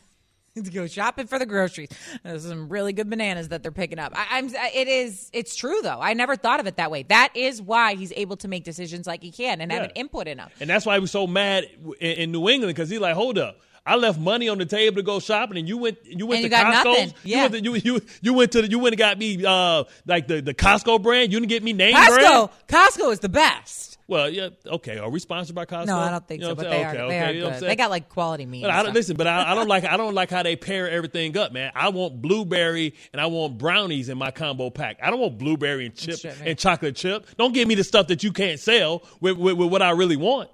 to 0.63 0.71
go 0.71 0.85
shopping 0.87 1.27
for 1.27 1.39
the 1.39 1.45
groceries. 1.45 1.89
There's 2.23 2.45
some 2.45 2.69
really 2.69 2.93
good 2.93 3.09
bananas 3.09 3.49
that 3.49 3.63
they're 3.63 3.71
picking 3.71 3.99
up. 3.99 4.13
I, 4.15 4.37
am 4.37 4.49
It 4.49 4.87
is. 4.87 5.29
It's 5.33 5.55
true 5.55 5.79
though. 5.81 5.99
I 5.99 6.13
never 6.13 6.35
thought 6.35 6.59
of 6.59 6.67
it 6.67 6.77
that 6.77 6.91
way. 6.91 7.03
That 7.03 7.35
is 7.35 7.61
why 7.61 7.95
he's 7.95 8.13
able 8.15 8.37
to 8.37 8.47
make 8.47 8.63
decisions 8.63 9.07
like 9.07 9.23
he 9.23 9.31
can 9.31 9.61
and 9.61 9.71
yeah. 9.71 9.79
have 9.79 9.89
an 9.89 9.95
input 9.95 10.27
in 10.27 10.37
them. 10.37 10.49
And 10.59 10.69
that's 10.69 10.85
why 10.85 10.95
he 10.95 10.99
was 10.99 11.11
so 11.11 11.25
mad 11.25 11.65
in, 11.99 12.11
in 12.11 12.31
New 12.31 12.49
England 12.49 12.73
because 12.75 12.89
he's 12.89 12.99
like, 12.99 13.15
hold 13.15 13.37
up. 13.37 13.59
I 13.85 13.95
left 13.95 14.17
money 14.17 14.47
on 14.47 14.59
the 14.59 14.65
table 14.65 14.95
to 14.95 15.03
go 15.03 15.19
shopping, 15.19 15.57
and 15.57 15.67
you 15.67 15.77
went. 15.77 15.97
You 16.05 16.25
went 16.25 16.45
and 16.45 16.53
to 16.53 16.57
Costco. 16.57 17.13
Yeah. 17.23 17.35
You 17.35 17.41
went, 17.41 17.53
to, 17.53 17.61
you, 17.63 17.75
you, 17.75 18.01
you 18.21 18.33
went 18.33 18.51
to 18.53 18.61
the, 18.61 18.69
you 18.69 18.79
went 18.79 18.93
and 18.93 18.97
got 18.97 19.17
me 19.17 19.43
uh 19.45 19.83
like 20.05 20.27
the, 20.27 20.41
the 20.41 20.53
Costco 20.53 21.01
brand. 21.01 21.33
You 21.33 21.39
didn't 21.39 21.49
get 21.49 21.63
me 21.63 21.73
name 21.73 21.93
Costco. 21.93 22.07
brand. 22.07 22.49
Costco 22.69 23.11
is 23.11 23.19
the 23.19 23.29
best. 23.29 23.92
Well, 24.07 24.29
yeah, 24.29 24.49
okay. 24.65 24.97
Are 24.97 25.09
we 25.09 25.19
sponsored 25.19 25.55
by 25.55 25.65
Costco? 25.65 25.85
No, 25.85 25.97
I 25.97 26.11
don't 26.11 26.27
think 26.27 26.41
you 26.41 26.47
know 26.47 26.51
so. 26.51 26.55
But 26.55 26.69
they 26.69 26.75
okay, 26.75 26.83
are. 26.83 26.89
Okay, 26.89 27.07
they 27.07 27.19
are 27.19 27.31
you 27.31 27.41
know 27.41 27.49
good. 27.51 27.61
They 27.61 27.75
got 27.75 27.89
like 27.89 28.09
quality 28.09 28.45
meat. 28.45 28.61
But 28.61 28.71
I 28.71 28.83
don't 28.83 28.93
listen. 28.93 29.15
But 29.15 29.27
I, 29.27 29.51
I, 29.51 29.55
don't 29.55 29.67
like. 29.67 29.85
I 29.85 29.95
don't 29.95 30.13
like 30.21 30.29
how 30.29 30.43
they 30.43 30.55
pair 30.55 30.89
everything 30.89 31.37
up, 31.37 31.53
man. 31.53 31.71
I 31.73 31.89
want 31.89 32.21
blueberry 32.21 32.95
and 33.13 33.21
I 33.21 33.27
want 33.27 33.57
brownies 33.57 34.09
in 34.09 34.17
my 34.17 34.31
combo 34.31 34.69
pack. 34.69 34.97
I 35.01 35.09
don't 35.09 35.19
want 35.19 35.37
blueberry 35.37 35.85
and 35.85 35.95
chip 35.95 36.19
and 36.43 36.57
chocolate 36.57 36.95
chip. 36.95 37.27
Don't 37.37 37.53
give 37.53 37.67
me 37.67 37.75
the 37.75 37.83
stuff 37.83 38.07
that 38.07 38.23
you 38.23 38.33
can't 38.33 38.59
sell 38.59 39.03
with, 39.21 39.37
with, 39.37 39.57
with 39.57 39.71
what 39.71 39.81
I 39.81 39.91
really 39.91 40.17
want. 40.17 40.49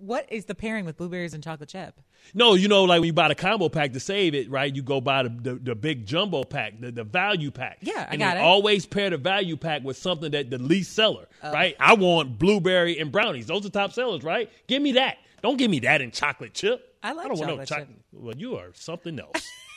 What 0.00 0.26
is 0.30 0.46
the 0.46 0.54
pairing 0.54 0.84
with 0.84 0.96
blueberries 0.96 1.34
and 1.34 1.42
chocolate 1.42 1.68
chip? 1.68 2.00
No, 2.34 2.54
you 2.54 2.68
know, 2.68 2.84
like 2.84 3.00
when 3.00 3.06
you 3.06 3.12
buy 3.12 3.28
the 3.28 3.34
combo 3.34 3.68
pack 3.68 3.92
to 3.92 4.00
save 4.00 4.34
it, 4.34 4.50
right? 4.50 4.74
You 4.74 4.82
go 4.82 5.00
buy 5.00 5.24
the, 5.24 5.28
the, 5.28 5.54
the 5.54 5.74
big 5.74 6.06
jumbo 6.06 6.44
pack, 6.44 6.80
the, 6.80 6.90
the 6.90 7.04
value 7.04 7.50
pack. 7.50 7.78
Yeah, 7.80 8.06
I 8.08 8.12
and 8.12 8.18
got 8.18 8.36
it. 8.36 8.40
Always 8.40 8.86
pair 8.86 9.10
the 9.10 9.18
value 9.18 9.56
pack 9.56 9.82
with 9.82 9.96
something 9.96 10.30
that 10.32 10.50
the 10.50 10.58
least 10.58 10.94
seller, 10.94 11.26
oh. 11.42 11.52
right? 11.52 11.76
I 11.78 11.94
want 11.94 12.38
blueberry 12.38 12.98
and 12.98 13.10
brownies. 13.10 13.46
Those 13.46 13.66
are 13.66 13.70
top 13.70 13.92
sellers, 13.92 14.22
right? 14.22 14.50
Give 14.66 14.82
me 14.82 14.92
that. 14.92 15.18
Don't 15.42 15.56
give 15.56 15.70
me 15.70 15.80
that 15.80 16.00
in 16.00 16.10
chocolate 16.10 16.54
chip. 16.54 16.96
I 17.02 17.12
like 17.12 17.26
I 17.26 17.28
don't 17.28 17.36
chocolate 17.38 17.58
want 17.58 17.70
no 17.70 17.76
chocolate. 17.76 17.88
Chip. 17.88 18.22
Well, 18.22 18.36
you 18.36 18.56
are 18.56 18.70
something 18.74 19.18
else. 19.18 19.46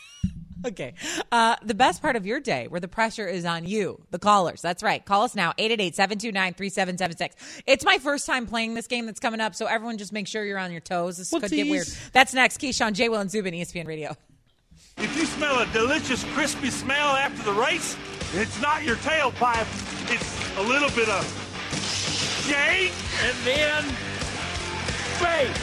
Okay. 0.74 0.94
Uh, 1.32 1.56
the 1.64 1.74
best 1.74 2.02
part 2.02 2.16
of 2.16 2.26
your 2.26 2.40
day 2.40 2.68
where 2.68 2.80
the 2.80 2.88
pressure 2.88 3.28
is 3.28 3.44
on 3.44 3.66
you, 3.66 4.02
the 4.12 4.20
callers. 4.20 4.62
That's 4.62 4.82
right. 4.82 5.04
Call 5.04 5.24
us 5.24 5.36
now, 5.36 5.52
888-729-3776. 5.60 7.32
It's 7.68 7.84
my 7.84 7.98
first 7.98 8.26
time 8.26 8.48
playing 8.48 8.74
this 8.74 8.88
game 8.88 9.06
that's 9.06 9.20
coming 9.20 9.42
up, 9.42 9.56
so 9.56 9.66
everyone 9.66 9.98
just 9.98 10.14
make 10.14 10.28
sure 10.28 10.46
you're 10.46 10.58
on 10.58 10.72
your 10.72 10.82
toes. 10.82 11.18
This 11.18 11.30
could 11.32 11.50
get 11.50 11.70
weird. 11.70 11.88
That's 12.14 12.34
next. 12.34 12.60
Keyshawn, 12.62 12.94
J. 12.94 13.10
Will, 13.10 13.20
and 13.20 13.30
Zubin, 13.30 13.54
ESPN 13.54 13.88
Radio. 13.88 14.16
If 14.98 15.18
you 15.18 15.26
smell 15.26 15.60
a 15.60 15.66
delicious, 15.68 16.24
crispy 16.34 16.70
smell 16.70 17.16
after 17.16 17.44
the 17.44 17.54
race, 17.54 17.98
it's 18.34 18.62
not 18.62 18.84
your 18.84 18.96
tailpipe. 18.98 19.68
It's 20.12 20.58
a 20.58 20.62
little 20.62 20.90
bit 20.92 21.10
of 21.10 21.24
shake 22.48 22.94
and 23.24 23.36
then 23.44 23.84
bake. 25.20 25.56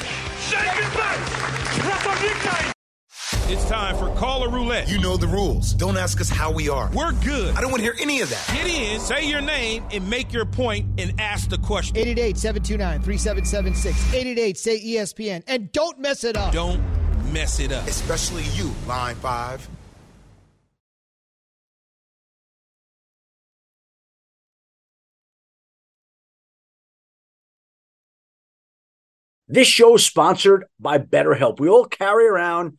Shake 0.49 0.83
and 0.83 0.93
bake. 0.93 1.85
That's 1.85 2.07
our 2.07 2.23
nickname. 2.23 2.73
It's 3.53 3.65
time 3.65 3.97
for 3.97 4.15
Call 4.15 4.45
a 4.45 4.49
Roulette. 4.49 4.89
You 4.89 5.01
know 5.01 5.17
the 5.17 5.27
rules. 5.27 5.75
Don't 5.75 5.97
ask 5.97 6.21
us 6.21 6.29
how 6.29 6.53
we 6.53 6.69
are. 6.69 6.89
We're 6.95 7.11
good. 7.11 7.57
I 7.57 7.61
don't 7.61 7.73
want 7.73 7.81
to 7.81 7.83
hear 7.83 7.97
any 8.01 8.21
of 8.21 8.31
that. 8.31 8.47
Get 8.55 8.69
in, 8.69 9.01
say 9.01 9.29
your 9.29 9.41
name, 9.41 9.85
and 9.91 10.09
make 10.09 10.33
your 10.33 10.45
point 10.45 10.87
and 11.01 11.21
ask 11.21 11.51
the 11.51 11.59
question. 11.59 11.97
888 11.97 12.39
729 12.39 13.03
3776. 13.03 14.15
888 14.15 14.57
say 14.57 14.81
ESPN. 14.81 15.43
And 15.49 15.73
don't 15.73 15.99
mess 15.99 16.23
it 16.23 16.37
up. 16.37 16.53
Don't 16.53 16.81
mess 17.33 17.59
it 17.59 17.73
up. 17.73 17.89
Especially 17.89 18.45
you, 18.53 18.73
Line 18.87 19.17
5. 19.17 19.69
This 29.49 29.67
show 29.67 29.97
is 29.97 30.07
sponsored 30.07 30.67
by 30.79 30.99
BetterHelp. 30.99 31.59
We 31.59 31.69
all 31.69 31.87
carry 31.87 32.29
around 32.29 32.79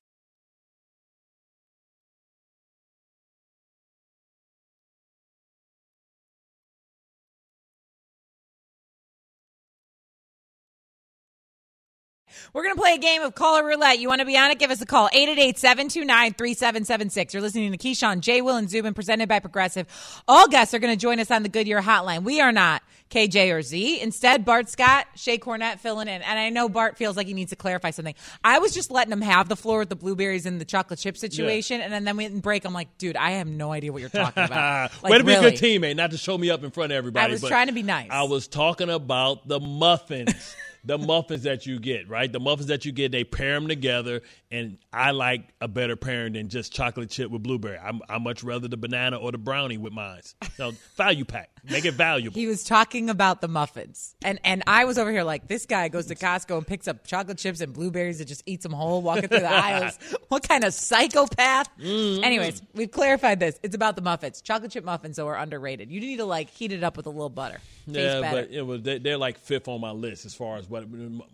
We're 12.53 12.63
going 12.63 12.75
to 12.75 12.81
play 12.81 12.93
a 12.93 12.97
game 12.97 13.21
of 13.21 13.35
caller 13.35 13.65
roulette. 13.65 13.99
You 13.99 14.07
want 14.07 14.19
to 14.19 14.25
be 14.25 14.37
on 14.37 14.51
it? 14.51 14.59
Give 14.59 14.71
us 14.71 14.81
a 14.81 14.85
call. 14.85 15.09
888-729-3776. 15.09 17.33
You're 17.33 17.41
listening 17.41 17.71
to 17.71 17.77
Keyshawn, 17.77 18.21
Jay, 18.21 18.41
Will, 18.41 18.55
and 18.55 18.69
Zubin 18.69 18.93
presented 18.93 19.29
by 19.29 19.39
Progressive. 19.39 19.87
All 20.27 20.47
guests 20.47 20.73
are 20.73 20.79
going 20.79 20.93
to 20.93 20.99
join 20.99 21.19
us 21.19 21.31
on 21.31 21.43
the 21.43 21.49
Goodyear 21.49 21.81
hotline. 21.81 22.23
We 22.23 22.41
are 22.41 22.51
not 22.51 22.81
KJ 23.09 23.53
or 23.53 23.61
Z. 23.61 23.99
Instead, 24.01 24.45
Bart 24.45 24.69
Scott, 24.69 25.05
Shae 25.15 25.39
Cornette 25.39 25.79
filling 25.79 26.07
in. 26.07 26.21
And 26.21 26.39
I 26.39 26.49
know 26.49 26.69
Bart 26.69 26.97
feels 26.97 27.17
like 27.17 27.27
he 27.27 27.33
needs 27.33 27.49
to 27.49 27.55
clarify 27.57 27.91
something. 27.91 28.15
I 28.43 28.59
was 28.59 28.73
just 28.73 28.89
letting 28.89 29.11
him 29.11 29.21
have 29.21 29.49
the 29.49 29.57
floor 29.57 29.79
with 29.79 29.89
the 29.89 29.95
blueberries 29.95 30.45
and 30.45 30.61
the 30.61 30.65
chocolate 30.65 30.99
chip 30.99 31.17
situation. 31.17 31.79
Yeah. 31.79 31.93
And 31.93 32.07
then 32.07 32.17
we 32.17 32.23
didn't 32.23 32.39
break. 32.39 32.65
I'm 32.65 32.73
like, 32.73 32.97
dude, 32.97 33.17
I 33.17 33.31
have 33.31 33.47
no 33.47 33.71
idea 33.71 33.91
what 33.91 34.01
you're 34.01 34.09
talking 34.09 34.43
about. 34.43 34.91
Like, 35.01 35.11
Way 35.11 35.17
to 35.17 35.23
be 35.23 35.31
really. 35.31 35.47
a 35.47 35.51
good 35.51 35.59
teammate, 35.59 35.95
not 35.95 36.11
to 36.11 36.17
show 36.17 36.37
me 36.37 36.49
up 36.49 36.63
in 36.63 36.71
front 36.71 36.91
of 36.91 36.97
everybody. 36.97 37.25
I 37.25 37.31
was 37.31 37.41
trying 37.41 37.67
to 37.67 37.73
be 37.73 37.83
nice. 37.83 38.09
I 38.11 38.23
was 38.23 38.47
talking 38.47 38.89
about 38.89 39.47
the 39.47 39.59
muffins. 39.59 40.55
the 40.83 40.97
muffins 40.97 41.43
that 41.43 41.65
you 41.65 41.79
get, 41.79 42.09
right? 42.09 42.31
The 42.31 42.39
muffins 42.39 42.67
that 42.67 42.85
you 42.85 42.91
get, 42.91 43.11
they 43.11 43.23
pair 43.23 43.53
them 43.53 43.67
together, 43.67 44.21
and 44.49 44.77
I 44.91 45.11
like 45.11 45.53
a 45.61 45.67
better 45.67 45.95
pairing 45.95 46.33
than 46.33 46.49
just 46.49 46.73
chocolate 46.73 47.09
chip 47.09 47.29
with 47.29 47.43
blueberry. 47.43 47.77
I'm, 47.77 48.01
I 48.09 48.17
much 48.17 48.43
rather 48.43 48.67
the 48.67 48.77
banana 48.77 49.17
or 49.17 49.31
the 49.31 49.37
brownie 49.37 49.77
with 49.77 49.93
mine. 49.93 50.21
So 50.55 50.73
value 50.95 51.25
pack, 51.25 51.49
make 51.69 51.85
it 51.85 51.93
valuable. 51.93 52.35
He 52.35 52.47
was 52.47 52.63
talking 52.63 53.09
about 53.09 53.41
the 53.41 53.47
muffins, 53.47 54.15
and 54.23 54.39
and 54.43 54.63
I 54.67 54.85
was 54.85 54.97
over 54.97 55.11
here 55.11 55.23
like 55.23 55.47
this 55.47 55.65
guy 55.65 55.87
goes 55.87 56.07
to 56.07 56.15
Costco 56.15 56.57
and 56.57 56.67
picks 56.67 56.87
up 56.87 57.05
chocolate 57.05 57.37
chips 57.37 57.61
and 57.61 57.73
blueberries 57.73 58.19
and 58.19 58.27
just 58.27 58.43
eats 58.45 58.63
them 58.63 58.73
whole, 58.73 59.01
walking 59.01 59.27
through 59.27 59.39
the 59.39 59.51
aisles. 59.51 59.97
What 60.27 60.47
kind 60.47 60.63
of 60.63 60.73
psychopath? 60.73 61.69
Mm-hmm. 61.77 62.23
Anyways, 62.23 62.61
we've 62.73 62.91
clarified 62.91 63.41
this. 63.41 63.59
It's 63.63 63.75
about 63.75 63.97
the 63.97 64.01
muffins. 64.01 64.41
Chocolate 64.41 64.71
chip 64.71 64.85
muffins 64.85 65.17
though 65.17 65.27
are 65.27 65.35
underrated. 65.35 65.91
You 65.91 65.99
need 65.99 66.17
to 66.17 66.25
like 66.25 66.49
heat 66.49 66.71
it 66.71 66.83
up 66.83 66.95
with 66.95 67.05
a 67.05 67.09
little 67.09 67.29
butter. 67.29 67.59
Tastes 67.85 67.99
yeah, 67.99 68.21
better. 68.21 68.43
but 68.43 68.51
it 68.51 68.61
was, 68.61 68.81
they, 68.81 69.11
are 69.11 69.17
like 69.17 69.37
fifth 69.37 69.67
on 69.67 69.81
my 69.81 69.91
list 69.91 70.25
as 70.25 70.33
far 70.33 70.57
as 70.57 70.69
what 70.69 70.85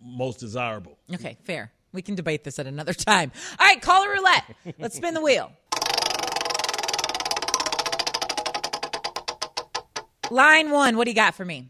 most 0.02 0.40
desirable. 0.40 0.98
Okay, 1.14 1.36
fair. 1.44 1.70
We 1.92 2.02
can 2.02 2.14
debate 2.16 2.44
this 2.44 2.58
at 2.58 2.66
another 2.66 2.92
time. 2.94 3.32
All 3.58 3.66
right, 3.66 3.80
call 3.80 4.02
a 4.02 4.08
roulette. 4.08 4.44
Let's 4.78 4.96
spin 4.96 5.14
the 5.14 5.22
wheel. 5.22 5.52
Line 10.30 10.70
one, 10.70 10.96
what 10.96 11.04
do 11.04 11.10
you 11.10 11.14
got 11.14 11.34
for 11.34 11.44
me? 11.44 11.68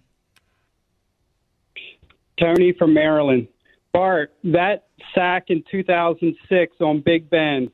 Tony 2.39 2.73
from 2.79 2.95
Maryland. 2.95 3.49
Bart, 3.93 4.33
that 4.45 4.87
sack 5.15 5.45
in 5.49 5.65
2006 5.71 6.77
on 6.81 7.01
Big 7.01 7.31
Ben, 7.31 7.71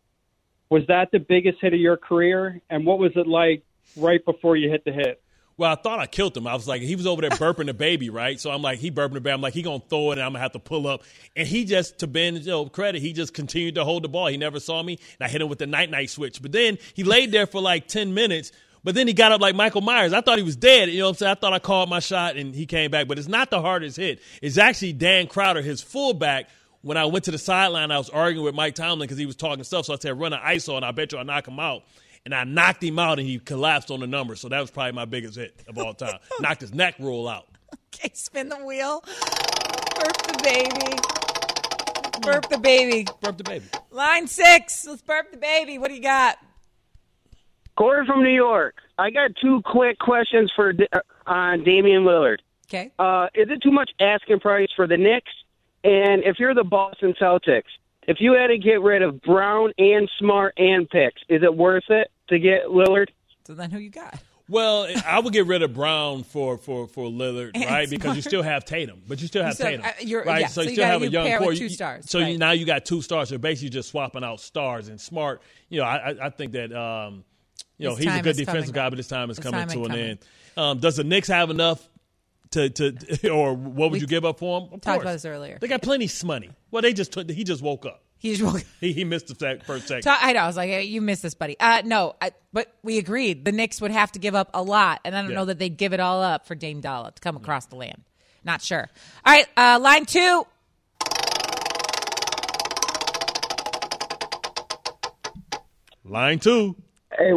was 0.70 0.82
that 0.89 1.11
the 1.12 1.18
biggest 1.18 1.59
hit 1.61 1.74
of 1.74 1.80
your 1.80 1.97
career? 1.97 2.61
And 2.70 2.87
what 2.87 2.99
was 2.99 3.12
it 3.16 3.26
like 3.26 3.62
right 3.97 4.24
before 4.24 4.57
you 4.57 4.70
hit 4.70 4.85
the 4.85 4.93
hit? 4.93 5.20
Well, 5.57 5.70
I 5.70 5.76
thought 5.76 6.01
I 6.01 6.07
killed 6.07 6.37
him. 6.37 6.49
I 6.49 6.55
was 6.55 6.66
like, 6.66 6.82
he 6.82 6.97
was 6.97 7.07
over 7.07 7.20
there 7.20 7.30
burping 7.30 7.66
the 7.66 7.74
baby, 7.74 8.11
right? 8.11 8.41
So 8.41 8.51
I'm 8.51 8.61
like, 8.61 8.80
he 8.80 8.91
burping 8.91 9.12
the 9.12 9.20
baby. 9.20 9.35
I'm 9.35 9.41
like, 9.41 9.55
he 9.55 9.62
gonna 9.62 9.82
throw 9.89 10.11
it, 10.11 10.14
and 10.14 10.22
I'm 10.22 10.32
gonna 10.32 10.41
have 10.41 10.53
to 10.53 10.59
pull 10.59 10.89
up. 10.89 11.05
And 11.37 11.47
he 11.47 11.64
just, 11.64 12.01
to 12.01 12.09
Ben's 12.09 12.47
you 12.47 12.53
know, 12.53 12.66
credit, 12.66 13.01
he 13.01 13.12
just 13.12 13.35
continued 13.35 13.76
to 13.76 13.85
hold 13.85 14.03
the 14.03 14.09
ball. 14.09 14.26
He 14.26 14.37
never 14.37 14.59
saw 14.59 14.82
me, 14.82 14.99
and 15.18 15.26
I 15.26 15.30
hit 15.30 15.41
him 15.41 15.49
with 15.49 15.61
the 15.61 15.68
night 15.68 15.91
night 15.91 16.11
switch. 16.11 16.43
But 16.43 16.51
then 16.51 16.78
he 16.95 17.05
laid 17.05 17.30
there 17.30 17.47
for 17.47 17.61
like 17.61 17.87
ten 17.87 18.14
minutes. 18.14 18.51
But 18.85 18.95
then 18.95 19.09
he 19.09 19.14
got 19.14 19.32
up 19.32 19.41
like 19.41 19.55
Michael 19.55 19.80
Myers. 19.80 20.12
I 20.12 20.20
thought 20.20 20.37
he 20.39 20.45
was 20.45 20.57
dead. 20.57 20.91
You 20.91 20.99
know 20.99 21.07
what 21.07 21.11
I'm 21.11 21.16
saying? 21.16 21.32
I 21.32 21.35
thought 21.35 21.53
I 21.55 21.59
called 21.59 21.89
my 21.89 22.01
shot, 22.01 22.37
and 22.37 22.55
he 22.55 22.66
came 22.66 22.91
back. 22.91 23.09
But 23.09 23.18
it's 23.18 23.28
not 23.28 23.51
the 23.51 23.61
hardest 23.61 23.97
hit. 23.97 24.20
It's 24.43 24.59
actually 24.59 24.93
Dan 24.93 25.26
Kreider, 25.26 25.62
his 25.62 25.80
fullback. 25.80 26.49
When 26.82 26.99
I 26.99 27.07
went 27.07 27.24
to 27.24 27.30
the 27.30 27.39
sideline, 27.39 27.91
I 27.91 27.97
was 27.97 28.11
arguing 28.11 28.45
with 28.45 28.55
Mike 28.55 28.74
Tomlin 28.74 29.07
because 29.07 29.16
he 29.16 29.24
was 29.24 29.37
talking 29.37 29.64
stuff. 29.64 29.87
So 29.87 29.95
I 29.95 29.97
said, 29.97 30.20
run 30.20 30.35
an 30.35 30.41
ISO, 30.41 30.76
and 30.76 30.85
I 30.85 30.91
bet 30.91 31.12
you 31.12 31.18
I'll 31.18 31.24
knock 31.24 31.49
him 31.49 31.59
out 31.59 31.82
and 32.24 32.35
I 32.35 32.45
knocked 32.45 32.82
him 32.82 32.99
out 32.99 33.18
and 33.18 33.28
he 33.28 33.39
collapsed 33.39 33.91
on 33.91 34.01
the 34.01 34.07
number. 34.07 34.35
So 34.37 34.49
that 34.49 34.61
was 34.61 34.70
probably 34.70 34.93
my 34.93 35.05
biggest 35.05 35.37
hit 35.37 35.62
of 35.68 35.78
all 35.78 35.95
time. 35.95 36.18
knocked 36.41 36.62
his 36.62 36.72
neck 36.72 36.97
roll 36.99 37.28
out. 37.28 37.49
Okay, 37.95 38.11
spin 38.14 38.49
the 38.49 38.57
wheel. 38.57 39.03
Burp 39.05 40.16
the 40.26 40.41
baby. 40.43 40.99
Burp 42.22 42.49
the 42.49 42.59
baby. 42.59 43.07
Burp 43.20 43.37
the 43.37 43.45
baby. 43.45 43.66
Line 43.91 44.26
six. 44.26 44.87
Let's 44.87 45.03
burp 45.03 45.30
the 45.30 45.37
baby. 45.37 45.78
What 45.78 45.89
do 45.89 45.95
you 45.95 46.03
got? 46.03 46.39
Corey 47.77 48.07
from 48.07 48.22
New 48.22 48.35
York. 48.35 48.77
I 48.99 49.11
got 49.11 49.33
two 49.41 49.61
quick 49.64 49.99
questions 49.99 50.53
for 50.55 50.72
uh, 50.93 50.99
on 51.27 51.64
Damian 51.64 52.05
Lillard. 52.05 52.39
Okay. 52.68 52.93
Uh, 52.99 53.27
is 53.35 53.49
it 53.51 53.62
too 53.62 53.70
much 53.70 53.91
asking 54.01 54.41
price 54.41 54.68
for 54.75 54.87
the 54.87 54.97
Knicks? 54.97 55.31
And 55.83 56.25
if 56.25 56.39
you're 56.39 56.55
the 56.55 56.64
Boston 56.64 57.14
Celtics, 57.20 57.62
if 58.07 58.18
you 58.20 58.33
had 58.35 58.49
to 58.49 58.59
get 58.59 58.81
rid 58.81 59.03
of 59.03 59.20
Brown 59.22 59.72
and 59.79 60.11
Smart 60.18 60.55
and 60.57 60.89
picks, 60.89 61.20
is 61.29 61.43
it 61.43 61.55
worth 61.55 61.85
it 61.89 62.11
to 62.29 62.39
get 62.39 62.66
Lillard? 62.66 63.09
So 63.47 63.55
then, 63.55 63.70
who 63.70 63.79
you 63.79 63.91
got? 63.91 64.18
Well, 64.49 64.87
I 65.07 65.20
would 65.20 65.33
get 65.33 65.47
rid 65.47 65.62
of 65.62 65.72
Brown 65.72 66.22
for 66.22 66.59
for 66.59 66.87
for 66.87 67.07
Lillard, 67.07 67.53
and 67.55 67.64
right? 67.64 67.89
Smart. 67.89 67.91
Because 67.91 68.16
you 68.16 68.22
still 68.22 68.43
have 68.43 68.64
Tatum, 68.64 69.03
but 69.09 69.20
you 69.20 69.27
still 69.27 69.43
have 69.43 69.59
you 69.59 69.64
Tatum, 69.64 69.85
uh, 69.85 70.22
right? 70.25 70.41
Yeah, 70.43 70.47
so, 70.49 70.62
you 70.62 70.68
so 70.68 70.72
still 70.75 70.87
have 70.87 71.03
a 71.03 71.09
young 71.09 71.39
core. 71.39 71.55
Two 71.55 71.70
stars, 71.70 72.11
so 72.11 72.20
right. 72.20 72.33
you, 72.33 72.39
now 72.39 72.51
you 72.51 72.66
got 72.66 72.85
two 72.85 73.01
stars. 73.01 73.31
So 73.31 73.39
basically, 73.39 73.70
just 73.70 73.91
swapping 73.91 74.22
out 74.22 74.41
stars 74.41 74.89
and 74.89 75.01
Smart. 75.01 75.41
You 75.70 75.81
know, 75.81 75.87
I 75.87 76.27
I 76.27 76.31
think 76.31 76.53
that 76.53 76.72
um, 76.72 77.25
you 77.79 77.89
know 77.89 77.95
his 77.97 78.05
he's 78.05 78.14
a 78.14 78.22
good 78.22 78.37
defensive 78.37 78.72
coming. 78.72 78.87
guy, 78.87 78.89
but 78.91 78.99
his 78.99 79.09
time 79.09 79.31
is 79.31 79.37
his 79.37 79.43
coming 79.45 79.61
time 79.61 79.68
to 79.70 79.81
an 79.85 79.91
coming. 79.91 80.05
end. 80.05 80.18
Um, 80.57 80.79
does 80.79 80.97
the 80.97 81.05
Knicks 81.05 81.29
have 81.29 81.51
enough? 81.51 81.87
To, 82.51 82.70
to 82.70 83.29
or 83.31 83.53
what 83.55 83.91
would 83.91 83.93
We 83.93 83.99
you 84.01 84.07
give 84.07 84.25
up 84.25 84.39
for 84.39 84.61
him? 84.61 84.64
Of 84.75 84.81
talked 84.81 84.85
course. 84.85 85.03
about 85.03 85.12
this 85.14 85.25
earlier. 85.25 85.59
They 85.61 85.66
got 85.66 85.83
plenty 85.83 86.05
of 86.05 86.25
money. 86.25 86.51
Well, 86.70 86.83
they 86.83 86.93
just 86.93 87.11
took, 87.11 87.29
he 87.29 87.43
just 87.43 87.62
woke 87.62 87.85
up. 87.85 88.05
He 88.16 88.31
just 88.37 88.43
woke. 88.45 88.62
He, 88.81 88.93
he 88.93 89.03
missed 89.03 89.27
the 89.27 89.35
sec- 89.35 89.64
first 89.64 89.89
second. 89.89 90.03
Ta- 90.05 90.20
I 90.22 90.35
know. 90.35 90.41
I 90.41 90.47
was 90.47 90.57
like, 90.57 90.68
hey, 90.70 90.85
you 90.85 91.01
missed 91.01 91.22
this, 91.25 91.35
buddy. 91.35 91.57
Uh, 91.59 91.83
no, 91.85 92.14
I, 92.22 92.31
but 92.53 92.72
we 92.85 92.99
agreed. 92.99 93.45
The 93.45 93.51
Knicks 93.51 93.81
would 93.81 93.91
have 93.91 94.12
to 94.12 94.20
give 94.20 94.37
up 94.37 94.51
a 94.55 94.62
lot, 94.62 95.01
and 95.05 95.16
I 95.16 95.22
don't 95.22 95.31
Yeah. 95.31 95.37
know 95.39 95.45
that 95.47 95.59
they'd 95.59 95.77
give 95.77 95.93
it 95.95 95.99
all 96.01 96.22
up 96.22 96.47
for 96.47 96.55
Dame 96.55 96.81
Dollar 96.81 97.11
to 97.11 97.20
come 97.20 97.37
across 97.37 97.66
the 97.66 97.77
land. 97.77 98.05
Not 98.45 98.62
sure. 98.62 98.89
All 99.27 99.33
right, 99.33 99.47
uh, 99.57 99.81
line 99.83 100.05
two. 100.07 100.47
Line 106.05 106.39
two. 106.39 106.77
Hey, 107.18 107.33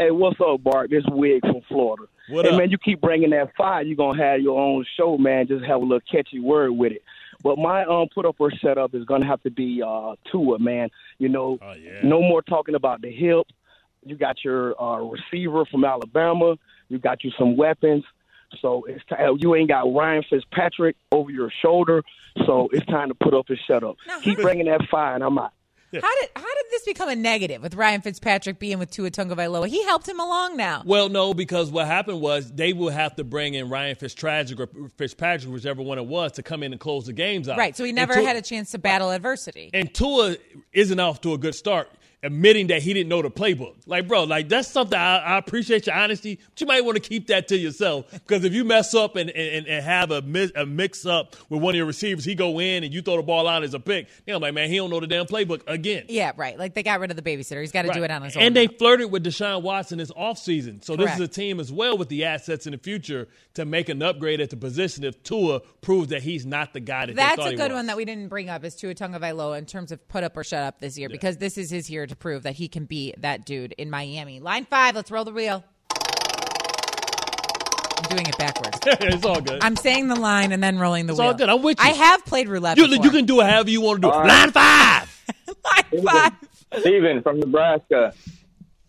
hey, 0.00 0.10
what's 0.10 0.40
up, 0.40 0.62
Bart? 0.62 0.90
This 0.90 1.04
Wig 1.10 1.40
from 1.42 1.60
Florida. 1.68 2.04
What 2.28 2.44
hey, 2.46 2.52
up? 2.52 2.58
man, 2.58 2.70
you 2.70 2.78
keep 2.78 3.00
bringing 3.00 3.30
that 3.30 3.54
fire. 3.56 3.82
You're 3.82 3.96
gonna 3.96 4.22
have 4.22 4.40
your 4.40 4.60
own 4.60 4.84
show, 4.96 5.18
man. 5.18 5.46
Just 5.46 5.64
have 5.64 5.76
a 5.80 5.84
little 5.84 6.00
catchy 6.10 6.40
word 6.40 6.72
with 6.72 6.92
it. 6.92 7.02
But 7.42 7.58
my 7.58 7.84
um 7.84 8.08
put 8.14 8.26
up 8.26 8.36
or 8.38 8.50
setup 8.62 8.94
is 8.94 9.04
gonna 9.04 9.26
have 9.26 9.42
to 9.42 9.50
be 9.50 9.82
uh 9.86 10.14
Tua, 10.30 10.58
man. 10.58 10.90
You 11.18 11.28
know, 11.28 11.58
Oh, 11.60 11.72
yeah. 11.72 12.00
no 12.02 12.20
more 12.20 12.42
talking 12.42 12.74
about 12.74 13.02
the 13.02 13.10
hip. 13.10 13.46
You 14.04 14.16
got 14.16 14.42
your 14.44 14.80
uh, 14.82 15.00
receiver 15.02 15.64
from 15.66 15.84
Alabama. 15.84 16.56
You 16.88 16.98
got 16.98 17.22
you 17.22 17.30
some 17.38 17.56
weapons. 17.56 18.04
So 18.62 18.84
it's 18.88 19.02
t- 19.08 19.14
you 19.38 19.54
ain't 19.54 19.68
got 19.68 19.92
Ryan 19.92 20.24
Fitzpatrick 20.28 20.96
over 21.12 21.30
your 21.30 21.52
shoulder. 21.62 22.02
So 22.46 22.68
it's 22.72 22.86
time 22.86 23.08
to 23.08 23.14
put 23.14 23.34
up 23.34 23.46
and 23.48 23.58
shut 23.66 23.84
up. 23.84 23.96
Keep 24.22 24.38
bringing 24.40 24.66
that 24.66 24.80
fire, 24.90 25.14
and 25.14 25.22
I'm 25.22 25.38
out. 25.38 25.52
How 25.92 26.20
did 26.20 26.30
how 26.36 26.42
did 26.42 26.66
this 26.70 26.84
become 26.84 27.08
a 27.08 27.16
negative 27.16 27.62
with 27.62 27.74
Ryan 27.74 28.00
Fitzpatrick 28.00 28.58
being 28.58 28.78
with 28.78 28.90
Tua 28.90 29.10
Tagovailoa? 29.10 29.66
He 29.68 29.82
helped 29.84 30.08
him 30.08 30.20
along 30.20 30.56
now. 30.56 30.82
Well, 30.84 31.08
no, 31.08 31.34
because 31.34 31.70
what 31.70 31.86
happened 31.86 32.20
was 32.20 32.52
they 32.52 32.72
will 32.72 32.90
have 32.90 33.16
to 33.16 33.24
bring 33.24 33.54
in 33.54 33.68
Ryan 33.68 33.96
Fitzpatrick 33.96 34.60
or 34.60 34.68
Fitzpatrick, 34.96 35.52
whichever 35.52 35.82
one 35.82 35.98
it 35.98 36.06
was, 36.06 36.32
to 36.32 36.42
come 36.42 36.62
in 36.62 36.72
and 36.72 36.80
close 36.80 37.06
the 37.06 37.12
games 37.12 37.48
out. 37.48 37.58
Right, 37.58 37.76
so 37.76 37.84
he 37.84 37.92
never 37.92 38.14
Tua- 38.14 38.24
had 38.24 38.36
a 38.36 38.42
chance 38.42 38.70
to 38.70 38.78
battle 38.78 39.10
adversity. 39.10 39.70
And 39.74 39.92
Tua 39.92 40.36
isn't 40.72 41.00
off 41.00 41.20
to 41.22 41.34
a 41.34 41.38
good 41.38 41.54
start. 41.54 41.90
Admitting 42.22 42.66
that 42.66 42.82
he 42.82 42.92
didn't 42.92 43.08
know 43.08 43.22
the 43.22 43.30
playbook. 43.30 43.74
Like, 43.86 44.06
bro, 44.06 44.24
like 44.24 44.48
that's 44.48 44.68
something 44.68 44.98
I, 44.98 45.18
I 45.18 45.38
appreciate 45.38 45.86
your 45.86 45.96
honesty, 45.96 46.38
but 46.50 46.60
you 46.60 46.66
might 46.66 46.84
want 46.84 47.02
to 47.02 47.08
keep 47.08 47.28
that 47.28 47.48
to 47.48 47.56
yourself 47.56 48.10
because 48.10 48.44
if 48.44 48.52
you 48.52 48.64
mess 48.64 48.94
up 48.94 49.16
and, 49.16 49.30
and, 49.30 49.66
and 49.66 49.84
have 49.84 50.10
a, 50.10 50.22
mis, 50.22 50.52
a 50.54 50.66
mix 50.66 51.06
up 51.06 51.36
with 51.48 51.62
one 51.62 51.74
of 51.74 51.76
your 51.76 51.86
receivers, 51.86 52.24
he 52.24 52.34
go 52.34 52.60
in 52.60 52.84
and 52.84 52.92
you 52.92 53.00
throw 53.00 53.16
the 53.16 53.22
ball 53.22 53.48
out 53.48 53.62
as 53.62 53.74
a 53.74 53.80
pick. 53.80 54.08
You 54.26 54.34
know, 54.34 54.38
like, 54.38 54.54
man, 54.54 54.68
he 54.68 54.76
don't 54.76 54.90
know 54.90 55.00
the 55.00 55.06
damn 55.06 55.26
playbook 55.26 55.62
again. 55.66 56.04
Yeah, 56.08 56.32
right. 56.36 56.58
Like 56.58 56.74
they 56.74 56.82
got 56.82 57.00
rid 57.00 57.10
of 57.10 57.16
the 57.16 57.22
babysitter. 57.22 57.60
He's 57.60 57.72
got 57.72 57.82
to 57.82 57.88
right. 57.88 57.96
do 57.96 58.04
it 58.04 58.10
on 58.10 58.22
his 58.22 58.36
own. 58.36 58.42
And 58.42 58.56
they 58.56 58.66
flirted 58.66 59.10
with 59.10 59.24
Deshaun 59.24 59.62
Watson 59.62 59.98
this 59.98 60.10
offseason. 60.12 60.84
So 60.84 60.96
Correct. 60.96 61.18
this 61.18 61.20
is 61.20 61.26
a 61.26 61.28
team 61.28 61.58
as 61.58 61.72
well 61.72 61.96
with 61.96 62.08
the 62.08 62.24
assets 62.24 62.66
in 62.66 62.72
the 62.72 62.78
future 62.78 63.28
to 63.54 63.64
make 63.64 63.88
an 63.88 64.02
upgrade 64.02 64.40
at 64.40 64.50
the 64.50 64.56
position 64.56 65.04
if 65.04 65.22
Tua 65.22 65.60
proves 65.80 66.08
that 66.08 66.22
he's 66.22 66.44
not 66.44 66.74
the 66.74 66.80
guy 66.80 67.06
that 67.06 67.16
That's 67.16 67.46
a 67.46 67.56
good 67.56 67.72
one 67.72 67.86
that 67.86 67.96
we 67.96 68.04
didn't 68.04 68.28
bring 68.28 68.50
up 68.50 68.64
is 68.64 68.74
Tua 68.74 68.94
Tagovailoa 68.94 69.58
in 69.58 69.66
terms 69.66 69.90
of 69.90 70.06
put 70.08 70.22
up 70.22 70.36
or 70.36 70.44
shut 70.44 70.62
up 70.62 70.80
this 70.80 70.98
year 70.98 71.08
yeah. 71.08 71.14
because 71.14 71.38
this 71.38 71.56
is 71.56 71.70
his 71.70 71.88
year 71.88 72.06
to 72.10 72.16
prove 72.16 72.42
that 72.44 72.54
he 72.54 72.68
can 72.68 72.84
be 72.84 73.14
that 73.18 73.44
dude 73.44 73.72
in 73.72 73.90
Miami. 73.90 74.40
Line 74.40 74.64
five, 74.66 74.94
let's 74.94 75.10
roll 75.10 75.24
the 75.24 75.32
wheel. 75.32 75.64
I'm 77.96 78.16
doing 78.16 78.26
it 78.26 78.38
backwards. 78.38 78.78
it's 78.86 79.24
all 79.24 79.40
good. 79.40 79.62
I'm 79.62 79.76
saying 79.76 80.08
the 80.08 80.16
line 80.16 80.52
and 80.52 80.62
then 80.62 80.78
rolling 80.78 81.06
the 81.06 81.12
it's 81.12 81.18
wheel. 81.20 81.28
all 81.28 81.34
good. 81.34 81.48
I'm 81.48 81.62
with 81.62 81.78
you. 81.78 81.86
I 81.86 81.92
have 81.92 82.24
played 82.24 82.48
roulette. 82.48 82.76
You, 82.76 82.88
before. 82.88 83.04
you 83.04 83.10
can 83.10 83.24
do 83.26 83.40
it 83.40 83.46
however 83.46 83.70
you 83.70 83.80
want 83.80 84.02
to 84.02 84.08
do 84.08 84.12
it. 84.12 84.26
Line 84.26 84.50
five. 84.52 85.22
line 85.46 86.04
five. 86.04 86.32
Steven 86.80 87.22
from 87.22 87.40
Nebraska. 87.40 88.12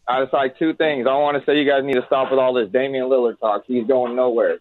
I 0.08 0.22
just 0.22 0.34
like 0.34 0.58
two 0.60 0.74
things. 0.74 1.08
I 1.08 1.16
want 1.16 1.38
to 1.38 1.46
say 1.46 1.58
you 1.58 1.70
guys 1.70 1.84
need 1.84 1.96
to 1.96 2.06
stop 2.06 2.32
with 2.32 2.40
all 2.40 2.54
this 2.54 2.70
Damian 2.70 3.06
Lillard 3.06 3.40
talk. 3.40 3.64
He's 3.68 3.88
going 3.88 4.16
nowhere. 4.16 4.60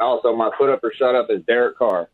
Also, 0.00 0.34
my 0.34 0.50
put 0.56 0.70
up 0.70 0.82
or 0.82 0.92
shut 0.92 1.14
up 1.14 1.28
is 1.30 1.42
Derek 1.46 1.76
Carr. 1.78 2.08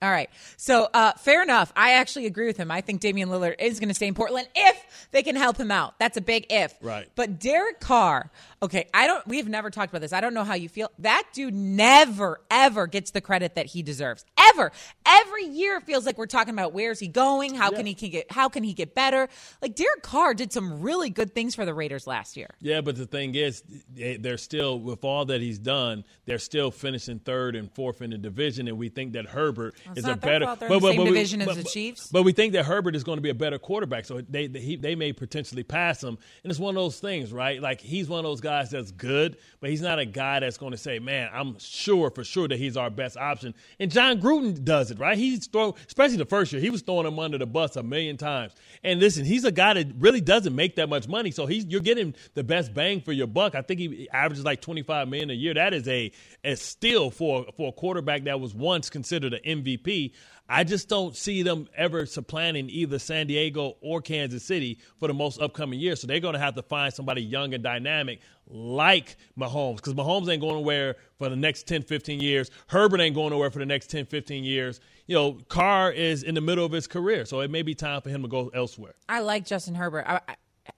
All 0.00 0.10
right. 0.10 0.30
So, 0.56 0.88
uh, 0.94 1.12
fair 1.14 1.42
enough. 1.42 1.72
I 1.74 1.92
actually 1.94 2.26
agree 2.26 2.46
with 2.46 2.56
him. 2.56 2.70
I 2.70 2.80
think 2.82 3.00
Damian 3.00 3.30
Lillard 3.30 3.56
is 3.58 3.80
going 3.80 3.88
to 3.88 3.94
stay 3.94 4.06
in 4.06 4.14
Portland 4.14 4.48
if 4.54 5.08
they 5.10 5.24
can 5.24 5.34
help 5.34 5.56
him 5.56 5.72
out. 5.72 5.98
That's 5.98 6.16
a 6.16 6.20
big 6.20 6.46
if. 6.50 6.72
Right. 6.80 7.08
But 7.16 7.40
Derek 7.40 7.80
Carr, 7.80 8.30
okay, 8.62 8.88
I 8.94 9.06
don't, 9.06 9.26
we've 9.26 9.48
never 9.48 9.70
talked 9.70 9.90
about 9.92 10.00
this. 10.00 10.12
I 10.12 10.20
don't 10.20 10.34
know 10.34 10.44
how 10.44 10.54
you 10.54 10.68
feel. 10.68 10.90
That 10.98 11.24
dude 11.32 11.54
never, 11.54 12.40
ever 12.50 12.86
gets 12.86 13.10
the 13.12 13.20
credit 13.20 13.54
that 13.54 13.66
he 13.66 13.82
deserves. 13.82 14.24
Ever. 14.38 14.72
Every 15.06 15.44
year 15.44 15.80
feels 15.80 16.06
like 16.06 16.18
we're 16.18 16.26
talking 16.26 16.54
about 16.54 16.72
where's 16.72 16.98
he 16.98 17.08
going? 17.08 17.54
How 17.54 17.70
yeah. 17.70 17.76
can 17.76 17.86
he 17.86 17.94
can 17.94 18.10
get, 18.10 18.32
how 18.32 18.48
can 18.48 18.64
he 18.64 18.72
get 18.72 18.94
better? 18.94 19.28
Like 19.62 19.74
Derek 19.74 20.02
Carr 20.02 20.34
did 20.34 20.52
some 20.52 20.80
really 20.80 21.10
good 21.10 21.34
things 21.34 21.54
for 21.54 21.64
the 21.64 21.74
Raiders 21.74 22.06
last 22.06 22.36
year. 22.36 22.50
Yeah, 22.60 22.80
but 22.80 22.96
the 22.96 23.06
thing 23.06 23.34
is, 23.34 23.62
they're 23.94 24.38
still, 24.38 24.80
with 24.80 25.04
all 25.04 25.24
that 25.26 25.40
he's 25.40 25.58
done, 25.58 26.04
they're 26.24 26.38
still 26.38 26.70
finishing 26.70 27.18
third 27.18 27.54
and 27.54 27.70
fourth 27.72 28.02
in 28.02 28.10
the 28.10 28.18
division. 28.18 28.66
And 28.68 28.78
we 28.78 28.88
think 28.88 29.12
that 29.12 29.26
Herbert 29.26 29.74
is 29.94 30.04
a 30.04 30.16
better 30.16 30.46
but, 30.46 30.60
but, 30.60 30.80
but, 30.80 31.04
division 31.04 31.40
we, 31.40 31.46
as 31.46 31.56
the 31.56 31.64
Chiefs. 31.64 32.08
But 32.08 32.22
we 32.22 32.32
think 32.32 32.54
that 32.54 32.64
Herbert 32.64 32.96
is 32.96 33.04
going 33.04 33.18
to 33.18 33.22
be 33.22 33.30
a 33.30 33.34
better 33.34 33.58
quarterback, 33.58 34.04
so 34.04 34.20
they 34.20 34.46
they, 34.46 34.60
he, 34.60 34.76
they 34.76 34.94
may 34.94 35.12
potentially 35.12 35.62
pass 35.62 36.02
him. 36.02 36.18
And 36.42 36.50
it's 36.50 36.58
one 36.60 36.76
of 36.76 36.82
those 36.82 36.98
things, 37.00 37.32
right? 37.32 37.60
Like 37.60 37.80
he's 37.80 38.08
one 38.08 38.20
of 38.20 38.24
those 38.24 38.40
guys 38.40 38.47
that's 38.48 38.90
good, 38.92 39.36
but 39.60 39.70
he's 39.70 39.80
not 39.80 39.98
a 39.98 40.04
guy 40.04 40.40
that's 40.40 40.56
going 40.56 40.72
to 40.72 40.78
say, 40.78 40.98
"Man, 40.98 41.30
I'm 41.32 41.58
sure 41.58 42.10
for 42.10 42.24
sure 42.24 42.48
that 42.48 42.58
he's 42.58 42.76
our 42.76 42.90
best 42.90 43.16
option." 43.16 43.54
And 43.78 43.90
Jon 43.90 44.20
Gruden 44.20 44.64
does 44.64 44.90
it, 44.90 44.98
right? 44.98 45.16
He's 45.16 45.46
throw, 45.46 45.74
especially 45.86 46.16
the 46.16 46.24
first 46.26 46.52
year, 46.52 46.60
he 46.60 46.70
was 46.70 46.82
throwing 46.82 47.06
him 47.06 47.18
under 47.18 47.38
the 47.38 47.46
bus 47.46 47.76
a 47.76 47.82
million 47.82 48.16
times. 48.16 48.52
And 48.82 49.00
listen, 49.00 49.24
he's 49.24 49.44
a 49.44 49.52
guy 49.52 49.74
that 49.74 49.88
really 49.98 50.20
doesn't 50.20 50.54
make 50.54 50.76
that 50.76 50.88
much 50.88 51.08
money, 51.08 51.30
so 51.30 51.46
he's 51.46 51.64
you're 51.66 51.80
getting 51.80 52.14
the 52.34 52.44
best 52.44 52.74
bang 52.74 53.00
for 53.00 53.12
your 53.12 53.26
buck. 53.26 53.54
I 53.54 53.62
think 53.62 53.80
he 53.80 54.08
averages 54.10 54.44
like 54.44 54.60
25 54.60 55.08
million 55.08 55.30
a 55.30 55.34
year. 55.34 55.54
That 55.54 55.74
is 55.74 55.86
a 55.88 56.10
a 56.44 56.56
steal 56.56 57.10
for 57.10 57.46
for 57.56 57.68
a 57.68 57.72
quarterback 57.72 58.24
that 58.24 58.40
was 58.40 58.54
once 58.54 58.90
considered 58.90 59.34
an 59.34 59.62
MVP. 59.62 60.12
I 60.48 60.64
just 60.64 60.88
don't 60.88 61.14
see 61.14 61.42
them 61.42 61.68
ever 61.76 62.06
supplanting 62.06 62.70
either 62.70 62.98
San 62.98 63.26
Diego 63.26 63.76
or 63.82 64.00
Kansas 64.00 64.42
City 64.42 64.78
for 64.98 65.06
the 65.06 65.14
most 65.14 65.40
upcoming 65.40 65.78
years. 65.78 66.00
So 66.00 66.06
they're 66.06 66.20
going 66.20 66.34
to 66.34 66.40
have 66.40 66.54
to 66.54 66.62
find 66.62 66.92
somebody 66.92 67.22
young 67.22 67.52
and 67.52 67.62
dynamic 67.62 68.20
like 68.46 69.18
Mahomes 69.38 69.76
because 69.76 69.92
Mahomes 69.92 70.28
ain't 70.30 70.40
going 70.40 70.54
nowhere 70.54 70.96
for 71.18 71.28
the 71.28 71.36
next 71.36 71.66
10, 71.68 71.82
15 71.82 72.20
years. 72.20 72.50
Herbert 72.68 73.00
ain't 73.00 73.14
going 73.14 73.30
nowhere 73.30 73.50
for 73.50 73.58
the 73.58 73.66
next 73.66 73.90
10, 73.90 74.06
15 74.06 74.42
years. 74.42 74.80
You 75.06 75.16
know, 75.16 75.32
Carr 75.48 75.92
is 75.92 76.22
in 76.22 76.34
the 76.34 76.40
middle 76.40 76.64
of 76.64 76.72
his 76.72 76.86
career, 76.86 77.26
so 77.26 77.40
it 77.40 77.50
may 77.50 77.62
be 77.62 77.74
time 77.74 78.00
for 78.00 78.08
him 78.08 78.22
to 78.22 78.28
go 78.28 78.50
elsewhere. 78.54 78.94
I 79.08 79.20
like 79.20 79.44
Justin 79.44 79.74
Herbert. 79.74 80.06
I, 80.08 80.20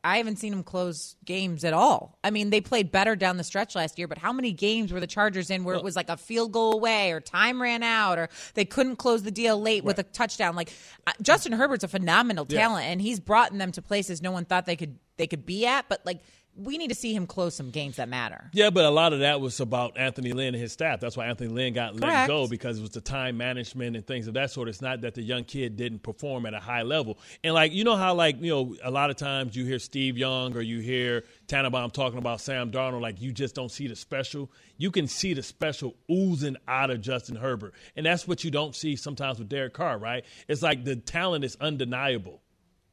I 0.02 0.16
haven't 0.16 0.36
seen 0.36 0.52
them 0.52 0.62
close 0.62 1.14
games 1.24 1.62
at 1.62 1.74
all. 1.74 2.18
I 2.24 2.30
mean, 2.30 2.48
they 2.48 2.62
played 2.62 2.90
better 2.90 3.16
down 3.16 3.36
the 3.36 3.44
stretch 3.44 3.74
last 3.74 3.98
year, 3.98 4.08
but 4.08 4.16
how 4.16 4.32
many 4.32 4.50
games 4.52 4.92
were 4.92 5.00
the 5.00 5.06
Chargers 5.06 5.50
in 5.50 5.62
where 5.62 5.74
it 5.74 5.84
was 5.84 5.94
like 5.94 6.08
a 6.08 6.16
field 6.16 6.52
goal 6.52 6.72
away 6.74 7.12
or 7.12 7.20
time 7.20 7.60
ran 7.60 7.82
out 7.82 8.18
or 8.18 8.30
they 8.54 8.64
couldn't 8.64 8.96
close 8.96 9.22
the 9.22 9.30
deal 9.30 9.60
late 9.60 9.82
right. 9.82 9.84
with 9.84 9.98
a 9.98 10.02
touchdown? 10.02 10.56
Like 10.56 10.72
uh, 11.06 11.12
Justin 11.20 11.52
Herbert's 11.52 11.84
a 11.84 11.88
phenomenal 11.88 12.46
talent 12.46 12.86
yeah. 12.86 12.92
and 12.92 13.00
he's 13.02 13.20
brought 13.20 13.56
them 13.56 13.72
to 13.72 13.82
places 13.82 14.22
no 14.22 14.32
one 14.32 14.46
thought 14.46 14.64
they 14.64 14.76
could 14.76 14.98
they 15.18 15.26
could 15.26 15.44
be 15.44 15.66
at, 15.66 15.86
but 15.90 16.00
like 16.06 16.22
we 16.56 16.76
need 16.78 16.88
to 16.88 16.94
see 16.94 17.14
him 17.14 17.26
close 17.26 17.54
some 17.54 17.70
games 17.70 17.96
that 17.96 18.08
matter. 18.08 18.50
Yeah, 18.52 18.70
but 18.70 18.84
a 18.84 18.90
lot 18.90 19.12
of 19.12 19.20
that 19.20 19.40
was 19.40 19.60
about 19.60 19.96
Anthony 19.96 20.32
Lynn 20.32 20.54
and 20.54 20.62
his 20.62 20.72
staff. 20.72 21.00
That's 21.00 21.16
why 21.16 21.26
Anthony 21.26 21.48
Lynn 21.48 21.72
got 21.72 21.92
Correct. 21.92 22.02
let 22.02 22.26
go 22.28 22.48
because 22.48 22.78
it 22.78 22.82
was 22.82 22.90
the 22.90 23.00
time 23.00 23.36
management 23.36 23.96
and 23.96 24.06
things 24.06 24.26
of 24.26 24.34
that 24.34 24.50
sort. 24.50 24.68
It's 24.68 24.82
not 24.82 25.00
that 25.02 25.14
the 25.14 25.22
young 25.22 25.44
kid 25.44 25.76
didn't 25.76 26.02
perform 26.02 26.46
at 26.46 26.54
a 26.54 26.60
high 26.60 26.82
level. 26.82 27.18
And 27.44 27.54
like 27.54 27.72
you 27.72 27.84
know 27.84 27.96
how 27.96 28.14
like 28.14 28.40
you 28.42 28.50
know 28.50 28.76
a 28.82 28.90
lot 28.90 29.10
of 29.10 29.16
times 29.16 29.56
you 29.56 29.64
hear 29.64 29.78
Steve 29.78 30.18
Young 30.18 30.56
or 30.56 30.60
you 30.60 30.80
hear 30.80 31.24
Tannenbaum 31.46 31.90
talking 31.90 32.18
about 32.18 32.40
Sam 32.40 32.70
Darnold 32.70 33.00
like 33.00 33.20
you 33.20 33.32
just 33.32 33.54
don't 33.54 33.70
see 33.70 33.86
the 33.86 33.96
special. 33.96 34.50
You 34.76 34.90
can 34.90 35.06
see 35.06 35.34
the 35.34 35.42
special 35.42 35.94
oozing 36.10 36.56
out 36.66 36.90
of 36.90 37.00
Justin 37.00 37.36
Herbert, 37.36 37.74
and 37.96 38.04
that's 38.04 38.26
what 38.26 38.44
you 38.44 38.50
don't 38.50 38.74
see 38.74 38.96
sometimes 38.96 39.38
with 39.38 39.48
Derek 39.48 39.72
Carr. 39.72 39.98
Right? 39.98 40.24
It's 40.48 40.62
like 40.62 40.84
the 40.84 40.96
talent 40.96 41.44
is 41.44 41.56
undeniable. 41.60 42.42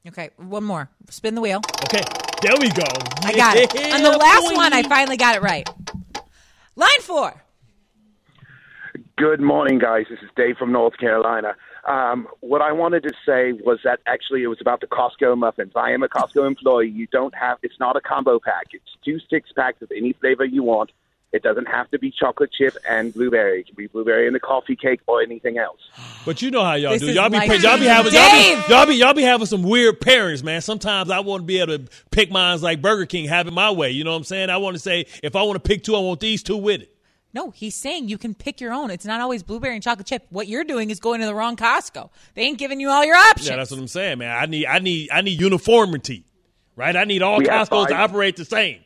Okay, 0.08 0.30
one 0.38 0.64
more. 0.64 0.90
Spin 1.10 1.36
the 1.36 1.42
wheel. 1.42 1.62
Okay, 1.84 2.04
there 2.42 2.54
we 2.60 2.70
go. 2.70 2.84
I 3.24 3.34
got 3.34 3.58
it. 3.58 3.76
On 3.94 4.04
the 4.04 4.18
last 4.18 4.54
one, 4.56 4.74
I 4.74 4.84
finally 4.84 5.18
got 5.18 5.36
it 5.36 5.42
right. 5.42 5.68
Line 6.76 7.02
four. 7.02 7.44
Good 9.18 9.42
morning, 9.42 9.80
guys. 9.80 10.06
This 10.10 10.20
is 10.20 10.30
Dave 10.36 10.58
from 10.58 10.72
North 10.72 10.98
Carolina. 10.98 11.56
Um, 11.88 12.28
what 12.42 12.62
I 12.62 12.72
wanted 12.72 13.04
to 13.04 13.14
say 13.26 13.54
was 13.54 13.80
that 13.84 14.00
actually 14.06 14.44
it 14.44 14.48
was 14.48 14.60
about 14.62 14.82
the 14.82 14.88
Costco 14.88 15.38
muffins. 15.38 15.72
I 15.76 15.92
am 15.92 16.04
a 16.04 16.10
Costco 16.10 16.46
employee. 16.46 16.90
You 16.90 17.08
don't 17.08 17.34
have, 17.34 17.58
it's 17.64 17.80
not 17.80 17.96
a 17.96 18.02
combo 18.02 18.40
pack. 18.40 18.68
It's 18.74 18.98
two 19.04 19.20
six 19.30 19.52
packs 19.54 19.82
of 19.82 19.92
any 19.96 20.14
flavor 20.14 20.46
you 20.46 20.64
want. 20.64 20.92
It 21.34 21.44
doesn't 21.44 21.66
have 21.66 21.92
to 21.92 22.00
be 22.00 22.10
chocolate 22.10 22.52
chip 22.58 22.78
and 22.88 23.14
blueberry. 23.14 23.60
It 23.60 23.68
can 23.68 23.76
be 23.76 23.88
blueberry 23.88 24.28
in 24.28 24.34
the 24.34 24.40
coffee 24.40 24.78
cake 24.78 25.02
or 25.08 25.22
anything 25.22 25.58
else. 25.58 25.80
But 26.26 26.42
you 26.42 26.52
know 26.52 26.64
how 26.64 26.76
y'all 26.76 26.94
this 26.94 27.02
do. 27.02 27.12
Y'all 27.12 27.30
be, 27.30 27.38
like 27.38 27.62
y'all 27.62 27.78
be 27.78 27.86
having 27.86 28.14
y'all 28.14 28.32
be, 28.32 28.70
y'all 28.70 28.86
be 28.86 28.96
y'all 28.96 29.14
be 29.14 29.24
having 29.24 29.46
some 29.46 29.62
weird 29.62 30.00
pairings, 30.00 30.42
man. 30.42 30.62
Sometimes 30.62 31.10
I 31.12 31.20
want 31.20 31.42
to 31.42 31.46
be 31.46 31.60
able 31.60 31.80
to 31.80 31.92
pick 32.12 32.32
mines 32.32 32.64
like 32.64 32.82
Burger 32.82 33.06
King, 33.06 33.28
have 33.28 33.46
it 33.48 33.52
my 33.52 33.72
way. 33.72 33.92
You 33.92 34.06
know 34.06 34.12
what 34.12 34.18
I'm 34.18 34.24
saying? 34.24 34.50
I 34.50 34.58
want 34.58 34.76
to 34.76 34.80
say 34.80 35.06
if 35.22 35.36
I 35.36 35.44
want 35.44 35.62
to 35.62 35.68
pick 35.68 35.84
two, 35.84 35.96
I 35.96 36.00
want 36.00 36.22
these 36.22 36.42
two 36.44 36.56
with 36.56 36.82
it. 36.82 36.94
No, 37.34 37.52
he's 37.52 37.76
saying 37.76 38.08
you 38.08 38.18
can 38.18 38.34
pick 38.34 38.62
your 38.62 38.72
own. 38.72 38.90
It's 38.90 39.06
not 39.06 39.20
always 39.20 39.44
blueberry 39.44 39.76
and 39.76 39.84
chocolate 39.84 40.08
chip. 40.08 40.26
What 40.30 40.48
you're 40.48 40.64
doing 40.64 40.90
is 40.90 41.02
going 41.02 41.20
to 41.20 41.28
the 41.28 41.36
wrong 41.36 41.58
Costco. 41.58 42.10
They 42.36 42.44
ain't 42.44 42.58
giving 42.58 42.80
you 42.80 42.90
all 42.90 43.04
your 43.04 43.18
options. 43.18 43.50
Yeah, 43.50 43.58
that's 43.58 43.70
what 43.70 43.80
I'm 43.82 43.88
saying, 43.88 44.20
man. 44.20 44.36
I 44.36 44.46
need 44.46 44.66
I 44.66 44.80
need 44.80 45.10
I 45.12 45.22
need 45.22 45.42
uniformity, 45.42 46.24
right? 46.78 46.96
I 46.96 47.04
need 47.04 47.22
all 47.22 47.42
Costco's 47.42 47.88
to 47.88 47.96
operate 47.96 48.38
the 48.38 48.46
same. 48.46 48.80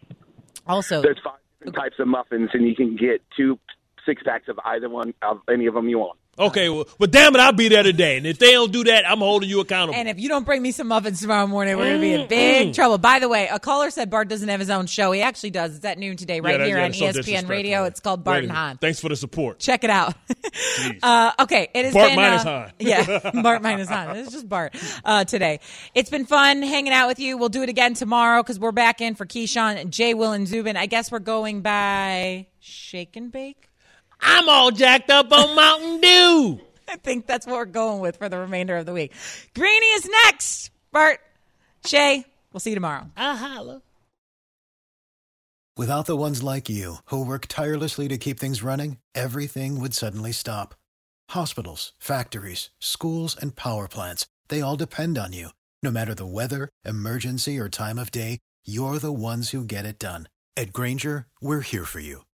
Also, 0.67 1.01
there's 1.01 1.19
five 1.23 1.35
types 1.75 1.95
of 1.99 2.07
muffins, 2.07 2.49
and 2.53 2.67
you 2.67 2.75
can 2.75 2.95
get 2.95 3.21
two 3.35 3.59
six 4.05 4.23
packs 4.23 4.47
of 4.47 4.59
either 4.65 4.89
one 4.89 5.13
of 5.21 5.41
any 5.49 5.67
of 5.67 5.73
them 5.75 5.87
you 5.87 5.99
want. 5.99 6.20
Okay, 6.39 6.69
well, 6.69 6.87
but 6.97 7.11
damn 7.11 7.35
it, 7.35 7.39
I'll 7.39 7.51
be 7.51 7.67
there 7.67 7.83
today. 7.83 8.15
And 8.15 8.25
if 8.25 8.39
they 8.39 8.53
don't 8.53 8.71
do 8.71 8.85
that, 8.85 9.09
I'm 9.09 9.19
holding 9.19 9.49
you 9.49 9.59
accountable. 9.59 9.99
And 9.99 10.07
if 10.07 10.17
you 10.17 10.29
don't 10.29 10.45
bring 10.45 10.61
me 10.61 10.71
some 10.71 10.87
muffins 10.87 11.19
tomorrow 11.19 11.45
morning, 11.45 11.75
we're 11.75 11.83
going 11.83 11.95
to 11.97 12.01
be 12.01 12.13
in 12.13 12.27
big 12.29 12.69
mm. 12.69 12.73
trouble. 12.73 12.97
By 12.97 13.19
the 13.19 13.27
way, 13.27 13.49
a 13.51 13.59
caller 13.59 13.91
said 13.91 14.09
Bart 14.09 14.29
doesn't 14.29 14.47
have 14.47 14.61
his 14.61 14.69
own 14.69 14.87
show. 14.87 15.11
He 15.11 15.21
actually 15.21 15.49
does. 15.49 15.75
It's 15.75 15.83
at 15.83 15.99
noon 15.99 16.15
today, 16.15 16.39
right 16.39 16.57
yeah, 16.57 16.65
here 16.65 16.77
yeah, 16.77 16.85
on 16.85 16.93
so 16.93 17.05
ESPN 17.05 17.49
Radio. 17.49 17.83
It's 17.83 17.99
called 17.99 18.23
Bart 18.23 18.43
and 18.43 18.51
Hahn. 18.51 18.77
Thanks 18.77 19.01
for 19.01 19.09
the 19.09 19.17
support. 19.17 19.59
Check 19.59 19.83
it 19.83 19.89
out. 19.89 20.15
uh, 21.03 21.33
okay, 21.41 21.67
it 21.73 21.85
is 21.85 21.93
Bart 21.93 22.09
been, 22.09 22.15
minus 22.15 22.45
uh, 22.45 22.45
Hahn. 22.45 22.71
yeah, 22.79 23.31
Bart 23.41 23.61
minus 23.61 23.89
Hahn. 23.89 24.15
It's 24.15 24.31
just 24.31 24.47
Bart 24.47 24.73
uh, 25.03 25.25
today. 25.25 25.59
It's 25.93 26.09
been 26.09 26.25
fun 26.25 26.63
hanging 26.63 26.93
out 26.93 27.07
with 27.07 27.19
you. 27.19 27.37
We'll 27.37 27.49
do 27.49 27.61
it 27.61 27.69
again 27.69 27.93
tomorrow 27.93 28.41
because 28.41 28.57
we're 28.57 28.71
back 28.71 29.01
in 29.01 29.15
for 29.15 29.25
Keyshawn, 29.25 29.89
Jay, 29.89 30.13
Will, 30.13 30.31
and 30.31 30.47
Zubin. 30.47 30.77
I 30.77 30.85
guess 30.85 31.11
we're 31.11 31.19
going 31.19 31.61
by 31.61 32.47
Shake 32.61 33.17
and 33.17 33.33
Bake. 33.33 33.70
I'm 34.21 34.47
all 34.49 34.71
jacked 34.71 35.09
up 35.09 35.31
on 35.31 35.55
Mountain 35.55 36.01
Dew. 36.01 36.61
I 36.87 36.97
think 36.97 37.25
that's 37.25 37.47
what 37.47 37.55
we're 37.55 37.65
going 37.65 37.99
with 38.01 38.17
for 38.17 38.29
the 38.29 38.37
remainder 38.37 38.77
of 38.77 38.85
the 38.85 38.93
week. 38.93 39.13
Greeny 39.55 39.85
is 39.87 40.07
next. 40.25 40.71
Bart, 40.91 41.19
Shae, 41.83 42.25
we'll 42.51 42.59
see 42.59 42.71
you 42.71 42.75
tomorrow. 42.75 43.09
I'll 43.15 43.35
holla. 43.35 43.81
Without 45.77 46.05
the 46.05 46.17
ones 46.17 46.43
like 46.43 46.69
you, 46.69 46.97
who 47.05 47.25
work 47.25 47.45
tirelessly 47.47 48.07
to 48.09 48.17
keep 48.17 48.39
things 48.39 48.61
running, 48.61 48.97
everything 49.15 49.79
would 49.79 49.93
suddenly 49.93 50.33
stop. 50.33 50.75
Hospitals, 51.29 51.93
factories, 51.97 52.69
schools, 52.79 53.37
and 53.41 53.55
power 53.55 53.87
plants, 53.87 54.27
they 54.49 54.61
all 54.61 54.75
depend 54.75 55.17
on 55.17 55.31
you. 55.31 55.49
No 55.81 55.89
matter 55.89 56.13
the 56.13 56.25
weather, 56.25 56.67
emergency, 56.85 57.57
or 57.57 57.69
time 57.69 57.97
of 57.97 58.11
day, 58.11 58.39
you're 58.65 58.99
the 58.99 59.13
ones 59.13 59.49
who 59.51 59.63
get 59.63 59.85
it 59.85 59.97
done. 59.97 60.27
At 60.57 60.73
Grainger, 60.73 61.27
we're 61.41 61.61
here 61.61 61.85
for 61.85 62.01
you 62.01 62.23